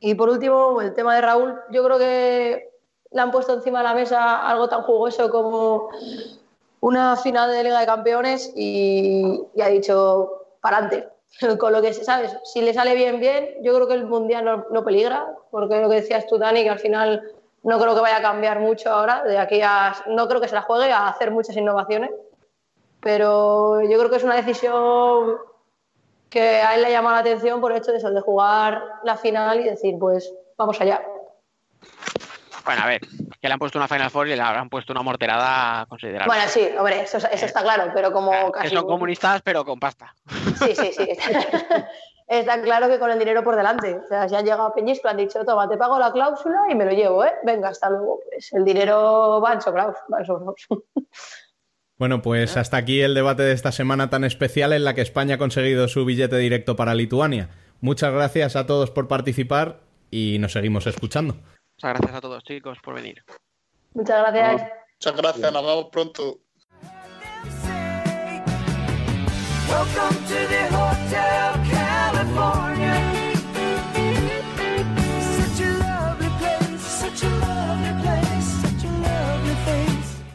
Y 0.00 0.14
por 0.14 0.28
último, 0.28 0.80
el 0.80 0.94
tema 0.94 1.14
de 1.14 1.20
Raúl, 1.22 1.54
yo 1.70 1.84
creo 1.84 1.98
que 1.98 2.70
le 3.10 3.20
han 3.20 3.30
puesto 3.30 3.54
encima 3.54 3.78
de 3.78 3.84
la 3.84 3.94
mesa 3.94 4.46
algo 4.46 4.68
tan 4.68 4.82
jugoso 4.82 5.30
como 5.30 5.88
una 6.80 7.16
final 7.16 7.50
de 7.50 7.64
Liga 7.64 7.80
de 7.80 7.86
Campeones 7.86 8.52
y, 8.54 9.40
ha 9.62 9.68
dicho, 9.68 10.42
para 10.60 10.78
adelante. 10.78 11.08
Con 11.58 11.72
lo 11.72 11.80
que, 11.80 11.94
¿sabes? 11.94 12.36
Si 12.44 12.60
le 12.60 12.74
sale 12.74 12.94
bien, 12.94 13.20
bien. 13.20 13.56
Yo 13.62 13.74
creo 13.74 13.86
que 13.86 13.94
el 13.94 14.06
Mundial 14.06 14.44
no, 14.44 14.66
no, 14.70 14.84
peligra, 14.84 15.34
porque 15.50 15.80
lo 15.80 15.88
que 15.88 15.96
decías 15.96 16.26
tú, 16.26 16.38
Dani, 16.38 16.62
que 16.62 16.70
al 16.70 16.78
final 16.78 17.22
no 17.62 17.80
creo 17.80 17.94
que 17.94 18.00
vaya 18.00 18.18
a 18.18 18.22
cambiar 18.22 18.60
mucho 18.60 18.90
ahora. 18.90 19.22
De 19.24 19.38
aquí 19.38 19.62
a. 19.62 19.94
No 20.08 20.28
creo 20.28 20.40
que 20.40 20.48
se 20.48 20.54
la 20.54 20.62
juegue 20.62 20.92
a 20.92 21.08
hacer 21.08 21.30
muchas 21.30 21.56
innovaciones. 21.56 22.10
Pero 23.00 23.80
yo 23.80 23.98
creo 23.98 24.10
que 24.10 24.16
es 24.16 24.24
una 24.24 24.36
decisión 24.36 25.38
que 26.30 26.60
a 26.60 26.74
él 26.74 26.82
le 26.82 26.90
llama 26.90 27.12
la 27.12 27.18
atención 27.18 27.60
por 27.60 27.72
el 27.72 27.78
hecho 27.78 27.92
de 27.92 27.98
eso, 27.98 28.10
de 28.10 28.20
jugar 28.20 28.82
la 29.04 29.16
final 29.16 29.60
y 29.60 29.64
decir, 29.64 29.94
pues 29.98 30.32
vamos 30.56 30.80
allá. 30.80 31.02
Bueno, 32.64 32.82
a 32.82 32.86
ver, 32.86 33.00
que 33.00 33.46
le 33.46 33.52
han 33.52 33.58
puesto 33.58 33.78
una 33.78 33.88
Final 33.88 34.10
Four 34.10 34.28
y 34.28 34.36
le 34.36 34.42
han 34.42 34.70
puesto 34.70 34.92
una 34.92 35.02
morterada 35.02 35.84
considerable. 35.86 36.26
Bueno, 36.26 36.48
sí, 36.48 36.66
hombre, 36.78 37.02
eso, 37.02 37.18
está 37.18 37.62
claro, 37.62 37.92
pero 37.94 38.10
como 38.10 38.50
casi... 38.50 38.70
Que 38.70 38.76
son 38.76 38.86
comunistas, 38.86 39.42
pero 39.42 39.64
con 39.64 39.78
pasta. 39.78 40.14
Sí, 40.58 40.74
sí, 40.74 40.92
sí. 40.92 41.08
está 42.26 42.62
claro 42.62 42.88
que 42.88 42.98
con 42.98 43.10
el 43.10 43.18
dinero 43.18 43.44
por 43.44 43.56
delante. 43.56 43.96
O 43.96 44.08
sea, 44.08 44.28
si 44.28 44.34
han 44.34 44.44
llegado 44.44 44.64
a 44.64 44.74
Peñisco, 44.74 45.08
han 45.08 45.18
dicho, 45.18 45.44
toma, 45.44 45.68
te 45.68 45.76
pago 45.76 45.98
la 45.98 46.10
cláusula 46.10 46.62
y 46.70 46.74
me 46.74 46.86
lo 46.86 46.92
llevo, 46.92 47.24
¿eh? 47.24 47.34
Venga, 47.42 47.68
hasta 47.68 47.90
luego. 47.90 48.20
Pues 48.30 48.50
el 48.54 48.64
dinero 48.64 49.42
va 49.44 49.52
en 49.52 49.60
sobrados, 49.60 49.96
va 50.12 50.20
en 50.20 50.26
sobrados. 50.26 50.66
Bueno, 51.96 52.22
pues 52.22 52.56
hasta 52.56 52.76
aquí 52.76 53.00
el 53.00 53.14
debate 53.14 53.44
de 53.44 53.52
esta 53.52 53.70
semana 53.70 54.10
tan 54.10 54.24
especial 54.24 54.72
en 54.72 54.84
la 54.84 54.94
que 54.94 55.00
España 55.00 55.36
ha 55.36 55.38
conseguido 55.38 55.86
su 55.86 56.04
billete 56.04 56.36
directo 56.38 56.74
para 56.74 56.94
Lituania. 56.94 57.50
Muchas 57.80 58.12
gracias 58.12 58.56
a 58.56 58.66
todos 58.66 58.90
por 58.90 59.06
participar 59.06 59.80
y 60.10 60.38
nos 60.40 60.52
seguimos 60.52 60.86
escuchando. 60.88 61.34
Muchas 61.34 61.98
gracias 61.98 62.14
a 62.14 62.20
todos, 62.20 62.42
chicos, 62.42 62.78
por 62.82 62.94
venir. 62.94 63.22
Muchas 63.94 64.20
gracias. 64.22 64.70
Muchas 65.00 65.16
gracias, 65.16 65.52
nos 65.52 65.62
vemos 65.62 65.86
pronto. 65.92 66.40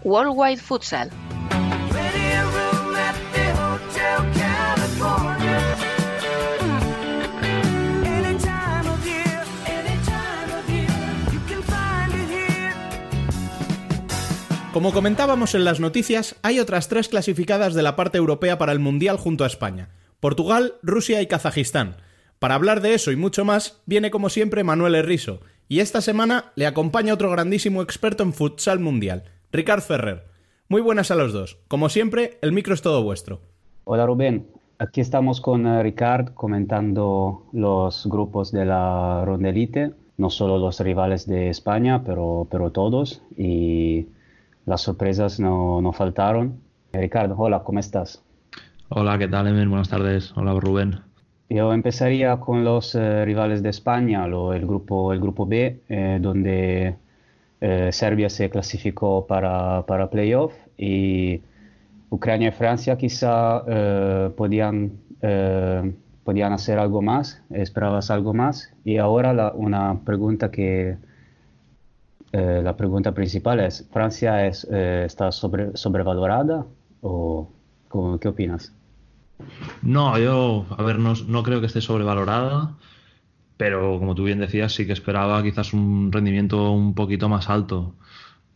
Worldwide 0.03 0.57
Futsal. 0.57 1.11
Como 14.79 14.93
comentábamos 14.93 15.55
en 15.55 15.65
las 15.65 15.81
noticias, 15.81 16.37
hay 16.41 16.61
otras 16.61 16.87
tres 16.87 17.09
clasificadas 17.09 17.73
de 17.73 17.81
la 17.81 17.97
parte 17.97 18.17
europea 18.17 18.57
para 18.57 18.71
el 18.71 18.79
Mundial 18.79 19.17
junto 19.17 19.43
a 19.43 19.47
España. 19.47 19.89
Portugal, 20.21 20.75
Rusia 20.81 21.21
y 21.21 21.27
Kazajistán. 21.27 21.97
Para 22.39 22.55
hablar 22.55 22.79
de 22.79 22.93
eso 22.93 23.11
y 23.11 23.17
mucho 23.17 23.43
más, 23.43 23.81
viene 23.85 24.09
como 24.09 24.29
siempre 24.29 24.63
Manuel 24.63 24.95
Herriso, 24.95 25.41
y 25.67 25.81
esta 25.81 25.99
semana 25.99 26.53
le 26.55 26.65
acompaña 26.65 27.13
otro 27.13 27.29
grandísimo 27.29 27.81
experto 27.81 28.23
en 28.23 28.31
futsal 28.31 28.79
mundial, 28.79 29.25
Ricard 29.51 29.81
Ferrer. 29.81 30.28
Muy 30.71 30.81
buenas 30.81 31.09
a 31.09 31.15
los 31.15 31.33
dos. 31.33 31.57
Como 31.67 31.89
siempre, 31.89 32.37
el 32.43 32.51
micro 32.51 32.75
es 32.75 32.83
todo 32.83 33.01
vuestro. 33.01 33.41
Hola 33.85 34.05
Rubén, 34.05 34.45
aquí 34.77 35.01
estamos 35.01 35.41
con 35.41 35.65
eh, 35.65 35.81
Ricard 35.81 36.35
comentando 36.35 37.47
los 37.53 38.05
grupos 38.05 38.51
de 38.51 38.65
la 38.65 39.23
ronda 39.25 39.49
elite, 39.49 39.93
no 40.17 40.29
solo 40.29 40.59
los 40.59 40.79
rivales 40.79 41.25
de 41.25 41.49
España, 41.49 42.03
pero, 42.03 42.47
pero 42.51 42.69
todos. 42.71 43.23
Y 43.35 44.09
las 44.67 44.81
sorpresas 44.81 45.39
no, 45.39 45.81
no 45.81 45.91
faltaron. 45.91 46.59
Ricardo, 46.93 47.33
hola, 47.35 47.63
¿cómo 47.63 47.79
estás? 47.79 48.23
Hola, 48.89 49.17
¿qué 49.17 49.27
tal, 49.27 49.47
Emil? 49.47 49.69
Buenas 49.69 49.89
tardes. 49.89 50.31
Hola, 50.35 50.53
Rubén. 50.59 50.99
Yo 51.49 51.73
empezaría 51.73 52.39
con 52.39 52.63
los 52.63 52.93
eh, 52.93 53.25
rivales 53.25 53.63
de 53.63 53.69
España, 53.69 54.27
lo, 54.27 54.53
el, 54.53 54.67
grupo, 54.67 55.13
el 55.13 55.19
grupo 55.19 55.47
B, 55.47 55.81
eh, 55.89 56.19
donde 56.21 56.95
eh, 57.61 57.89
Serbia 57.91 58.29
se 58.29 58.49
clasificó 58.49 59.27
para, 59.27 59.85
para 59.85 60.09
playoff 60.09 60.53
y 60.77 61.41
Ucrania 62.09 62.49
y 62.49 62.51
Francia 62.51 62.97
quizá 62.97 63.63
podían, 64.35 64.93
podían 66.23 66.53
hacer 66.53 66.79
algo 66.79 67.01
más, 67.03 67.43
esperabas 67.51 68.09
algo 68.09 68.33
más. 68.33 68.73
Y 68.83 68.97
ahora 68.97 69.33
la, 69.33 69.51
una 69.51 69.99
pregunta 70.03 70.49
que 70.49 70.97
eh, 72.31 72.61
la 72.63 72.75
pregunta 72.75 73.11
principal 73.11 73.59
es, 73.59 73.87
¿Francia 73.91 74.45
es, 74.45 74.67
eh, 74.69 75.03
está 75.05 75.31
sobre, 75.31 75.75
sobrevalorada 75.75 76.65
o 77.01 77.49
qué 78.21 78.27
opinas? 78.27 78.71
No, 79.81 80.17
yo, 80.19 80.65
a 80.77 80.83
ver, 80.83 80.99
no, 80.99 81.13
no, 81.27 81.43
creo 81.43 81.59
que 81.59 81.65
esté 81.65 81.81
sobrevalorada, 81.81 82.75
pero 83.59 83.99
como 83.99 84.15
tú 84.15 84.23
bien 84.23 84.39
decías, 84.39 84.73
sí 84.73 84.85
que 84.87 84.93
esperaba 84.93 85.43
quizás 85.43 85.73
un 85.73 86.13
rendimiento 86.13 86.71
un 86.71 86.95
poquito 86.95 87.27
más 87.27 87.49
alto. 87.49 87.93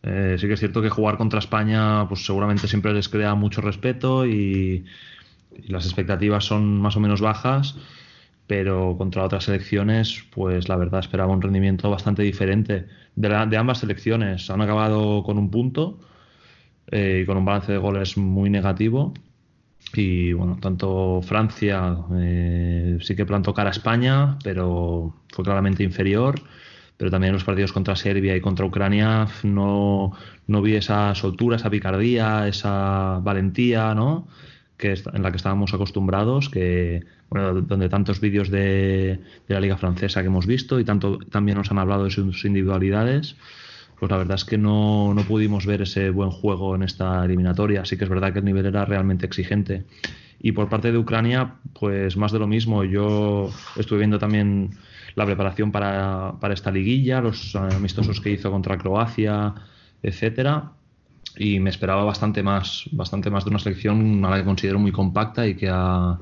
Eh, 0.02 0.36
sí 0.38 0.46
que 0.48 0.54
es 0.54 0.60
cierto 0.60 0.80
que 0.80 0.88
jugar 0.88 1.18
contra 1.18 1.40
España, 1.40 2.08
pues 2.08 2.24
seguramente 2.24 2.68
siempre 2.68 2.94
les 2.94 3.10
crea 3.10 3.34
mucho 3.34 3.60
respeto 3.60 4.26
y, 4.26 4.86
las 5.68 5.84
expectativas 5.86 6.44
son 6.46 6.80
más 6.80 6.96
o 6.96 7.00
menos 7.00 7.20
bajas 7.20 7.76
pero 8.46 8.96
contra 8.98 9.24
otras 9.24 9.44
selecciones, 9.44 10.24
pues 10.30 10.68
la 10.68 10.76
verdad 10.76 11.00
esperaba 11.00 11.32
un 11.32 11.42
rendimiento 11.42 11.90
bastante 11.90 12.22
diferente 12.22 12.86
de, 13.16 13.28
de 13.28 13.56
ambas 13.56 13.78
selecciones. 13.78 14.50
Han 14.50 14.60
acabado 14.62 15.22
con 15.22 15.38
un 15.38 15.50
punto 15.50 16.00
eh, 16.90 17.20
y 17.22 17.26
con 17.26 17.36
un 17.38 17.44
balance 17.44 17.72
de 17.72 17.78
goles 17.78 18.16
muy 18.16 18.50
negativo. 18.50 19.14
Y 19.92 20.32
bueno, 20.32 20.58
tanto 20.60 21.20
Francia 21.22 21.96
eh, 22.16 22.98
sí 23.00 23.14
que 23.14 23.26
plantó 23.26 23.54
cara 23.54 23.70
a 23.70 23.72
España, 23.72 24.38
pero 24.42 25.14
fue 25.28 25.44
claramente 25.44 25.82
inferior. 25.82 26.40
Pero 26.96 27.10
también 27.10 27.30
en 27.30 27.34
los 27.34 27.44
partidos 27.44 27.72
contra 27.72 27.96
Serbia 27.96 28.36
y 28.36 28.40
contra 28.40 28.66
Ucrania 28.66 29.26
no, 29.42 30.12
no 30.46 30.62
vi 30.62 30.76
esa 30.76 31.14
soltura, 31.14 31.56
esa 31.56 31.70
picardía, 31.70 32.46
esa 32.46 33.18
valentía, 33.22 33.94
¿no? 33.94 34.28
Que 34.76 34.94
en 35.12 35.22
la 35.22 35.30
que 35.30 35.36
estábamos 35.36 35.74
acostumbrados, 35.74 36.48
que 36.48 37.04
donde 37.30 37.88
tantos 37.88 38.20
vídeos 38.20 38.50
de, 38.50 39.20
la 39.48 39.60
Liga 39.60 39.76
Francesa 39.76 40.20
que 40.20 40.28
hemos 40.28 40.46
visto 40.46 40.78
y 40.78 40.84
tanto 40.84 41.18
también 41.18 41.58
nos 41.58 41.70
han 41.70 41.78
hablado 41.78 42.04
de 42.04 42.10
sus 42.10 42.44
individualidades, 42.44 43.36
pues 43.98 44.10
la 44.10 44.18
verdad 44.18 44.36
es 44.36 44.44
que 44.44 44.58
no, 44.58 45.14
pudimos 45.26 45.66
ver 45.66 45.82
ese 45.82 46.10
buen 46.10 46.30
juego 46.30 46.74
en 46.74 46.82
esta 46.82 47.24
eliminatoria. 47.24 47.82
Así 47.82 47.96
que 47.96 48.04
es 48.04 48.10
verdad 48.10 48.32
que 48.32 48.40
el 48.40 48.44
nivel 48.44 48.66
era 48.66 48.84
realmente 48.84 49.26
exigente. 49.26 49.84
Y 50.40 50.52
por 50.52 50.68
parte 50.68 50.92
de 50.92 50.98
Ucrania, 50.98 51.54
pues 51.78 52.16
más 52.16 52.32
de 52.32 52.38
lo 52.38 52.46
mismo. 52.46 52.84
Yo 52.84 53.50
estuve 53.76 54.00
viendo 54.00 54.18
también 54.18 54.70
la 55.14 55.24
preparación 55.24 55.72
para, 55.72 56.34
para 56.40 56.54
esta 56.54 56.70
liguilla, 56.70 57.20
los 57.20 57.56
amistosos 57.56 58.20
que 58.20 58.30
hizo 58.30 58.50
contra 58.50 58.78
Croacia, 58.78 59.54
etcétera 60.02 60.72
y 61.36 61.58
me 61.60 61.70
esperaba 61.70 62.04
bastante 62.04 62.42
más, 62.42 62.84
bastante 62.92 63.30
más 63.30 63.44
de 63.44 63.50
una 63.50 63.58
selección 63.58 64.24
a 64.24 64.30
la 64.30 64.36
que 64.36 64.44
considero 64.44 64.78
muy 64.78 64.92
compacta 64.92 65.46
y 65.46 65.56
que 65.56 65.68
ha, 65.68 66.18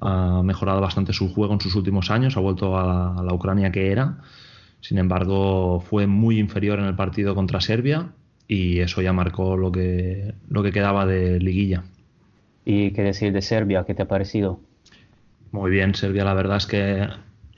ha 0.00 0.42
mejorado 0.42 0.80
bastante 0.80 1.12
su 1.12 1.32
juego 1.32 1.54
en 1.54 1.60
sus 1.60 1.74
últimos 1.74 2.10
años, 2.10 2.36
ha 2.36 2.40
vuelto 2.40 2.76
a 2.78 3.22
la, 3.22 3.32
Ucrania 3.32 3.72
que 3.72 3.90
era. 3.90 4.18
Sin 4.80 4.98
embargo, 4.98 5.80
fue 5.80 6.06
muy 6.06 6.38
inferior 6.38 6.78
en 6.78 6.86
el 6.86 6.94
partido 6.94 7.34
contra 7.34 7.60
Serbia 7.60 8.12
y 8.48 8.78
eso 8.80 9.02
ya 9.02 9.12
marcó 9.12 9.56
lo 9.56 9.72
que, 9.72 10.34
lo 10.48 10.62
que 10.62 10.72
quedaba 10.72 11.06
de 11.06 11.40
liguilla. 11.40 11.84
¿Y 12.64 12.90
qué 12.92 13.02
decir 13.02 13.32
de 13.32 13.42
Serbia? 13.42 13.84
¿Qué 13.84 13.94
te 13.94 14.02
ha 14.02 14.08
parecido? 14.08 14.60
Muy 15.52 15.70
bien, 15.70 15.94
Serbia 15.94 16.24
la 16.24 16.34
verdad 16.34 16.58
es 16.58 16.66
que 16.66 17.08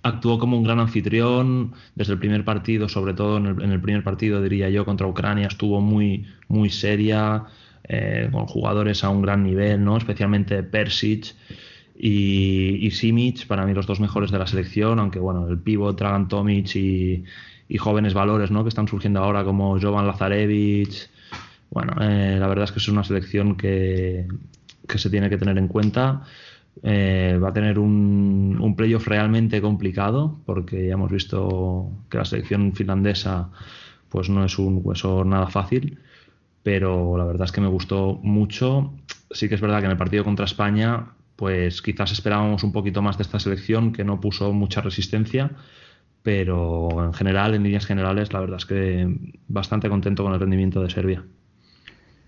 actuó 0.03 0.39
como 0.39 0.57
un 0.57 0.65
gran 0.65 0.81
anfitrión 0.81 1.73
desde 1.95 2.13
el 2.13 2.19
primer 2.19 2.45
partido, 2.45 2.89
sobre 2.89 3.15
todo 3.15 3.39
en 3.39 3.73
el, 3.73 3.81
primer 3.81 4.05
partido 4.05 4.43
diría 4.43 4.69
yo 4.71 4.85
contra 4.85 5.07
Ucrania, 5.07 5.49
estuvo 5.49 5.81
muy, 5.81 6.27
muy 6.49 6.71
seria, 6.71 7.45
eh, 7.85 8.29
con 8.31 8.47
jugadores 8.47 9.03
a 9.05 9.09
un 9.09 9.23
gran 9.23 9.43
nivel, 9.43 9.85
¿no? 9.85 9.97
especialmente 9.97 10.63
Persic 10.63 11.35
y, 12.01 12.91
Simic, 12.93 13.49
para 13.49 13.67
mí 13.67 13.75
los 13.75 13.87
dos 13.87 13.99
mejores 13.99 14.31
de 14.31 14.39
la 14.39 14.47
selección, 14.47 15.01
aunque 15.01 15.19
bueno, 15.19 15.49
el 15.49 15.59
pivot 15.59 15.99
Dragan 15.99 16.29
Tomic 16.29 16.77
y, 16.77 17.25
jóvenes 17.79 18.15
valores 18.15 18.53
¿no? 18.53 18.63
que 18.63 18.69
están 18.69 18.87
surgiendo 18.87 19.21
ahora 19.21 19.45
como 19.45 19.79
Jovan 19.81 20.07
Lazarevich. 20.07 21.11
Bueno, 21.71 21.95
eh, 22.01 22.37
la 22.39 22.47
verdad 22.47 22.65
es 22.65 22.73
que 22.73 22.79
es 22.79 22.89
una 22.89 23.03
selección 23.03 23.57
que, 23.57 24.29
se 24.95 25.11
tiene 25.11 25.29
que 25.29 25.39
tener 25.39 25.59
en 25.59 25.67
cuenta. 25.67 26.23
Eh, 26.85 27.37
va 27.43 27.49
a 27.49 27.53
tener 27.53 27.81
un, 27.81 28.57
un 28.61 28.77
playoff 28.77 29.09
realmente 29.09 29.61
complicado 29.61 30.39
porque 30.47 30.87
ya 30.87 30.95
hemos 30.95 31.11
visto 31.11 31.91
que 32.09 32.19
la 32.19 32.25
selección 32.25 32.73
finlandesa 32.75 33.51
pues 34.09 34.31
no 34.31 34.45
es 34.45 34.57
un 34.61 34.81
hueso 34.85 35.25
nada 35.25 35.49
fácil, 35.49 35.99
pero 36.63 37.19
la 37.19 37.25
verdad 37.25 37.47
es 37.47 37.53
que 37.53 37.61
me 37.61 37.67
gustó 37.67 38.21
mucho. 38.23 38.93
Sí 39.33 39.49
que 39.49 39.57
es 39.57 39.61
verdad 39.61 39.81
que 39.81 39.87
en 39.87 39.91
el 39.91 39.99
partido 39.99 40.25
contra 40.25 40.45
España 40.45 41.09
pues 41.39 41.83
quizás 41.83 42.11
esperábamos 42.11 42.65
un 42.65 42.73
poquito 42.73 43.01
más 43.01 43.17
de 43.17 43.23
esta 43.23 43.39
selección 43.39 43.93
que 43.93 44.03
no 44.03 44.21
puso 44.21 44.53
mucha 44.53 44.81
resistencia, 44.81 45.53
pero 46.25 46.89
en 47.05 47.15
general, 47.15 47.55
en 47.55 47.63
líneas 47.63 47.87
generales, 47.87 48.33
la 48.33 48.41
verdad 48.41 48.57
es 48.57 48.67
que 48.67 49.07
bastante 49.47 49.89
contento 49.89 50.25
con 50.25 50.33
el 50.33 50.41
rendimiento 50.41 50.83
de 50.83 50.91
Serbia. 50.91 51.25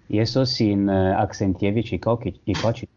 Y 0.09 0.21
eso 0.21 0.47
sin 0.47 0.89
uh, 0.89 1.19
Aksentievich 1.19 1.93
y 1.93 1.99
Kokic, 1.99 2.37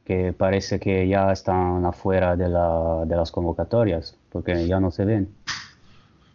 que 0.05 0.33
parece 0.33 0.79
que 0.79 1.07
ya 1.07 1.31
están 1.31 1.83
afuera 1.83 2.35
de, 2.35 2.47
la, 2.47 3.05
de, 3.07 3.15
las 3.15 3.31
convocatorias, 3.31 4.15
porque 4.31 4.67
ya 4.67 4.79
no 4.79 4.91
se 4.91 5.05
ven. 5.05 5.29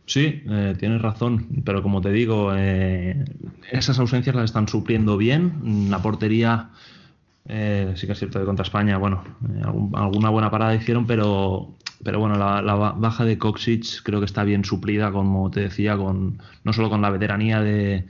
Sí, 0.06 0.42
eh, 0.50 0.74
tienes 0.76 1.00
razón, 1.00 1.62
pero 1.64 1.84
como 1.84 2.00
te 2.00 2.10
digo, 2.10 2.50
eh, 2.56 3.24
esas 3.70 4.00
ausencias 4.00 4.34
las 4.34 4.46
están 4.46 4.66
supliendo 4.66 5.16
bien. 5.16 5.88
La 5.88 6.02
portería, 6.02 6.70
eh, 7.48 7.92
sí 7.96 8.06
que 8.06 8.12
es 8.12 8.18
cierto 8.18 8.38
que 8.38 8.44
contra 8.44 8.62
España, 8.62 8.98
bueno, 8.98 9.24
eh, 9.48 9.62
alguna 9.94 10.28
buena 10.30 10.50
parada 10.50 10.74
hicieron, 10.74 11.06
pero, 11.06 11.74
pero 12.04 12.20
bueno, 12.20 12.36
la, 12.36 12.74
baja 12.74 13.24
de 13.24 13.38
Koksic 13.38 14.02
creo 14.02 14.20
que 14.20 14.26
está 14.26 14.44
bien 14.44 14.64
suplida, 14.64 15.10
como 15.10 15.50
te 15.50 15.60
decía, 15.60 15.96
con 15.96 16.38
no 16.64 16.72
solo 16.72 16.90
con 16.90 17.00
la 17.00 17.10
veteranía 17.10 17.60
de 17.62 18.06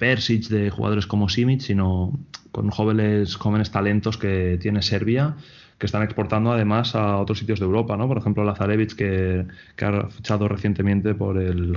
Persic, 0.00 0.48
de 0.48 0.70
jugadores 0.70 1.06
como 1.06 1.28
Simic, 1.28 1.60
sino 1.60 2.18
con 2.50 2.70
jóvenes, 2.70 3.36
jóvenes 3.36 3.70
talentos 3.70 4.16
que 4.16 4.58
tiene 4.58 4.80
Serbia, 4.80 5.36
que 5.78 5.84
están 5.84 6.02
exportando 6.02 6.52
además 6.52 6.94
a 6.94 7.18
otros 7.18 7.38
sitios 7.38 7.60
de 7.60 7.66
Europa, 7.66 7.98
¿no? 7.98 8.08
Por 8.08 8.16
ejemplo, 8.16 8.44
Lazarevic, 8.44 8.94
que, 8.94 9.46
ha 9.84 10.08
fichado 10.08 10.48
recientemente 10.48 11.14
por 11.14 11.36
el 11.36 11.74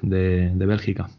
de, 0.00 0.50
de 0.54 0.66
Bélgica. 0.66 1.10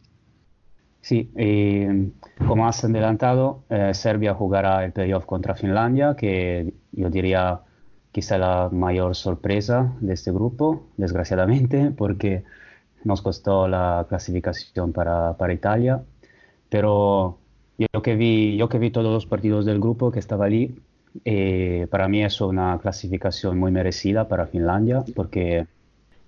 Sí, 1.02 1.32
y 1.36 2.12
como 2.48 2.68
has 2.68 2.84
adelantado, 2.84 3.64
eh, 3.70 3.94
Serbia 3.94 4.36
jugará 4.36 4.86
el 4.86 4.92
playoff 4.92 5.26
contra 5.26 5.56
Finlandia, 5.56 6.16
que 6.16 6.74
yo 6.92 7.10
diría 7.10 7.62
quizá 8.12 8.38
la 8.38 8.70
mayor 8.72 9.16
sorpresa 9.16 9.94
de 10.00 10.14
este 10.14 10.32
grupo, 10.32 10.84
desgraciadamente, 10.98 11.92
porque 11.98 12.44
nos 13.04 13.22
costó 13.22 13.68
la 13.68 14.06
clasificación 14.10 14.94
para, 14.94 15.34
para 15.38 15.54
Italia, 15.54 16.04
pero 16.70 17.40
yo 17.78 18.02
que, 18.04 18.16
vi, 18.16 18.58
yo 18.58 18.70
que 18.70 18.78
vi 18.80 18.92
todos 18.92 19.12
los 19.12 19.26
partidos 19.26 19.66
del 19.66 19.80
grupo 19.80 20.12
que 20.12 20.20
estaba 20.20 20.46
allí, 20.46 20.76
eh, 21.26 21.88
para 21.90 22.08
mí 22.08 22.24
es 22.24 22.40
una 22.42 22.78
clasificación 22.80 23.58
muy 23.58 23.72
merecida 23.72 24.28
para 24.28 24.46
Finlandia, 24.48 25.04
porque 25.16 25.68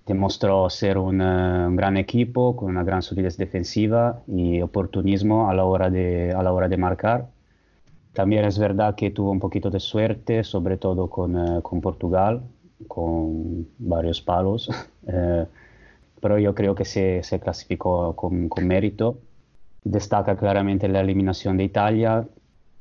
demostró 0.06 0.68
ser 0.70 0.98
un, 0.98 1.20
uh, 1.20 1.68
un, 1.68 1.76
gran 1.76 1.96
equipo 1.96 2.56
con 2.56 2.70
una 2.70 2.84
gran 2.84 3.02
solidez 3.02 3.36
defensiva 3.36 4.22
y 4.26 4.60
oportunismo 4.60 5.48
a 5.48 5.54
la 5.54 5.64
hora 5.64 5.90
de, 5.90 6.32
a 6.32 6.42
la 6.42 6.52
hora 6.52 6.68
de 6.68 6.76
marcar. 6.76 7.28
También 8.12 8.44
es 8.44 8.58
verdad 8.58 8.94
que 8.94 9.10
tuvo 9.10 9.30
un 9.30 9.40
poquito 9.40 9.70
de 9.70 9.80
suerte, 9.80 10.44
sobre 10.44 10.76
todo 10.76 11.08
con, 11.08 11.36
uh, 11.36 11.62
con 11.62 11.80
Portugal, 11.80 12.42
con 12.86 13.66
varios 13.78 14.20
palos. 14.20 14.68
uh, 14.68 15.46
pero 16.20 16.38
yo 16.38 16.54
creo 16.54 16.74
que 16.74 16.84
se, 16.84 17.22
se 17.22 17.40
clasificó 17.40 18.14
con, 18.16 18.48
con, 18.48 18.66
mérito. 18.66 19.18
Destaca 19.82 20.36
claramente 20.36 20.88
la 20.88 21.00
eliminación 21.00 21.58
de 21.58 21.64
Italia, 21.64 22.26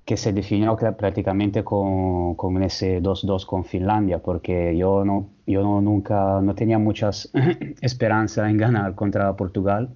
que 0.06 0.18
se 0.18 0.34
definió 0.34 0.76
prácticamente 0.76 1.64
con, 1.64 2.36
con 2.36 2.62
ese 2.64 3.02
2-2 3.02 3.46
con 3.46 3.64
Finlandia, 3.64 4.20
porque 4.20 4.76
yo, 4.76 5.06
no, 5.06 5.30
yo 5.48 5.64
no, 5.64 5.82
nunca 5.82 6.42
no 6.42 6.56
tenía 6.56 6.78
muchas 6.78 7.32
esperanzas 7.82 8.50
en 8.50 8.58
ganar 8.58 8.96
contra 8.96 9.36
Portugal, 9.36 9.90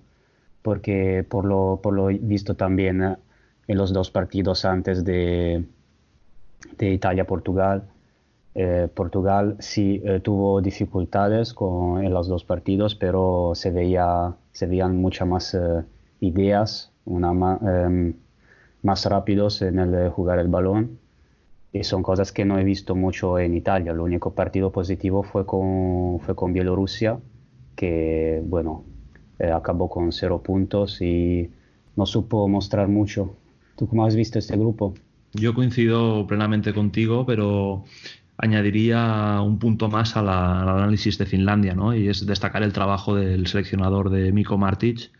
porque 0.61 1.25
por 1.27 1.45
lo, 1.45 1.79
por 1.83 1.93
lo 1.93 2.07
visto 2.07 2.55
también 2.55 3.03
eh, 3.03 3.15
en 3.67 3.77
los 3.77 3.91
dos 3.91 4.11
partidos 4.11 4.63
antes 4.65 5.03
de, 5.03 5.65
de 6.77 6.89
Italia-Portugal, 6.91 7.83
eh, 8.59 8.87
Portugal 8.91 9.55
sí 9.59 10.01
eh, 10.03 10.19
tuvo 10.19 10.61
dificultades 10.61 11.53
con, 11.53 12.03
en 12.03 12.11
los 12.11 12.27
dos 12.27 12.43
partidos, 12.43 12.95
pero 12.95 13.51
se, 13.53 13.69
veía, 13.69 14.33
se 14.51 14.65
veían 14.65 14.97
muchas 14.97 15.27
más 15.27 15.53
eh, 15.53 15.83
ideas, 16.21 16.91
una, 17.05 17.59
em, 17.61 18.15
más 18.83 19.05
rápidos 19.05 19.61
en 19.61 19.79
el 19.79 20.09
jugar 20.09 20.39
el 20.39 20.47
balón. 20.47 20.99
Y 21.73 21.83
son 21.83 22.01
cosas 22.01 22.31
que 22.31 22.45
no 22.45 22.57
he 22.57 22.63
visto 22.63 22.95
mucho 22.95 23.37
en 23.39 23.53
Italia. 23.53 23.91
El 23.91 23.99
único 23.99 24.33
partido 24.33 24.71
positivo 24.71 25.23
fue 25.23 25.45
con, 25.45 26.19
fue 26.21 26.35
con 26.35 26.53
Bielorrusia, 26.53 27.19
que 27.75 28.41
bueno, 28.43 28.83
acabó 29.39 29.89
con 29.89 30.11
cero 30.11 30.41
puntos 30.41 31.01
y 31.01 31.49
no 31.95 32.05
supo 32.05 32.47
mostrar 32.47 32.87
mucho. 32.87 33.35
¿Tú 33.75 33.87
cómo 33.87 34.05
has 34.05 34.15
visto 34.15 34.39
este 34.39 34.55
grupo? 34.57 34.93
Yo 35.33 35.53
coincido 35.53 36.25
plenamente 36.25 36.73
contigo, 36.73 37.25
pero 37.25 37.83
añadiría 38.37 39.41
un 39.41 39.59
punto 39.59 39.89
más 39.89 40.15
a 40.15 40.21
la, 40.21 40.61
al 40.61 40.69
análisis 40.69 41.17
de 41.17 41.25
Finlandia, 41.25 41.73
¿no? 41.75 41.95
Y 41.95 42.07
es 42.07 42.25
destacar 42.25 42.63
el 42.63 42.73
trabajo 42.73 43.15
del 43.15 43.47
seleccionador 43.47 44.09
de 44.09 44.31
Miko 44.31 44.57
Martic. 44.57 45.11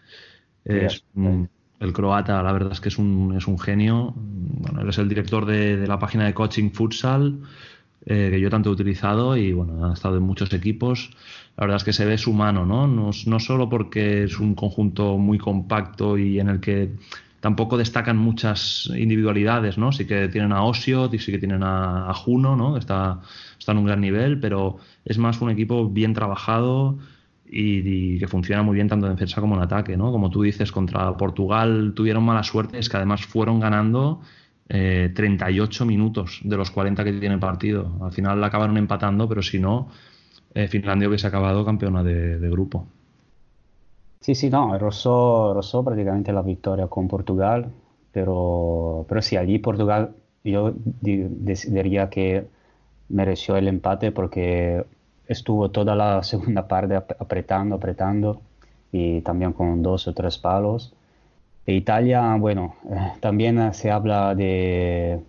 Es 0.66 1.03
el 1.80 1.93
croata, 1.93 2.41
la 2.41 2.51
verdad 2.51 2.71
es 2.71 2.82
que 2.82 2.89
es 2.89 2.97
un, 2.97 3.36
es 3.38 3.47
un 3.47 3.59
genio. 3.59 4.13
Bueno, 4.15 4.82
él 4.82 4.89
es 4.89 4.97
el 4.97 5.09
director 5.09 5.45
de, 5.45 5.78
de 5.78 5.88
la 5.88 5.99
página 5.99 6.25
de 6.25 6.34
coaching 6.34 6.71
futsal, 6.71 7.39
eh, 8.05 8.30
que 8.32 8.39
yo 8.39 8.49
tanto 8.49 8.69
he 8.69 8.73
utilizado 8.73 9.38
y 9.38 9.53
bueno, 9.53 9.86
ha 9.86 9.93
estado 9.93 10.17
en 10.17 10.23
muchos 10.23 10.51
equipos. 10.53 11.11
La 11.57 11.65
verdad 11.65 11.78
es 11.78 11.84
que 11.84 11.93
se 11.93 12.05
ve 12.05 12.17
su 12.17 12.34
mano, 12.34 12.65
¿no? 12.65 12.88
No, 12.88 13.11
no 13.25 13.39
solo 13.39 13.69
porque 13.69 14.23
es 14.23 14.39
un 14.39 14.55
conjunto 14.55 15.17
muy 15.17 15.38
compacto 15.38 16.17
y 16.17 16.39
en 16.39 16.49
el 16.49 16.59
que 16.59 16.95
tampoco 17.39 17.78
destacan 17.78 18.17
muchas 18.17 18.89
individualidades, 18.95 19.78
¿no? 19.78 19.91
Sí 19.91 20.05
que 20.05 20.28
tienen 20.28 20.51
a 20.51 20.63
Osio, 20.63 21.09
sí 21.11 21.32
que 21.32 21.39
tienen 21.39 21.63
a, 21.63 22.09
a 22.09 22.13
Juno, 22.13 22.55
¿no? 22.55 22.78
Está, 22.78 23.21
está 23.59 23.71
en 23.71 23.80
un 23.80 23.86
gran 23.86 24.01
nivel, 24.01 24.39
pero 24.39 24.78
es 25.05 25.17
más 25.17 25.41
un 25.41 25.49
equipo 25.49 25.88
bien 25.89 26.13
trabajado 26.13 26.97
y, 27.49 28.19
que 28.19 28.27
funciona 28.27 28.63
muy 28.63 28.75
bien 28.75 28.87
tanto 28.87 29.07
en 29.07 29.13
defensa 29.13 29.41
como 29.41 29.55
en 29.55 29.61
ataque, 29.61 29.97
¿no? 29.97 30.11
Como 30.11 30.29
tú 30.29 30.43
dices, 30.43 30.71
contra 30.71 31.15
Portugal 31.15 31.93
tuvieron 31.95 32.23
mala 32.23 32.43
suerte, 32.43 32.79
es 32.79 32.89
que 32.89 32.97
además 32.97 33.25
fueron 33.25 33.59
ganando 33.59 34.21
eh, 34.69 35.11
38 35.15 35.85
minutos 35.85 36.41
de 36.43 36.57
los 36.57 36.71
40 36.71 37.03
que 37.03 37.13
tiene 37.13 37.35
el 37.35 37.39
partido. 37.39 37.91
Al 38.01 38.11
final 38.11 38.41
la 38.41 38.47
acabaron 38.47 38.77
empatando, 38.77 39.27
pero 39.27 39.41
si 39.41 39.59
no, 39.59 39.89
eh, 40.53 40.67
Finlandia 40.67 41.07
hubiese 41.07 41.27
acabado 41.27 41.65
campeona 41.65 42.03
de, 42.03 42.49
grupo. 42.49 42.87
Sí, 44.19 44.35
sí, 44.35 44.49
no, 44.49 44.77
rozó, 44.77 45.53
rozó 45.53 45.83
prácticamente 45.83 46.33
la 46.33 46.41
victoria 46.41 46.87
con 46.87 47.07
Portugal, 47.07 47.71
pero, 48.11 49.05
pero 49.07 49.21
sí, 49.21 49.37
allí 49.37 49.59
Portugal 49.59 50.15
yo 50.43 50.73
diría 51.01 52.09
que 52.09 52.47
mereció 53.09 53.55
el 53.57 53.67
empate 53.67 54.11
porque 54.11 54.85
estuvo 55.28 55.69
toda 55.69 55.95
la 55.95 56.23
segunda 56.32 56.67
parte 56.67 56.95
apretando, 56.95 57.75
apretando 57.75 58.41
y 58.91 59.21
también 59.21 59.53
con 59.53 59.82
dos 59.84 60.07
o 60.07 60.13
tres 60.13 60.38
palos. 60.38 60.93
E 61.65 61.73
Italia, 61.73 62.36
bueno, 62.36 62.75
eh, 62.89 63.13
también 63.19 63.73
se 63.73 63.91
habla 63.91 64.34
de, 64.36 65.19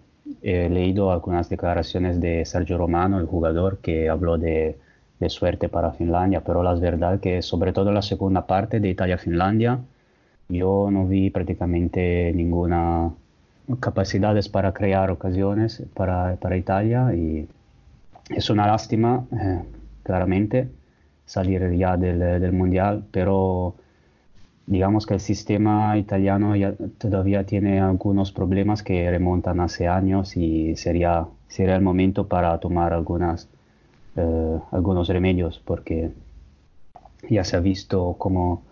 he 0.42 0.68
leído 0.68 1.10
algunas 1.10 1.48
declaraciones 1.48 2.20
de 2.20 2.44
Sergio 2.44 2.78
Romano, 2.78 3.18
el 3.18 3.26
jugador, 3.26 3.78
que 3.78 4.08
habló 4.08 4.38
de 4.38 4.78
de 5.18 5.28
suerte 5.30 5.68
para 5.68 5.92
Finlandia, 5.92 6.42
pero 6.42 6.62
la 6.62 6.74
verdad 6.74 7.20
que 7.20 7.42
sobre 7.42 7.72
todo 7.72 7.92
la 7.92 8.02
segunda 8.02 8.46
parte 8.46 8.80
de 8.80 8.88
Italia-Finlandia 8.88 9.80
yo 10.48 10.88
no 10.90 11.06
vi 11.06 11.30
prácticamente 11.30 12.32
ninguna 12.34 13.10
capacidades 13.80 14.48
para 14.48 14.72
crear 14.72 15.10
ocasiones 15.10 15.82
para, 15.94 16.36
para 16.36 16.56
Italia 16.56 17.12
y 17.14 17.48
es 18.30 18.48
una 18.48 18.66
lástima, 18.66 19.24
eh, 19.32 19.62
claramente, 20.08 20.70
salir 21.26 21.70
ya 21.76 21.98
del, 21.98 22.18
del, 22.18 22.52
Mundial, 22.52 23.04
pero 23.12 23.74
digamos 24.66 25.04
que 25.04 25.14
el 25.14 25.20
sistema 25.20 25.98
italiano 25.98 26.54
todavía 26.96 27.44
tiene 27.44 27.80
algunos 27.80 28.32
problemas 28.32 28.82
que 28.82 29.10
remontan 29.10 29.60
hace 29.60 29.86
años 29.86 30.34
y 30.36 30.76
sería, 30.76 31.26
sería 31.48 31.76
el 31.76 31.82
momento 31.82 32.26
para 32.26 32.58
tomar 32.58 32.94
algunas 32.94 33.48
eh, 34.16 34.58
algunos 34.72 35.08
remedios 35.08 35.60
porque 35.64 36.10
ya 37.28 37.44
se 37.44 37.56
ha 37.56 37.60
visto 37.60 38.16
cómo 38.18 38.62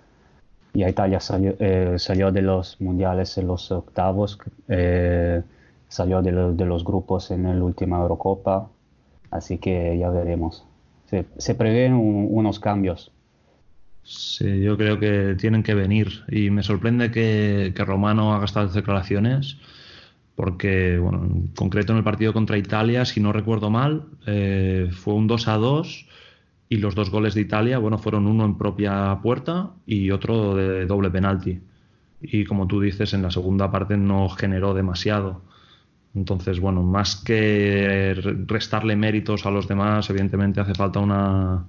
ya 0.73 0.89
Italia 0.89 1.21
salió, 1.21 1.55
eh, 1.59 1.97
salió 1.99 2.33
de 2.33 2.43
los 2.43 2.81
mundiales 2.81 3.37
en 3.39 3.47
los 3.47 3.71
octavos, 3.71 4.39
eh, 4.69 5.43
salió 5.89 6.23
de, 6.23 6.33
los 6.33 6.85
grupos 6.85 7.31
en 7.31 7.45
la 7.45 7.65
última 7.65 7.99
Eurocopa, 7.99 8.69
así 9.31 9.59
que 9.59 9.97
ya 9.99 10.11
veremos. 10.11 10.65
Se, 11.07 11.27
se 11.39 11.55
prevén 11.55 11.95
un, 11.95 12.29
unos 12.31 12.61
cambios. 12.61 13.13
Sí, 14.03 14.63
yo 14.63 14.77
creo 14.77 15.01
que 15.01 15.35
tienen 15.39 15.63
que 15.63 15.75
venir 15.75 16.25
y 16.29 16.51
me 16.51 16.63
sorprende 16.63 17.11
que, 17.11 17.73
que 17.75 17.85
Romano 17.85 18.35
haga 18.35 18.45
estas 18.45 18.73
declaraciones 18.73 19.57
porque, 20.37 20.99
bueno, 20.99 21.25
en 21.25 21.49
concreto 21.49 21.93
en 21.93 21.99
el 21.99 22.05
partido 22.05 22.33
contra 22.33 22.59
Italia, 22.59 23.05
si 23.07 23.21
no 23.21 23.33
recuerdo 23.33 23.71
mal, 23.71 24.05
eh, 24.27 24.91
fue 24.93 25.15
un 25.15 25.27
2 25.27 25.49
a 25.49 25.57
2 25.57 26.07
y 26.69 26.77
los 26.77 26.95
dos 26.95 27.11
goles 27.11 27.35
de 27.35 27.41
Italia, 27.41 27.79
bueno, 27.79 27.99
fueron 27.99 28.27
uno 28.27 28.45
en 28.45 28.59
propia 28.59 29.19
puerta 29.23 29.71
y 29.87 30.11
otro 30.11 30.55
de 30.55 30.85
doble 30.87 31.11
penalti. 31.11 31.61
Y 32.21 32.45
como 32.45 32.67
tú 32.67 32.81
dices, 32.81 33.15
en 33.15 33.23
la 33.23 33.31
segunda 33.31 33.71
parte 33.71 33.97
no 33.97 34.29
generó 34.29 34.75
demasiado. 34.75 35.43
Entonces, 36.17 36.61
bueno, 36.61 36.83
más 36.83 37.17
que 37.17 38.15
restarle 38.47 38.97
méritos 38.97 39.45
a 39.45 39.51
los 39.51 39.69
demás, 39.69 40.09
evidentemente 40.09 40.61
hace 40.61 40.75
falta 40.75 40.99
una, 40.99 41.67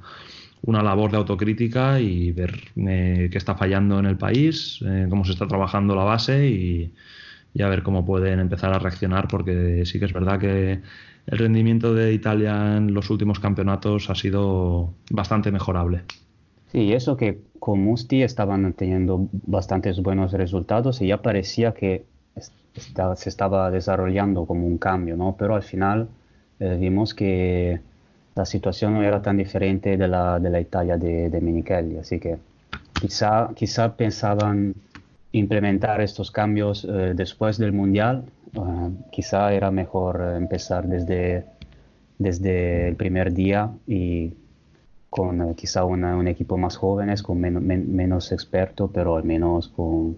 una 0.63 0.81
labor 0.81 1.11
de 1.11 1.17
autocrítica 1.17 1.99
y 1.99 2.31
ver 2.31 2.53
eh, 2.77 3.27
qué 3.29 3.37
está 3.37 3.55
fallando 3.55 3.99
en 3.99 4.05
el 4.05 4.17
país, 4.17 4.79
eh, 4.85 5.07
cómo 5.09 5.25
se 5.25 5.33
está 5.33 5.47
trabajando 5.47 5.95
la 5.95 6.05
base 6.05 6.47
y, 6.47 6.93
y 7.53 7.61
a 7.61 7.67
ver 7.67 7.83
cómo 7.83 8.05
pueden 8.05 8.39
empezar 8.39 8.73
a 8.73 8.79
reaccionar, 8.79 9.27
porque 9.27 9.85
sí 9.85 9.99
que 9.99 10.05
es 10.05 10.13
verdad 10.13 10.39
que 10.39 10.81
el 11.27 11.37
rendimiento 11.37 11.93
de 11.93 12.13
Italia 12.13 12.77
en 12.77 12.93
los 12.93 13.09
últimos 13.09 13.41
campeonatos 13.41 14.09
ha 14.09 14.15
sido 14.15 14.93
bastante 15.11 15.51
mejorable. 15.51 16.03
Sí, 16.71 16.93
eso 16.93 17.17
que 17.17 17.41
con 17.59 17.81
Musti 17.81 18.23
estaban 18.23 18.71
teniendo 18.73 19.27
bastantes 19.31 20.01
buenos 20.01 20.31
resultados 20.31 21.01
y 21.01 21.07
ya 21.07 21.21
parecía 21.21 21.73
que 21.73 22.05
se 23.15 23.29
estaba 23.29 23.71
desarrollando 23.71 24.45
como 24.45 24.65
un 24.67 24.77
cambio, 24.77 25.15
¿no? 25.17 25.35
Pero 25.37 25.55
al 25.55 25.63
final 25.63 26.07
eh, 26.59 26.77
vimos 26.79 27.13
que 27.13 27.79
la 28.35 28.45
situación 28.45 28.93
no 28.93 29.03
era 29.03 29.21
tan 29.21 29.37
diferente 29.37 29.97
de 29.97 30.07
la, 30.07 30.39
de 30.39 30.49
la 30.49 30.59
Italia 30.59 30.97
de, 30.97 31.29
de 31.29 31.41
Minichelli, 31.41 31.97
así 31.97 32.19
que 32.19 32.37
quizá, 32.93 33.49
quizá 33.55 33.95
pensaban 33.95 34.75
implementar 35.31 36.01
estos 36.01 36.31
cambios 36.31 36.85
eh, 36.85 37.13
después 37.15 37.57
del 37.57 37.73
Mundial, 37.73 38.23
uh, 38.55 38.91
quizá 39.11 39.53
era 39.53 39.71
mejor 39.71 40.21
eh, 40.21 40.37
empezar 40.37 40.87
desde, 40.87 41.45
desde 42.17 42.87
el 42.87 42.95
primer 42.95 43.33
día 43.33 43.71
y 43.87 44.33
con 45.09 45.55
quizá 45.55 45.83
un 45.85 46.27
equipo 46.27 46.57
más 46.57 46.75
jóvenes, 46.75 47.23
con 47.23 47.39
men 47.39 47.65
men 47.65 47.95
menos 47.95 48.31
experto, 48.31 48.89
pero 48.91 49.15
al 49.15 49.23
menos 49.23 49.69
con, 49.69 50.17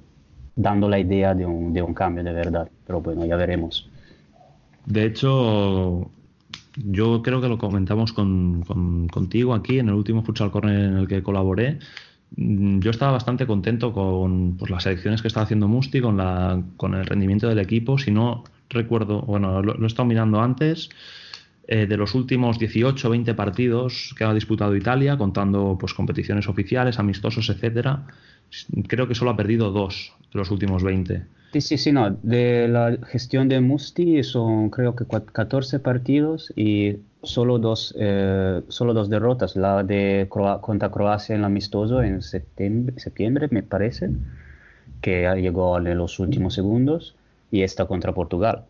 dando 0.59 0.89
la 0.89 0.99
idea 0.99 1.33
de 1.33 1.45
un, 1.45 1.71
de 1.73 1.81
un 1.81 1.93
cambio 1.93 2.23
de 2.23 2.33
verdad. 2.33 2.69
Pero 2.85 3.01
bueno, 3.01 3.25
ya 3.25 3.37
veremos. 3.37 3.89
De 4.85 5.05
hecho, 5.05 6.11
yo 6.75 7.21
creo 7.21 7.39
que 7.39 7.47
lo 7.47 7.57
comentamos 7.57 8.11
con, 8.11 8.63
con, 8.63 9.07
contigo 9.07 9.53
aquí 9.53 9.79
en 9.79 9.87
el 9.87 9.95
último 9.95 10.21
Futsal 10.21 10.51
Corner 10.51 10.79
en 10.79 10.97
el 10.97 11.07
que 11.07 11.23
colaboré. 11.23 11.79
Mm, 12.35 12.79
yo 12.79 12.91
estaba 12.91 13.13
bastante 13.13 13.47
contento 13.47 13.93
con 13.93 14.57
pues, 14.57 14.69
las 14.69 14.83
selecciones 14.83 15.21
que 15.21 15.29
estaba 15.29 15.45
haciendo 15.45 15.69
Musti, 15.69 16.01
con, 16.01 16.17
la, 16.17 16.61
con 16.75 16.93
el 16.93 17.05
rendimiento 17.05 17.47
del 17.47 17.59
equipo. 17.59 17.97
Si 17.97 18.11
no 18.11 18.43
recuerdo, 18.69 19.21
bueno, 19.21 19.61
lo, 19.61 19.75
lo 19.75 19.83
he 19.85 19.87
estado 19.87 20.07
mirando 20.07 20.41
antes, 20.41 20.89
eh, 21.67 21.85
de 21.87 21.95
los 21.95 22.15
últimos 22.15 22.59
18 22.59 23.07
o 23.07 23.11
20 23.11 23.33
partidos 23.33 24.13
que 24.17 24.25
ha 24.25 24.33
disputado 24.33 24.75
Italia, 24.75 25.17
contando 25.17 25.77
pues, 25.79 25.93
competiciones 25.93 26.49
oficiales, 26.49 26.99
amistosos, 26.99 27.49
etcétera, 27.49 28.07
creo 28.87 29.07
que 29.07 29.15
solo 29.15 29.31
ha 29.31 29.37
perdido 29.37 29.71
dos 29.71 30.13
los 30.33 30.51
últimos 30.51 30.83
20. 30.83 31.23
Sí, 31.53 31.61
sí, 31.61 31.77
sí, 31.77 31.91
no. 31.91 32.11
De 32.21 32.67
la 32.67 32.97
gestión 33.07 33.49
de 33.49 33.59
Musti 33.59 34.23
son 34.23 34.69
creo 34.69 34.95
que 34.95 35.05
14 35.05 35.79
partidos 35.79 36.53
y 36.55 36.97
solo 37.23 37.57
dos, 37.57 37.95
eh, 37.97 38.61
solo 38.67 38.93
dos 38.93 39.09
derrotas. 39.09 39.55
La 39.55 39.83
de 39.83 40.27
Croa 40.29 40.61
contra 40.61 40.91
Croacia 40.91 41.33
en 41.33 41.41
el 41.41 41.45
amistoso 41.45 42.03
en 42.03 42.21
septiembre, 42.21 43.47
me 43.49 43.63
parece, 43.63 44.11
que 45.01 45.27
llegó 45.41 45.77
en 45.79 45.97
los 45.97 46.19
últimos 46.19 46.53
segundos, 46.53 47.15
y 47.51 47.63
esta 47.63 47.85
contra 47.85 48.13
Portugal. 48.13 48.65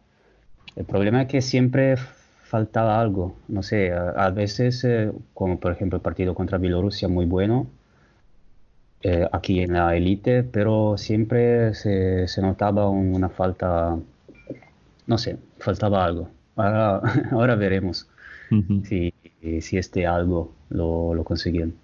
El 0.78 0.86
problema 0.86 1.24
es 1.24 1.28
que 1.28 1.41
siempre 1.41 1.97
faltaba 2.43 3.01
algo. 3.01 3.36
No 3.49 3.62
sé, 3.62 3.91
a, 3.91 4.12
a 4.12 4.30
veces, 4.32 4.86
eh, 4.86 5.12
como 5.34 5.60
por 5.60 5.74
ejemplo 5.74 5.97
el 5.97 6.01
partido 6.01 6.34
contra 6.34 6.57
Bielorrusia, 6.57 7.10
muy 7.10 7.26
bueno, 7.26 7.68
eh, 9.02 9.28
aquí 9.32 9.62
en 9.62 9.74
la 9.74 9.95
élite, 9.95 10.43
pero 10.43 10.97
siempre 10.97 11.74
se, 11.74 12.28
se, 12.28 12.41
notaba 12.41 12.89
una 12.89 13.30
falta, 13.30 13.97
no 15.08 15.18
sé, 15.18 15.38
faltaba 15.60 16.06
algo. 16.06 16.30
Ahora, 16.56 17.02
ahora 17.32 17.56
veremos 17.56 18.08
uh 18.52 18.56
-huh. 18.56 18.84
si, 18.86 19.14
si, 19.62 19.78
este 19.78 20.06
algo 20.06 20.54
lo, 20.70 21.14
lo 21.14 21.24
consiguen. 21.24 21.76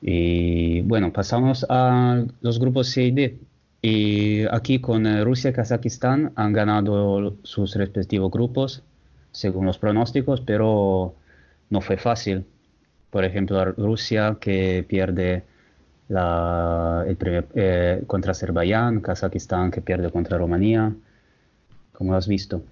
Y 0.00 0.82
bueno, 0.82 1.12
pasamos 1.12 1.66
a 1.68 2.24
los 2.42 2.58
grupos 2.58 2.88
C 2.88 3.04
y 3.04 3.10
D. 3.10 3.38
Y 3.82 4.44
aquí 4.50 4.80
con 4.80 5.06
eh, 5.06 5.24
Rusia 5.24 5.50
y 5.50 5.52
Kazajistán 5.52 6.32
han 6.36 6.52
ganado 6.54 7.36
sus 7.42 7.74
respectivos 7.76 8.30
grupos, 8.30 8.82
según 9.32 9.66
los 9.66 9.78
pronósticos, 9.78 10.40
pero 10.40 11.14
no 11.70 11.80
fue 11.82 11.98
fácil. 11.98 12.44
Por 13.10 13.24
ejemplo, 13.24 13.62
Rusia 13.72 14.38
que 14.40 14.84
pierde 14.88 15.44
la, 16.08 17.04
eh, 17.06 18.02
contra 18.06 18.32
Azerbaiyán, 18.32 19.00
Kazajistán 19.00 19.70
que 19.70 19.80
pierde 19.80 20.10
contra 20.10 20.38
Rumanía. 20.38 20.92
¿Cómo 21.92 22.12
lo 22.12 22.18
has 22.18 22.28
visto? 22.28 22.62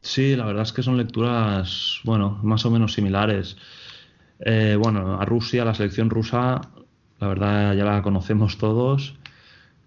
Sí, 0.00 0.36
la 0.36 0.44
verdad 0.44 0.62
es 0.64 0.72
que 0.72 0.82
son 0.82 0.96
lecturas, 0.96 2.00
bueno, 2.04 2.38
más 2.42 2.64
o 2.66 2.70
menos 2.70 2.92
similares. 2.92 3.56
Eh, 4.40 4.76
bueno, 4.78 5.18
a 5.20 5.24
Rusia, 5.24 5.64
la 5.64 5.74
selección 5.74 6.10
rusa, 6.10 6.60
la 7.20 7.28
verdad 7.28 7.74
ya 7.74 7.84
la 7.84 8.02
conocemos 8.02 8.58
todos. 8.58 9.16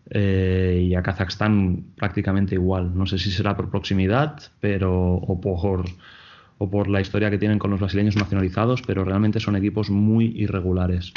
Eh, 0.09 0.88
y 0.89 0.95
a 0.95 1.03
Kazajstán 1.03 1.84
prácticamente 1.95 2.55
igual. 2.55 2.97
No 2.97 3.05
sé 3.05 3.20
si 3.20 3.30
será 3.30 3.57
por 3.57 3.70
proximidad 3.70 4.39
pero, 4.61 5.15
o, 5.15 5.39
por, 5.41 5.86
o 6.57 6.70
por 6.70 6.88
la 6.88 7.01
historia 7.01 7.30
que 7.30 7.38
tienen 7.38 7.59
con 7.59 7.72
los 7.72 7.80
brasileños 7.82 8.15
nacionalizados, 8.15 8.82
pero 8.82 9.03
realmente 9.03 9.41
son 9.41 9.57
equipos 9.57 9.89
muy 9.89 10.28
irregulares 10.28 11.13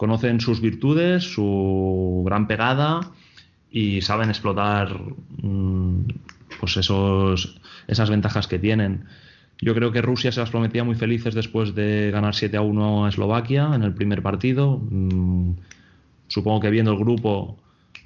conocen 0.00 0.40
sus 0.40 0.62
virtudes, 0.62 1.24
su 1.24 2.22
gran 2.24 2.46
pegada 2.46 3.12
y 3.70 4.00
saben 4.00 4.30
explotar 4.30 4.98
mmm, 5.42 6.04
pues 6.58 6.78
esos, 6.78 7.60
esas 7.86 8.08
ventajas 8.08 8.46
que 8.46 8.58
tienen. 8.58 9.04
Yo 9.60 9.74
creo 9.74 9.92
que 9.92 10.00
Rusia 10.00 10.32
se 10.32 10.40
las 10.40 10.48
prometía 10.48 10.84
muy 10.84 10.94
felices 10.94 11.34
después 11.34 11.74
de 11.74 12.10
ganar 12.10 12.34
7 12.34 12.56
a 12.56 12.62
1 12.62 13.04
a 13.04 13.08
Eslovaquia 13.10 13.72
en 13.74 13.82
el 13.82 13.92
primer 13.92 14.22
partido. 14.22 14.78
Mm, 14.78 15.56
supongo 16.28 16.60
que 16.60 16.70
viendo 16.70 16.92
el 16.92 16.98
grupo, 16.98 17.58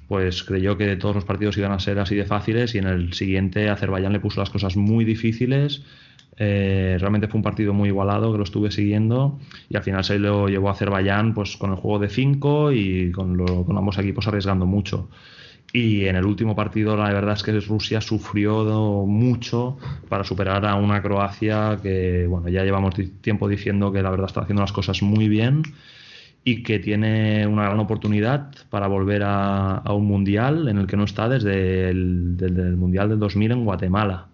pues 0.09 0.43
creyó 0.43 0.75
que 0.75 0.97
todos 0.97 1.15
los 1.15 1.23
partidos 1.23 1.57
iban 1.57 1.71
a 1.71 1.79
ser 1.79 1.97
así 1.99 2.13
de 2.13 2.25
fáciles 2.25 2.75
y 2.75 2.79
en 2.79 2.87
el 2.87 3.13
siguiente 3.13 3.69
Azerbaiyán 3.69 4.11
le 4.11 4.19
puso 4.19 4.41
las 4.41 4.49
cosas 4.49 4.75
muy 4.75 5.05
difíciles 5.05 5.81
eh, 6.37 6.97
realmente 6.99 7.27
fue 7.27 7.37
un 7.37 7.43
partido 7.43 7.73
muy 7.73 7.89
igualado 7.89 8.31
que 8.31 8.37
lo 8.37 8.43
estuve 8.43 8.69
siguiendo 8.69 9.39
y 9.69 9.77
al 9.77 9.83
final 9.83 10.03
se 10.03 10.19
lo 10.19 10.49
llevó 10.49 10.67
a 10.67 10.73
Azerbaiyán 10.73 11.33
pues, 11.33 11.55
con 11.55 11.71
el 11.71 11.77
juego 11.77 11.99
de 11.99 12.09
5 12.09 12.73
y 12.73 13.11
con, 13.11 13.37
lo, 13.37 13.65
con, 13.65 13.77
ambos 13.77 13.97
equipos 13.97 14.27
arriesgando 14.27 14.65
mucho. 14.65 15.09
Y 15.71 16.05
en 16.05 16.15
el 16.15 16.25
último 16.25 16.55
partido 16.55 16.95
la 16.97 17.11
verdad 17.11 17.35
es 17.35 17.43
que 17.43 17.57
Rusia 17.59 18.01
sufrió 18.01 18.63
mucho 19.05 19.77
para 20.09 20.23
superar 20.23 20.65
a 20.65 20.75
una 20.75 21.01
Croacia 21.01 21.79
que 21.81 22.27
bueno 22.27 22.47
ya 22.49 22.63
llevamos 22.63 22.95
tiempo 23.21 23.47
diciendo 23.47 23.91
que 23.91 24.01
la 24.01 24.09
verdad 24.09 24.27
está 24.27 24.41
haciendo 24.41 24.61
las 24.61 24.71
cosas 24.71 25.01
muy 25.01 25.27
bien 25.27 25.63
y 26.45 26.63
que 26.63 26.79
tiene 26.79 27.47
una 27.47 27.63
gran 27.63 27.79
oportunidad 27.79 28.51
para 28.69 28.87
volver 28.87 29.23
a, 29.25 29.81
un 29.89 30.05
mundial 30.05 30.67
en 30.69 30.77
el 30.77 30.87
que 30.87 30.95
no 30.95 31.03
está 31.03 31.27
desde 31.27 31.89
el, 31.89 32.37
desde 32.37 32.61
el 32.61 32.77
mundial 32.77 33.09
del 33.09 33.19
2000 33.19 33.51
en 33.51 33.65
Guatemala. 33.65 34.27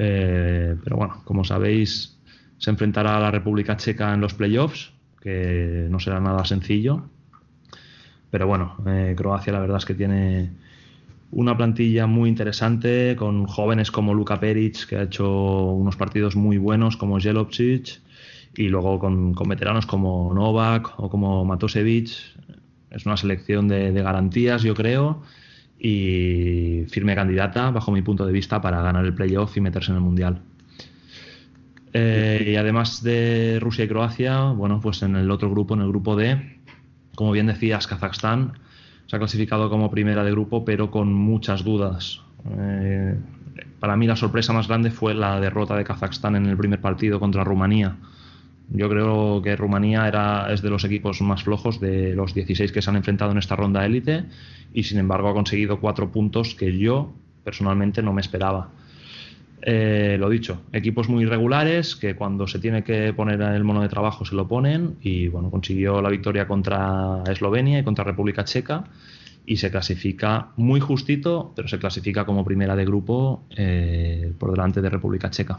Eh, 0.00 0.76
pero 0.84 0.96
bueno, 0.96 1.22
como 1.24 1.42
sabéis, 1.42 2.16
se 2.56 2.70
enfrentará 2.70 3.16
a 3.16 3.20
la 3.20 3.32
República 3.32 3.76
Checa 3.76 4.14
en 4.14 4.20
los 4.20 4.32
playoffs, 4.32 4.92
que 5.20 5.88
no 5.90 5.98
será 5.98 6.20
nada 6.20 6.44
sencillo. 6.44 7.02
Pero 8.30 8.46
bueno, 8.46 8.76
eh, 8.86 9.14
Croacia 9.16 9.52
la 9.52 9.58
verdad 9.58 9.78
es 9.78 9.84
que 9.84 9.94
tiene 9.94 10.50
una 11.32 11.56
plantilla 11.56 12.06
muy 12.06 12.28
interesante 12.28 13.16
con 13.16 13.46
jóvenes 13.46 13.90
como 13.90 14.14
Luka 14.14 14.38
Peric, 14.38 14.86
que 14.86 14.96
ha 14.96 15.02
hecho 15.02 15.72
unos 15.72 15.96
partidos 15.96 16.36
muy 16.36 16.58
buenos, 16.58 16.96
como 16.96 17.18
Jelovcic, 17.18 18.00
y 18.54 18.68
luego 18.68 19.00
con, 19.00 19.32
veteranos 19.32 19.84
como 19.86 20.32
Novak 20.32 20.94
o 21.00 21.10
como 21.10 21.44
Matosevic. 21.44 22.10
Es 22.90 23.04
una 23.04 23.16
selección 23.16 23.66
de, 23.66 23.90
de 23.90 24.02
garantías, 24.02 24.62
yo 24.62 24.74
creo 24.76 25.22
y 25.78 26.84
firme 26.88 27.14
candidata, 27.14 27.70
bajo 27.70 27.92
mi 27.92 28.02
punto 28.02 28.26
de 28.26 28.32
vista, 28.32 28.60
para 28.60 28.82
ganar 28.82 29.04
el 29.04 29.14
playoff 29.14 29.56
y 29.56 29.60
meterse 29.60 29.90
en 29.90 29.96
el 29.96 30.02
Mundial. 30.02 30.40
Eh, 31.92 32.50
y 32.52 32.56
además 32.56 33.02
de 33.02 33.58
Rusia 33.60 33.84
y 33.84 33.88
Croacia, 33.88 34.42
bueno, 34.50 34.80
pues 34.80 35.02
en 35.02 35.16
el 35.16 35.30
otro 35.30 35.50
grupo, 35.50 35.74
en 35.74 35.80
el 35.80 35.88
grupo 35.88 36.16
D, 36.16 36.58
como 37.14 37.32
bien 37.32 37.46
decías, 37.46 37.86
Kazajstán 37.86 38.52
se 39.06 39.16
ha 39.16 39.18
clasificado 39.18 39.70
como 39.70 39.90
primera 39.90 40.22
de 40.22 40.30
grupo, 40.30 40.64
pero 40.64 40.90
con 40.90 41.12
muchas 41.12 41.64
dudas. 41.64 42.20
Eh, 42.58 43.18
para 43.80 43.96
mí 43.96 44.06
la 44.06 44.16
sorpresa 44.16 44.52
más 44.52 44.68
grande 44.68 44.90
fue 44.90 45.14
la 45.14 45.40
derrota 45.40 45.76
de 45.76 45.84
Kazajstán 45.84 46.36
en 46.36 46.46
el 46.46 46.56
primer 46.56 46.80
partido 46.80 47.18
contra 47.18 47.42
Rumanía. 47.44 47.96
Yo 48.70 48.88
creo 48.88 49.40
que 49.42 49.56
Rumanía 49.56 50.06
era, 50.06 50.52
es 50.52 50.60
de 50.60 50.68
los 50.68 50.84
equipos 50.84 51.20
más 51.22 51.42
flojos 51.42 51.80
de 51.80 52.14
los 52.14 52.34
16 52.34 52.70
que 52.70 52.82
se 52.82 52.90
han 52.90 52.96
enfrentado 52.96 53.32
en 53.32 53.38
esta 53.38 53.56
ronda 53.56 53.84
élite 53.86 54.24
y 54.74 54.82
sin 54.82 54.98
embargo 54.98 55.28
ha 55.28 55.32
conseguido 55.32 55.80
cuatro 55.80 56.10
puntos 56.12 56.54
que 56.54 56.76
yo 56.76 57.12
personalmente 57.44 58.02
no 58.02 58.12
me 58.12 58.20
esperaba. 58.20 58.70
Eh, 59.62 60.16
lo 60.20 60.28
dicho, 60.28 60.62
equipos 60.72 61.08
muy 61.08 61.24
irregulares 61.24 61.96
que 61.96 62.14
cuando 62.14 62.46
se 62.46 62.58
tiene 62.58 62.84
que 62.84 63.12
poner 63.12 63.40
el 63.40 63.64
mono 63.64 63.82
de 63.82 63.88
trabajo 63.88 64.24
se 64.24 64.36
lo 64.36 64.46
ponen 64.46 64.96
y 65.00 65.28
bueno, 65.28 65.50
consiguió 65.50 66.00
la 66.00 66.10
victoria 66.10 66.46
contra 66.46 67.22
Eslovenia 67.28 67.78
y 67.78 67.84
contra 67.84 68.04
República 68.04 68.44
Checa 68.44 68.84
y 69.46 69.56
se 69.56 69.70
clasifica 69.70 70.48
muy 70.56 70.78
justito, 70.78 71.52
pero 71.56 71.68
se 71.68 71.78
clasifica 71.78 72.26
como 72.26 72.44
primera 72.44 72.76
de 72.76 72.84
grupo 72.84 73.44
eh, 73.56 74.32
por 74.38 74.50
delante 74.52 74.82
de 74.82 74.90
República 74.90 75.30
Checa. 75.30 75.56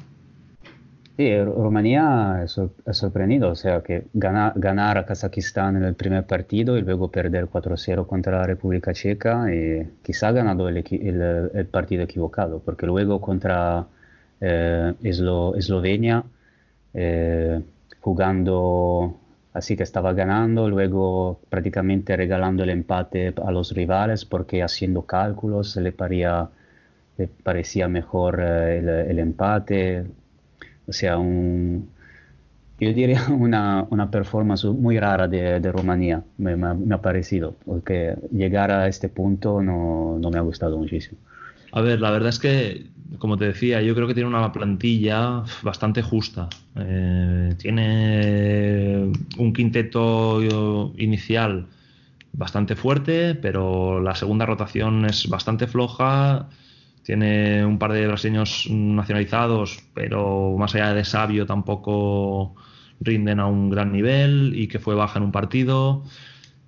Sí, 1.20 1.38
Rumanía 1.43 2.45
es 2.45 2.57
sorprendido, 2.97 3.49
o 3.49 3.55
sea, 3.55 3.84
que 3.84 4.05
ganar 4.13 4.97
a 4.97 5.05
Kazajistán 5.05 5.76
en 5.76 5.84
el 5.84 5.93
primer 5.93 6.26
partido 6.26 6.78
y 6.78 6.82
luego 6.82 7.11
perder 7.11 7.47
4-0 7.47 8.07
contra 8.07 8.38
la 8.38 8.45
República 8.47 8.93
Checa, 8.93 9.53
y 9.53 9.86
quizá 10.01 10.30
ha 10.30 10.32
ganado 10.32 10.70
el, 10.70 11.67
partido 11.70 12.03
equivocado, 12.03 12.61
porque 12.63 12.86
luego 12.86 13.20
contra 13.20 13.86
eh, 14.39 14.93
Eslovenia, 15.03 16.24
eh, 16.93 17.61
jugando 17.99 19.20
así 19.51 19.76
que 19.76 19.84
estaba 19.84 20.13
ganando, 20.13 20.70
luego 20.70 21.41
prácticamente 21.49 22.15
regalando 22.15 22.63
el 22.63 22.70
empate 22.70 23.34
a 23.45 23.51
los 23.51 23.74
rivales, 23.74 24.24
porque 24.24 24.63
haciendo 24.63 25.01
cálculos 25.05 25.76
le, 25.76 25.93
le 27.17 27.28
parecía 27.43 27.89
mejor 27.89 28.39
eh, 28.41 29.05
el 29.09 29.20
empate 29.20 30.05
o 30.89 30.93
sea, 30.93 31.17
un, 31.17 31.87
yo 32.79 32.93
diría 32.93 33.25
una, 33.29 33.85
una 33.89 34.09
performance 34.09 34.65
muy 34.65 34.99
rara 34.99 35.27
de, 35.27 35.59
de 35.59 35.71
Rumanía, 35.71 36.23
me, 36.37 36.55
me, 36.55 36.95
ha 36.95 37.01
parecido, 37.01 37.55
porque 37.65 38.15
llegar 38.31 38.71
a 38.71 38.87
este 38.87 39.09
punto 39.09 39.61
no, 39.61 40.17
no, 40.19 40.31
me 40.31 40.37
ha 40.37 40.41
gustado 40.41 40.77
muchísimo. 40.77 41.17
A 41.71 41.81
ver, 41.81 42.01
la 42.01 42.09
verdad 42.09 42.29
es 42.29 42.39
que, 42.39 42.87
como 43.19 43.37
te 43.37 43.45
decía, 43.45 43.81
yo 43.81 43.93
creo 43.93 44.07
que 44.07 44.15
tiene 44.15 44.29
una 44.29 44.51
plantilla 44.51 45.43
bastante 45.61 46.01
justa. 46.01 46.49
Eh, 46.75 47.53
tiene 47.59 49.11
un 49.37 49.53
quinteto 49.53 50.41
inicial 50.97 51.67
bastante 52.33 52.75
fuerte, 52.75 53.35
pero 53.35 54.01
la 54.01 54.15
segunda 54.15 54.47
rotación 54.47 55.05
es 55.05 55.29
bastante 55.29 55.67
floja 55.67 56.49
tiene 57.10 57.66
un 57.66 57.80
par 57.80 57.91
de 57.91 58.05
brasileños 58.05 58.68
nacionalizados, 58.70 59.80
pero 59.95 60.55
más 60.60 60.76
allá 60.76 60.93
de 60.93 61.03
Sabio 61.03 61.47
tampoco 61.47 62.53
rinden 62.99 63.39
a 63.39 63.47
un 63.47 63.72
gran 63.72 63.91
nivel 63.91 64.53
y 64.55 64.68
que 64.68 64.78
fue 64.78 64.93
baja 64.93 65.18
en 65.18 65.26
un 65.26 65.32
partido. 65.32 66.03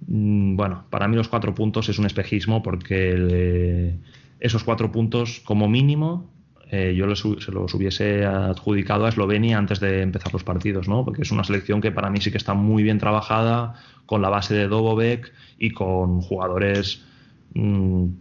Mm, 0.07 0.55
bueno, 0.55 0.85
para 0.89 1.07
mí 1.07 1.15
los 1.15 1.27
cuatro 1.27 1.53
puntos 1.53 1.89
es 1.89 1.99
un 1.99 2.07
espejismo 2.07 2.63
porque 2.63 3.99
esos 4.39 4.63
cuatro 4.63 4.91
puntos 4.91 5.41
como 5.45 5.69
mínimo 5.69 6.31
eh, 6.71 6.95
yo 6.95 7.15
se 7.15 7.51
los 7.51 7.73
hubiese 7.75 8.25
adjudicado 8.25 9.05
a 9.05 9.09
Eslovenia 9.09 9.59
antes 9.59 9.79
de 9.79 10.01
empezar 10.01 10.33
los 10.33 10.43
partidos, 10.43 10.87
¿no? 10.87 11.05
Porque 11.05 11.21
es 11.21 11.31
una 11.31 11.43
selección 11.43 11.81
que 11.81 11.91
para 11.91 12.09
mí 12.09 12.19
sí 12.19 12.31
que 12.31 12.37
está 12.37 12.55
muy 12.55 12.81
bien 12.81 12.97
trabajada, 12.97 13.75
con 14.07 14.23
la 14.23 14.29
base 14.29 14.55
de 14.55 14.67
Dobovec 14.67 15.31
y 15.59 15.69
con 15.69 16.19
jugadores 16.21 17.05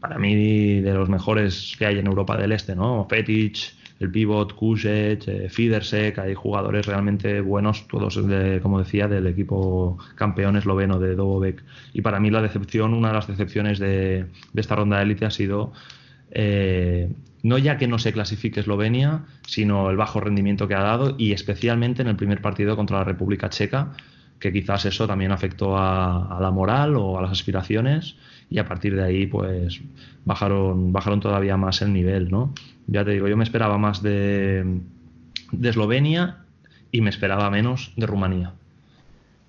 para 0.01 0.19
mí 0.19 0.81
de 0.81 0.95
los 0.95 1.09
mejores 1.09 1.75
que 1.79 1.87
hay 1.87 1.99
en 1.99 2.07
Europa 2.07 2.37
del 2.37 2.53
Este, 2.53 2.75
¿no? 2.75 3.07
Fetic, 3.09 3.75
el 4.01 4.11
pivot, 4.11 4.55
Kusic, 4.55 5.29
eh, 5.29 5.49
Fidersek, 5.49 6.19
hay 6.19 6.35
jugadores 6.35 6.87
realmente 6.87 7.41
buenos, 7.41 7.87
todos, 7.87 8.19
como 8.63 8.79
decía, 8.79 9.07
del 9.09 9.27
equipo 9.27 9.99
campeón 10.15 10.57
esloveno 10.57 10.99
de 10.99 11.15
Dobovec. 11.15 11.63
Y 11.93 12.01
para 12.01 12.19
mí 12.19 12.31
la 12.31 12.43
decepción, 12.43 12.95
una 12.95 13.09
de 13.09 13.15
las 13.15 13.29
decepciones 13.29 13.79
de, 13.79 14.27
esta 14.55 14.75
ronda 14.75 14.97
de 14.97 15.03
élite 15.03 15.27
ha 15.27 15.31
sido 15.31 15.73
eh, 16.31 17.13
no 17.43 17.59
ya 17.59 17.77
que 17.77 17.89
no 17.89 17.99
se 17.99 18.13
clasifique 18.13 18.61
Eslovenia, 18.61 19.25
sino 19.47 19.91
el 19.91 19.97
bajo 19.97 20.21
rendimiento 20.21 20.67
que 20.67 20.75
ha 20.75 20.83
dado 20.83 21.15
y 21.19 21.33
especialmente 21.33 22.03
en 22.03 22.09
el 22.09 22.17
primer 22.17 22.41
partido 22.41 22.77
contra 22.77 22.99
la 22.99 23.05
República 23.05 23.51
Checa, 23.51 23.93
que 24.39 24.51
quizás 24.51 24.87
eso 24.87 25.07
también 25.07 25.31
afectó 25.31 25.77
a 25.77 26.39
la 26.41 26.51
moral 26.51 26.97
o 26.97 27.19
a 27.19 27.23
las 27.23 27.33
aspiraciones 27.33 28.17
y 28.51 28.59
a 28.59 28.67
partir 28.67 28.97
de 28.97 29.05
ahí 29.05 29.27
pues 29.27 29.81
bajaron, 30.25 30.93
bajaron 30.93 31.21
todavía 31.21 31.57
más 31.57 31.81
el 31.83 31.93
nivel, 31.93 32.31
¿no? 32.31 32.53
Ya 32.89 33.05
te 33.05 33.13
digo, 33.13 33.29
yo 33.29 33.37
me 33.37 33.45
esperaba 33.45 33.79
más 33.79 34.03
de, 34.03 34.81
de 35.53 35.69
Eslovenia 35.69 36.39
y 36.91 37.01
me 37.01 37.11
esperaba 37.11 37.49
menos 37.51 37.93
de 37.97 38.07
Rumanía. 38.07 38.53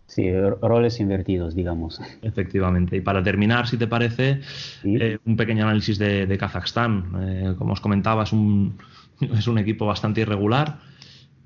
Sí, 0.05 0.29
roles 0.61 0.99
invertidos, 0.99 1.55
digamos. 1.55 2.01
Efectivamente. 2.21 2.97
Y 2.97 3.01
para 3.01 3.23
terminar, 3.23 3.67
si 3.67 3.77
te 3.77 3.87
parece, 3.87 4.41
eh, 4.83 5.17
un 5.25 5.37
pequeño 5.37 5.63
análisis 5.63 5.97
de, 5.97 6.37
Kazajstán. 6.37 7.05
Eh, 7.21 7.55
como 7.57 7.73
os 7.73 7.79
comentaba, 7.79 8.23
es 8.23 8.33
un, 8.33 8.77
es 9.21 9.47
un 9.47 9.57
equipo 9.57 9.85
bastante 9.85 10.21
irregular 10.21 10.90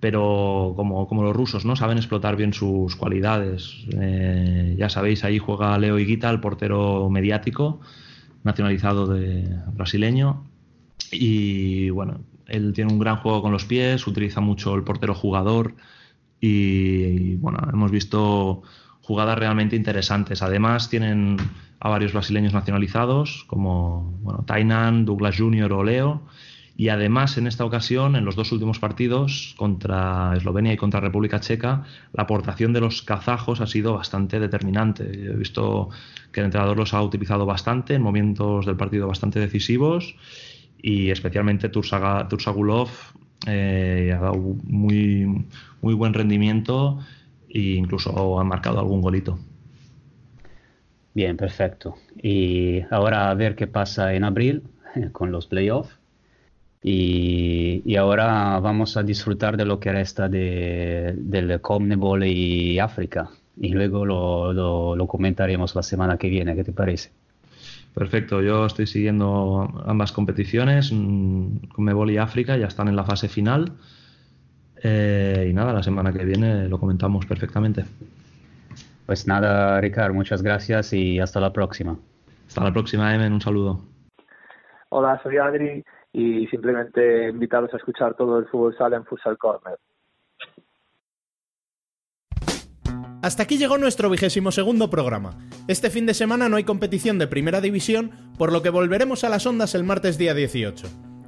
pero 0.05 0.73
como, 0.75 1.07
como, 1.07 1.23
los 1.23 1.35
rusos, 1.35 1.65
¿no? 1.65 1.75
Saben 1.75 1.97
explotar 1.97 2.35
bien 2.35 2.53
sus 2.53 2.95
cualidades. 2.95 3.87
Eh, 3.99 4.75
ya 4.77 4.87
sabéis, 4.87 5.23
ahí 5.23 5.39
juega 5.39 5.75
Leo 5.79 5.97
Higuita, 5.97 6.29
el 6.29 6.39
portero 6.39 7.09
mediático, 7.09 7.79
nacionalizado 8.43 9.07
de 9.07 9.49
brasileño. 9.73 10.45
Y 11.11 11.89
bueno, 11.89 12.19
él 12.45 12.73
tiene 12.73 12.93
un 12.93 12.99
gran 12.99 13.15
juego 13.15 13.41
con 13.41 13.51
los 13.51 13.65
pies, 13.65 14.05
utiliza 14.05 14.41
mucho 14.41 14.75
el 14.75 14.83
portero 14.83 15.15
jugador. 15.15 15.73
Y, 16.39 17.37
bueno, 17.37 17.57
hemos 17.73 17.89
visto 17.89 18.61
jugadas 19.01 19.39
realmente 19.39 19.75
interesantes. 19.75 20.43
Además, 20.43 20.87
tienen 20.87 21.37
a 21.79 21.89
varios 21.89 22.13
brasileños 22.13 22.53
nacionalizados, 22.53 23.45
como 23.47 24.19
bueno, 24.21 24.43
Tainan, 24.45 25.03
Douglas 25.03 25.35
Jr. 25.35 25.73
o 25.73 25.83
Leo 25.83 26.21
y 26.77 26.89
además, 26.89 27.37
en 27.37 27.47
esta 27.47 27.63
ocasión, 27.63 28.17
en 28.17 28.25
los 28.25 28.35
dos 28.35 28.51
últimos 28.51 28.79
partidos, 28.79 29.55
contra 29.57 30.33
Eslovenia 30.35 30.73
y 30.73 30.77
contra 30.77 30.99
República 30.99 31.39
Checa, 31.39 31.83
la 32.11 32.23
aportación 32.23 32.73
de 32.73 32.81
los 32.81 33.01
kazajos 33.01 33.61
ha 33.61 33.67
sido 33.67 33.93
bastante 33.93 34.41
determinante. 34.41 35.03
He 35.05 35.35
visto 35.35 35.89
que 36.33 36.41
el 36.41 36.47
entrenador 36.47 36.75
los 36.75 36.93
ha 36.93 37.01
utilizado 37.01 37.45
bastante 37.45 37.93
en 37.93 38.01
momentos 38.01 38.65
del 38.65 38.75
partido 38.75 39.07
bastante 39.07 39.39
decisivos 39.39 40.17
y 40.81 41.11
especialmente 41.11 41.69
Tursagulov 41.69 42.89
eh, 43.47 44.13
ha 44.13 44.19
dado 44.19 44.37
muy, 44.63 45.45
muy 45.81 45.93
buen 45.93 46.13
rendimiento 46.13 46.99
e 47.47 47.75
incluso 47.75 48.37
ha 48.37 48.43
marcado 48.43 48.79
algún 48.79 48.99
golito. 48.99 49.39
Bien, 51.13 51.37
perfecto. 51.37 51.95
Y 52.21 52.81
ahora 52.91 53.29
a 53.29 53.33
ver 53.33 53.55
qué 53.55 53.65
pasa 53.65 54.13
en 54.13 54.25
abril 54.25 54.63
con 55.13 55.31
los 55.31 55.47
playoffs 55.47 55.97
y, 56.87 57.95
ahora 57.95 58.59
vamos 58.59 58.95
a 58.95 59.01
disfrutar 59.01 59.57
de 59.57 59.65
lo 59.65 59.79
que 59.79 59.91
resta 59.91 60.29
de, 60.29 61.15
del 61.17 61.59
Comnebol 61.59 62.25
y 62.25 62.77
África. 62.77 63.27
Y 63.57 63.69
luego 63.69 64.05
lo, 64.05 64.53
lo, 64.53 65.07
comentaremos 65.07 65.73
la 65.73 65.81
semana 65.81 66.17
que 66.17 66.29
viene. 66.29 66.55
¿Qué 66.55 66.63
te 66.63 66.73
parece? 66.73 67.09
Perfecto, 67.95 68.39
yo 68.43 68.67
estoy 68.67 68.85
siguiendo 68.85 69.83
ambas 69.87 70.11
competiciones. 70.11 70.91
Mm, 70.93 71.69
Comnebol 71.73 72.11
y 72.11 72.17
África 72.17 72.55
ya 72.55 72.67
están 72.67 72.87
en 72.87 72.95
la 72.95 73.03
fase 73.03 73.29
final. 73.29 73.71
Eh, 74.83 75.47
y 75.49 75.53
nada, 75.53 75.73
la 75.73 75.81
semana 75.81 76.13
que 76.13 76.23
viene 76.23 76.69
lo 76.69 76.79
comentamos 76.79 77.25
perfectamente. 77.25 77.83
Pues 79.07 79.25
nada, 79.25 79.81
Ricardo, 79.81 80.13
muchas 80.13 80.43
gracias 80.43 80.93
y 80.93 81.19
hasta 81.19 81.39
la 81.39 81.51
próxima. 81.51 81.97
Hasta 82.47 82.63
la 82.63 82.71
próxima, 82.71 83.15
Emen, 83.15 83.33
un 83.33 83.41
saludo. 83.41 83.81
Hola, 84.89 85.19
soy 85.23 85.37
Adri 85.37 85.83
y 86.17 86.47
simplemente 86.47 87.27
invitaros 87.27 87.73
a 87.73 87.77
escuchar 87.77 88.15
todo 88.15 88.39
el 88.39 88.45
fútbol 88.45 88.75
sala 88.77 88.95
en 88.95 89.05
Futsal 89.05 89.37
Corner. 89.37 89.77
Hasta 93.21 93.43
aquí 93.43 93.57
llegó 93.57 93.77
nuestro 93.77 94.09
vigésimo 94.09 94.51
segundo 94.51 94.89
programa. 94.89 95.37
Este 95.67 95.89
fin 95.89 96.05
de 96.05 96.13
semana 96.13 96.47
no 96.47 96.55
hay 96.55 96.63
competición 96.63 97.17
de 97.17 97.27
primera 97.27 97.59
división, 97.59 98.11
por 98.37 98.53
lo 98.53 98.61
que 98.61 98.69
volveremos 98.69 99.23
a 99.25 99.29
las 99.29 99.45
ondas 99.45 99.75
el 99.75 99.83
martes 99.83 100.17
día 100.17 100.33
18. 100.33 100.87